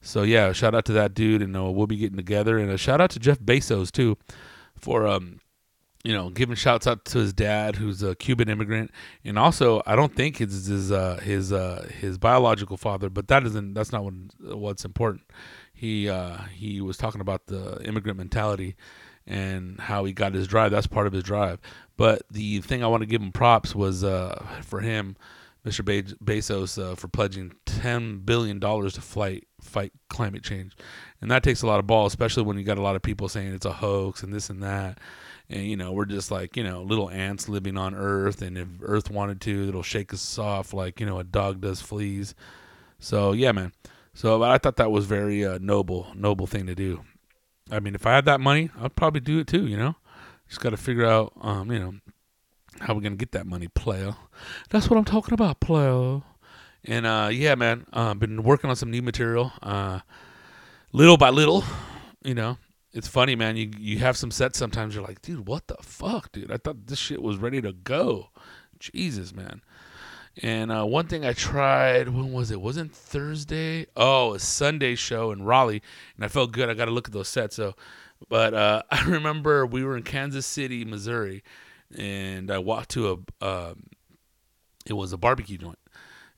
So 0.01 0.23
yeah, 0.23 0.51
shout 0.51 0.75
out 0.75 0.83
to 0.85 0.93
that 0.93 1.13
dude, 1.13 1.41
and 1.41 1.55
uh, 1.55 1.71
we'll 1.71 1.87
be 1.87 1.95
getting 1.95 2.17
together. 2.17 2.57
And 2.57 2.69
a 2.69 2.77
shout 2.77 2.99
out 2.99 3.09
to 3.11 3.19
Jeff 3.19 3.39
Bezos 3.39 3.89
too, 3.89 4.17
for 4.77 5.07
um, 5.07 5.39
you 6.03 6.13
know, 6.13 6.29
giving 6.29 6.55
shouts 6.55 6.85
out 6.85 7.05
to 7.05 7.19
his 7.19 7.33
dad, 7.33 7.77
who's 7.77 8.03
a 8.03 8.15
Cuban 8.15 8.49
immigrant, 8.49 8.91
and 9.23 9.39
also 9.39 9.81
I 9.85 9.95
don't 9.95 10.15
think 10.15 10.41
it's 10.41 10.65
his 10.67 10.91
uh, 10.91 11.19
his 11.23 11.53
uh, 11.53 11.89
his 11.99 12.17
biological 12.17 12.77
father, 12.77 13.09
but 13.09 13.27
that 13.29 13.45
isn't 13.45 13.73
that's 13.73 13.91
not 13.91 14.03
what, 14.03 14.13
what's 14.39 14.85
important 14.85 15.23
he 15.83 16.07
uh, 16.07 16.37
he 16.55 16.79
was 16.79 16.95
talking 16.95 17.19
about 17.19 17.47
the 17.47 17.81
immigrant 17.83 18.17
mentality 18.17 18.75
and 19.27 19.79
how 19.81 20.05
he 20.05 20.13
got 20.13 20.33
his 20.33 20.47
drive. 20.47 20.71
That's 20.71 20.87
part 20.87 21.07
of 21.07 21.13
his 21.13 21.23
drive. 21.23 21.59
But 21.97 22.21
the 22.31 22.61
thing 22.61 22.83
I 22.83 22.87
want 22.87 23.01
to 23.01 23.07
give 23.07 23.21
him 23.21 23.33
props 23.33 23.75
was 23.75 24.01
uh, 24.01 24.45
for 24.61 24.79
him, 24.79 25.17
Mr. 25.65 25.83
Be- 25.83 26.03
Bezos, 26.23 26.81
uh, 26.81 26.95
for 26.95 27.09
pledging 27.09 27.53
ten 27.65 28.19
billion 28.19 28.59
dollars 28.59 28.93
to 28.93 29.01
fight 29.01 29.47
fight 29.59 29.91
climate 30.09 30.43
change, 30.43 30.73
and 31.19 31.29
that 31.29 31.43
takes 31.43 31.63
a 31.63 31.67
lot 31.67 31.79
of 31.79 31.87
ball, 31.87 32.05
especially 32.05 32.43
when 32.43 32.57
you 32.57 32.63
got 32.63 32.77
a 32.77 32.81
lot 32.81 32.95
of 32.95 33.01
people 33.01 33.27
saying 33.27 33.53
it's 33.53 33.65
a 33.65 33.73
hoax 33.73 34.23
and 34.23 34.33
this 34.33 34.49
and 34.49 34.63
that. 34.63 34.99
And 35.49 35.65
you 35.65 35.75
know 35.75 35.91
we're 35.91 36.05
just 36.05 36.31
like 36.31 36.55
you 36.55 36.63
know 36.63 36.81
little 36.81 37.09
ants 37.09 37.49
living 37.49 37.77
on 37.77 37.93
Earth, 37.95 38.41
and 38.41 38.57
if 38.57 38.67
Earth 38.81 39.11
wanted 39.11 39.41
to, 39.41 39.69
it'll 39.69 39.83
shake 39.83 40.13
us 40.13 40.39
off 40.39 40.73
like 40.73 40.99
you 40.99 41.05
know 41.05 41.19
a 41.19 41.23
dog 41.23 41.61
does 41.61 41.81
fleas. 41.81 42.33
So 42.99 43.33
yeah, 43.33 43.51
man. 43.51 43.73
So 44.13 44.43
I 44.43 44.57
thought 44.57 44.77
that 44.77 44.91
was 44.91 45.05
very 45.05 45.45
uh, 45.45 45.57
noble, 45.59 46.07
noble 46.15 46.47
thing 46.47 46.67
to 46.67 46.75
do. 46.75 47.01
I 47.71 47.79
mean, 47.79 47.95
if 47.95 48.05
I 48.05 48.13
had 48.13 48.25
that 48.25 48.39
money, 48.39 48.69
I'd 48.79 48.95
probably 48.95 49.21
do 49.21 49.39
it 49.39 49.47
too. 49.47 49.65
You 49.65 49.77
know, 49.77 49.95
just 50.47 50.61
got 50.61 50.69
to 50.69 50.77
figure 50.77 51.05
out, 51.05 51.33
um, 51.41 51.71
you 51.71 51.79
know, 51.79 51.93
how 52.79 52.93
we're 52.93 53.01
gonna 53.01 53.15
get 53.15 53.31
that 53.31 53.47
money, 53.47 53.67
player. 53.67 54.15
That's 54.69 54.89
what 54.89 54.97
I'm 54.97 55.05
talking 55.05 55.33
about, 55.33 55.59
player. 55.59 56.21
And 56.85 57.05
uh, 57.05 57.29
yeah, 57.31 57.55
man, 57.55 57.85
I've 57.93 58.07
uh, 58.07 58.13
been 58.15 58.43
working 58.43 58.69
on 58.69 58.75
some 58.75 58.91
new 58.91 59.01
material, 59.01 59.51
uh, 59.61 59.99
little 60.91 61.17
by 61.17 61.29
little. 61.29 61.63
You 62.23 62.35
know, 62.35 62.57
it's 62.93 63.07
funny, 63.07 63.35
man. 63.35 63.57
You 63.57 63.71
you 63.77 63.99
have 63.99 64.17
some 64.17 64.31
sets 64.31 64.57
sometimes. 64.57 64.95
You're 64.95 65.03
like, 65.03 65.21
dude, 65.21 65.47
what 65.47 65.67
the 65.67 65.77
fuck, 65.81 66.31
dude? 66.31 66.51
I 66.51 66.57
thought 66.57 66.87
this 66.87 66.99
shit 66.99 67.21
was 67.21 67.37
ready 67.37 67.61
to 67.61 67.73
go. 67.73 68.29
Jesus, 68.79 69.33
man. 69.33 69.61
And 70.41 70.71
uh, 70.71 70.85
one 70.85 71.07
thing 71.07 71.25
I 71.25 71.33
tried, 71.33 72.09
when 72.09 72.31
was 72.31 72.49
it? 72.49 72.59
Wasn't 72.59 72.93
Thursday? 72.93 73.85
Oh, 73.95 74.33
a 74.33 74.39
Sunday 74.39 74.95
show 74.95 75.31
in 75.31 75.43
Raleigh, 75.43 75.81
and 76.15 76.25
I 76.25 76.27
felt 76.27 76.51
good. 76.51 76.69
I 76.69 76.73
got 76.73 76.85
to 76.85 76.91
look 76.91 77.07
at 77.07 77.13
those 77.13 77.27
sets. 77.27 77.55
So, 77.55 77.75
but 78.29 78.53
uh, 78.53 78.81
I 78.91 79.03
remember 79.05 79.65
we 79.65 79.83
were 79.83 79.95
in 79.95 80.03
Kansas 80.03 80.45
City, 80.45 80.85
Missouri, 80.85 81.43
and 81.95 82.49
I 82.49 82.57
walked 82.57 82.89
to 82.91 83.23
a, 83.41 83.45
um, 83.45 83.83
it 84.85 84.93
was 84.93 85.13
a 85.13 85.17
barbecue 85.17 85.57
joint, 85.57 85.79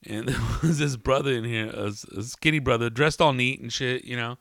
and 0.06 0.28
there 0.30 0.42
was 0.62 0.80
this 0.80 0.98
brother 0.98 1.32
in 1.32 1.46
here, 1.46 1.72
a, 1.74 1.94
a, 2.18 2.24
skinny 2.24 2.60
brother, 2.60 2.90
dressed 2.90 3.22
all 3.22 3.32
neat 3.34 3.62
and 3.62 3.72
shit, 3.72 4.04
you 4.04 4.18
know, 4.18 4.38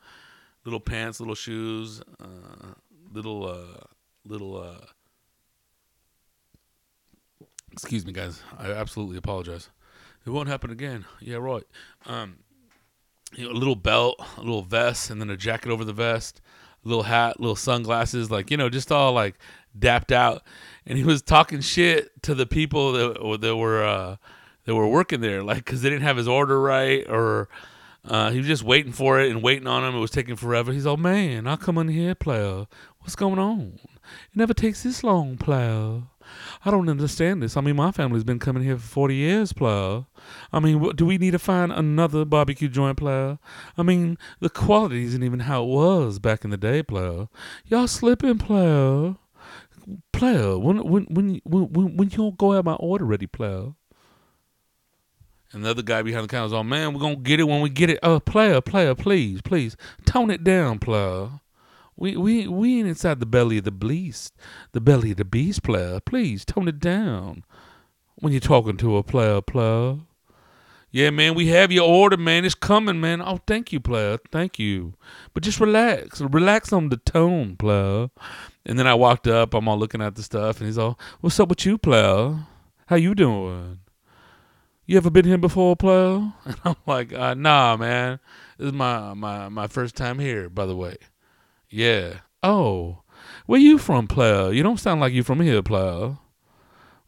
little 0.64 0.80
pants, 0.80 1.20
little 1.20 1.34
shoes, 1.34 2.02
uh, 2.20 2.74
little, 3.12 3.46
uh, 3.46 3.84
little 4.24 4.56
uh, 4.56 4.86
Excuse 7.72 8.06
me, 8.06 8.12
guys. 8.12 8.40
I 8.56 8.70
absolutely 8.70 9.16
apologize. 9.16 9.68
It 10.24 10.30
won't 10.30 10.48
happen 10.48 10.70
again. 10.70 11.06
Yeah, 11.20 11.36
right. 11.38 11.64
Um, 12.06 12.36
you 13.34 13.44
know, 13.44 13.50
a 13.50 13.58
little 13.58 13.74
belt, 13.74 14.22
a 14.36 14.40
little 14.40 14.62
vest, 14.62 15.10
and 15.10 15.20
then 15.20 15.28
a 15.28 15.36
jacket 15.36 15.70
over 15.70 15.84
the 15.84 15.92
vest. 15.92 16.40
little 16.84 17.02
hat, 17.04 17.40
little 17.40 17.56
sunglasses, 17.56 18.30
like 18.30 18.50
you 18.50 18.56
know, 18.56 18.68
just 18.68 18.92
all 18.92 19.12
like 19.12 19.36
dapped 19.76 20.12
out, 20.12 20.42
and 20.86 20.98
he 20.98 21.04
was 21.04 21.22
talking 21.22 21.60
shit 21.60 22.22
to 22.22 22.34
the 22.34 22.46
people 22.46 22.92
that 22.92 23.38
that 23.40 23.56
were 23.56 23.82
uh, 23.82 24.16
that 24.64 24.74
were 24.74 24.88
working 24.88 25.20
there, 25.20 25.42
like 25.42 25.58
because 25.58 25.82
they 25.82 25.90
didn't 25.90 26.02
have 26.04 26.16
his 26.16 26.28
order 26.28 26.60
right, 26.60 27.04
or 27.08 27.48
uh, 28.06 28.30
he 28.30 28.38
was 28.38 28.46
just 28.46 28.62
waiting 28.62 28.92
for 28.92 29.20
it 29.20 29.30
and 29.30 29.42
waiting 29.42 29.66
on 29.66 29.84
him. 29.84 29.96
It 29.96 30.00
was 30.00 30.10
taking 30.10 30.36
forever. 30.36 30.72
He's 30.72 30.86
all 30.86 30.96
man, 30.96 31.46
I'll 31.46 31.56
come 31.56 31.78
in 31.78 31.88
here, 31.88 32.14
player. 32.14 32.66
What's 33.00 33.16
going 33.16 33.38
on? 33.38 33.78
It 33.82 34.36
never 34.36 34.54
takes 34.54 34.82
this 34.82 35.02
long, 35.02 35.36
player. 35.36 36.02
I 36.64 36.70
don't 36.70 36.88
understand 36.88 37.42
this. 37.42 37.56
I 37.56 37.60
mean, 37.60 37.76
my 37.76 37.90
family's 37.90 38.24
been 38.24 38.38
coming 38.38 38.62
here 38.62 38.76
for 38.76 38.86
40 38.86 39.14
years, 39.14 39.52
player. 39.52 40.06
I 40.52 40.60
mean, 40.60 40.90
do 40.96 41.06
we 41.06 41.18
need 41.18 41.32
to 41.32 41.38
find 41.38 41.72
another 41.72 42.24
barbecue 42.24 42.68
joint, 42.68 42.96
player? 42.96 43.38
I 43.76 43.82
mean, 43.82 44.18
the 44.40 44.50
quality 44.50 45.04
isn't 45.04 45.22
even 45.22 45.40
how 45.40 45.64
it 45.64 45.68
was 45.68 46.18
back 46.18 46.44
in 46.44 46.50
the 46.50 46.56
day, 46.56 46.82
player. 46.82 47.28
Y'all 47.66 47.86
slipping, 47.86 48.38
player. 48.38 49.16
Player, 50.12 50.58
when 50.58 50.78
when 50.78 51.04
when 51.10 51.40
when 51.44 51.96
when 51.96 52.10
y'all 52.10 52.32
go 52.32 52.52
have 52.52 52.64
my 52.64 52.72
order 52.74 53.04
ready, 53.04 53.26
player? 53.26 53.74
And 55.54 55.64
the 55.64 55.70
other 55.70 55.82
guy 55.82 56.02
behind 56.02 56.24
the 56.24 56.28
counter 56.28 56.54
was 56.54 56.64
man, 56.66 56.92
we're 56.92 57.00
gonna 57.00 57.16
get 57.16 57.40
it 57.40 57.44
when 57.44 57.60
we 57.60 57.70
get 57.70 57.90
it. 57.90 57.98
Uh, 58.02 58.20
player, 58.20 58.60
player, 58.60 58.94
please, 58.94 59.40
please, 59.42 59.76
tone 60.04 60.30
it 60.30 60.44
down, 60.44 60.78
player. 60.78 61.28
We 61.96 62.16
we 62.16 62.48
we 62.48 62.78
ain't 62.80 62.88
inside 62.88 63.20
the 63.20 63.26
belly 63.26 63.58
of 63.58 63.64
the 63.64 63.70
beast, 63.70 64.34
the 64.72 64.80
belly 64.80 65.12
of 65.12 65.16
the 65.16 65.24
beast, 65.24 65.62
player. 65.62 66.00
Please 66.00 66.44
tone 66.44 66.66
it 66.68 66.80
down 66.80 67.44
when 68.16 68.32
you're 68.32 68.40
talking 68.40 68.76
to 68.78 68.96
a 68.96 69.02
player, 69.02 69.40
player. 69.40 69.98
Yeah, 70.90 71.10
man, 71.10 71.34
we 71.34 71.48
have 71.48 71.72
your 71.72 71.88
order, 71.88 72.16
man. 72.16 72.44
It's 72.44 72.54
coming, 72.54 73.00
man. 73.00 73.20
Oh, 73.20 73.40
thank 73.48 73.72
you, 73.72 73.80
player. 73.80 74.18
Thank 74.30 74.60
you. 74.60 74.94
But 75.34 75.42
just 75.42 75.58
relax. 75.58 76.20
Relax 76.20 76.72
on 76.72 76.88
the 76.88 76.98
tone, 76.98 77.56
player. 77.56 78.10
And 78.64 78.78
then 78.78 78.86
I 78.86 78.94
walked 78.94 79.26
up. 79.26 79.54
I'm 79.54 79.68
all 79.68 79.78
looking 79.78 80.00
at 80.00 80.14
the 80.14 80.22
stuff, 80.22 80.58
and 80.58 80.66
he's 80.66 80.78
all, 80.78 80.98
"What's 81.20 81.38
up 81.40 81.48
with 81.48 81.66
you, 81.66 81.78
player? 81.78 82.46
How 82.86 82.96
you 82.96 83.14
doing? 83.14 83.80
You 84.86 84.96
ever 84.96 85.10
been 85.10 85.24
here 85.24 85.38
before, 85.38 85.76
player?" 85.76 86.32
And 86.44 86.56
I'm 86.64 86.76
like, 86.86 87.12
uh, 87.12 87.34
"Nah, 87.34 87.76
man. 87.76 88.20
This 88.58 88.68
is 88.68 88.72
my 88.72 89.14
my 89.14 89.48
my 89.48 89.66
first 89.66 89.96
time 89.96 90.18
here, 90.18 90.48
by 90.48 90.66
the 90.66 90.76
way." 90.76 90.96
Yeah. 91.68 92.20
Oh, 92.42 93.02
where 93.46 93.60
you 93.60 93.78
from, 93.78 94.06
player? 94.06 94.52
You 94.52 94.62
don't 94.62 94.80
sound 94.80 95.00
like 95.00 95.12
you 95.12 95.22
from 95.22 95.40
here, 95.40 95.62
player. 95.62 96.18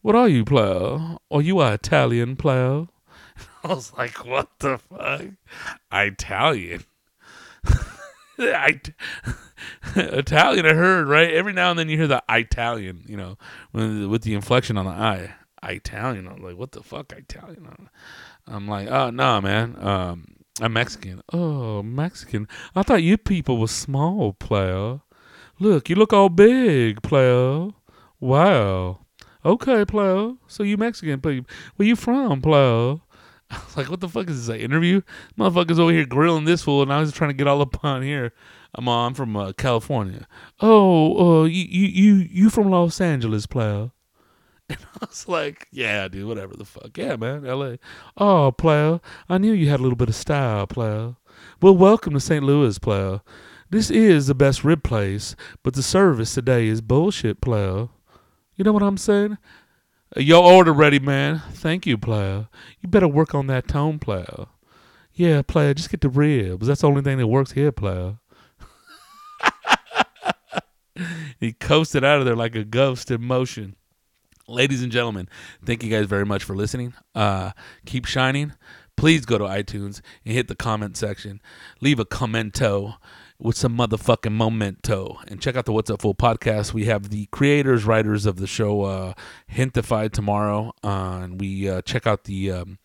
What 0.03 0.15
are 0.15 0.29
you, 0.29 0.45
player? 0.45 1.17
Or 1.31 1.43
you 1.43 1.59
are 1.59 1.75
Italian, 1.75 2.37
player? 2.37 2.87
I 3.65 3.69
was 3.69 3.93
like, 3.95 4.25
what 4.25 4.49
the 4.61 4.79
fuck? 4.79 5.23
Italian. 5.93 6.85
I, 8.39 8.81
Italian, 9.97 10.67
I 10.67 10.75
heard, 10.75 11.09
right? 11.09 11.31
Every 11.31 11.53
now 11.53 11.71
and 11.71 11.79
then 11.79 11.89
you 11.89 11.97
hear 11.97 12.07
the 12.07 12.23
Italian, 12.29 13.05
you 13.07 13.17
know, 13.17 13.39
with 13.73 14.23
the 14.23 14.35
inflection 14.35 14.77
on 14.79 14.85
the 14.85 14.93
I. 14.93 15.35
Italian. 15.71 16.29
I'm 16.29 16.43
like, 16.43 16.57
what 16.57 16.73
the 16.73 16.83
fuck, 16.83 17.13
Italian? 17.13 17.89
I'm 18.47 18.69
like, 18.69 18.89
oh, 18.89 19.11
no, 19.11 19.41
man. 19.41 19.77
Um, 19.81 20.37
I'm 20.61 20.73
Mexican. 20.73 21.23
Oh, 21.33 21.83
Mexican. 21.83 22.49
I 22.75 22.83
thought 22.83 23.03
you 23.03 23.19
people 23.19 23.59
were 23.59 23.69
small, 23.69 24.33
player. 24.33 25.01
Look, 25.59 25.89
you 25.89 25.97
look 25.97 26.13
all 26.13 26.29
big, 26.29 27.03
player. 27.03 27.69
Wow. 28.21 29.01
Okay, 29.45 29.85
player. 29.85 30.33
So 30.47 30.63
you 30.63 30.77
Mexican, 30.77 31.21
people. 31.21 31.51
Where 31.77 31.87
you 31.87 31.97
from, 31.97 32.41
player? 32.41 32.97
I 33.51 33.63
was 33.65 33.77
like, 33.77 33.91
what 33.91 34.01
the 34.01 34.09
fuck 34.09 34.29
is 34.29 34.47
this, 34.47 34.55
an 34.55 34.61
interview? 34.61 35.03
Motherfuckers 35.39 35.79
over 35.79 35.93
here 35.93 36.07
grilling 36.07 36.45
this 36.45 36.63
fool, 36.63 36.83
and 36.83 36.93
I 36.93 37.01
was 37.01 37.13
trying 37.13 37.31
to 37.31 37.35
get 37.35 37.47
all 37.47 37.63
up 37.63 37.85
on 37.85 38.03
here. 38.03 38.33
I'm, 38.75 38.89
uh, 38.89 39.07
I'm 39.07 39.15
from 39.15 39.37
uh, 39.37 39.53
California. 39.53 40.27
Oh, 40.61 41.43
uh, 41.43 41.45
you, 41.45 41.65
you, 41.65 42.15
you 42.31 42.51
from 42.51 42.71
Los 42.71 43.01
Angeles, 43.01 43.47
player? 43.47 43.91
And 44.69 44.79
I 45.01 45.07
was 45.07 45.29
like, 45.29 45.69
yeah, 45.71 46.09
dude, 46.09 46.27
whatever 46.27 46.57
the 46.57 46.65
fuck. 46.65 46.97
Yeah, 46.97 47.17
man, 47.17 47.45
LA. 47.45 47.77
Oh, 48.17 48.51
player, 48.51 49.01
I 49.29 49.39
knew 49.39 49.53
you 49.53 49.69
had 49.69 49.79
a 49.79 49.83
little 49.83 49.97
bit 49.97 50.09
of 50.09 50.17
style, 50.17 50.67
player. 50.67 51.15
Well, 51.63 51.77
welcome 51.77 52.15
to 52.15 52.21
St. 52.21 52.43
Louis, 52.43 52.79
player. 52.79 53.21
This 53.71 53.91
is 53.91 54.27
the 54.27 54.35
best 54.35 54.65
rib 54.65 54.83
place, 54.83 55.37
but 55.63 55.75
the 55.75 55.83
service 55.83 56.35
today 56.35 56.67
is 56.67 56.81
bullshit, 56.81 57.41
player. 57.41 57.89
You 58.57 58.65
know 58.65 58.73
what 58.73 58.83
I'm 58.83 58.97
saying? 58.97 59.39
Uh, 60.17 60.21
your 60.21 60.43
order 60.43 60.73
ready, 60.73 60.99
man. 60.99 61.43
Thank 61.53 61.87
you, 61.87 61.97
player. 61.97 62.49
You 62.81 62.89
better 62.89 63.09
work 63.09 63.35
on 63.35 63.47
that 63.49 63.69
tone, 63.69 63.99
player. 63.99 64.47
Yeah, 65.13 65.43
player, 65.43 65.75
just 65.75 65.91
get 65.91 66.01
the 66.01 66.09
ribs. 66.09 66.67
That's 66.67 66.81
the 66.81 66.89
only 66.89 67.03
thing 67.03 67.19
that 67.19 67.27
works 67.27 67.53
here, 67.53 67.73
player. 67.73 68.19
he 71.41 71.53
coasted 71.53 72.05
out 72.05 72.19
of 72.19 72.25
there 72.25 72.37
like 72.37 72.57
a 72.57 72.65
ghost 72.65 73.11
in 73.11 73.23
motion. 73.23 73.77
Ladies 74.49 74.81
and 74.81 74.93
gentlemen, 74.93 75.29
thank 75.65 75.83
you 75.83 75.91
guys 75.91 76.07
very 76.07 76.25
much 76.25 76.45
for 76.45 76.55
listening. 76.55 76.95
Uh, 77.17 77.51
keep 77.85 78.05
shining. 78.05 78.53
Please 78.97 79.27
go 79.27 79.39
to 79.39 79.45
iTunes 79.45 80.01
and 80.25 80.35
hit 80.35 80.47
the 80.47 80.55
comment 80.55 80.97
section. 80.97 81.41
Leave 81.81 81.99
a 81.99 82.05
commento 82.05 82.95
with 83.39 83.57
some 83.57 83.77
motherfucking 83.77 84.33
momento. 84.33 85.19
And 85.29 85.41
check 85.41 85.57
out 85.57 85.67
the 85.67 85.73
What's 85.73 85.91
Up 85.91 86.03
Fool 86.03 86.15
podcast. 86.15 86.73
We 86.73 86.87
have 86.87 87.11
the 87.11 87.27
creators, 87.27 87.85
writers 87.85 88.27
of 88.27 88.37
the 88.37 88.47
show 88.47 88.83
uh, 88.83 89.15
Hintified 89.53 90.13
tomorrow. 90.13 90.73
Uh, 90.83 91.21
and 91.23 91.41
we 91.41 91.69
uh, 91.69 91.83
check 91.83 92.07
out 92.07 92.25
the 92.25 92.51
um, 92.51 92.79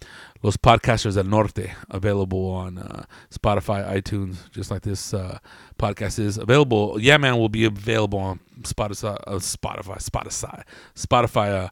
Los 0.43 0.57
Podcasters 0.57 1.15
del 1.15 1.23
Norte 1.23 1.71
available 1.89 2.49
on 2.49 2.77
uh, 2.77 3.05
Spotify, 3.29 3.87
iTunes, 3.89 4.49
just 4.51 4.71
like 4.71 4.81
this 4.81 5.13
uh, 5.13 5.39
podcast 5.79 6.19
is 6.19 6.37
available. 6.37 6.99
Yeah, 6.99 7.17
man, 7.17 7.37
will 7.37 7.49
be 7.49 7.65
available 7.65 8.19
on 8.19 8.39
Spotify, 8.61 9.17
uh, 9.27 9.35
Spotify, 9.35 9.97
Spotify, 10.03 10.63
Spotify 10.95 11.65
uh, 11.65 11.69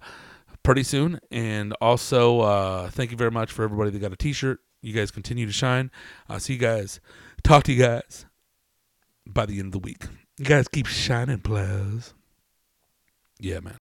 pretty 0.63 0.83
soon. 0.83 1.19
And 1.31 1.73
also, 1.81 2.41
uh, 2.41 2.89
thank 2.89 3.11
you 3.11 3.17
very 3.17 3.31
much 3.31 3.51
for 3.51 3.63
everybody 3.63 3.89
that 3.91 3.99
got 3.99 4.13
a 4.13 4.17
T-shirt. 4.17 4.59
You 4.81 4.93
guys 4.93 5.11
continue 5.11 5.45
to 5.45 5.51
shine. 5.51 5.91
I'll 6.29 6.39
see 6.39 6.53
you 6.53 6.59
guys. 6.59 7.01
Talk 7.43 7.63
to 7.63 7.73
you 7.73 7.83
guys 7.83 8.25
by 9.33 9.45
the 9.45 9.59
end 9.59 9.67
of 9.67 9.71
the 9.73 9.79
week. 9.79 10.05
You 10.37 10.45
guys 10.45 10.67
keep 10.67 10.85
shining, 10.85 11.39
please. 11.39 12.13
Yeah, 13.39 13.59
man. 13.59 13.78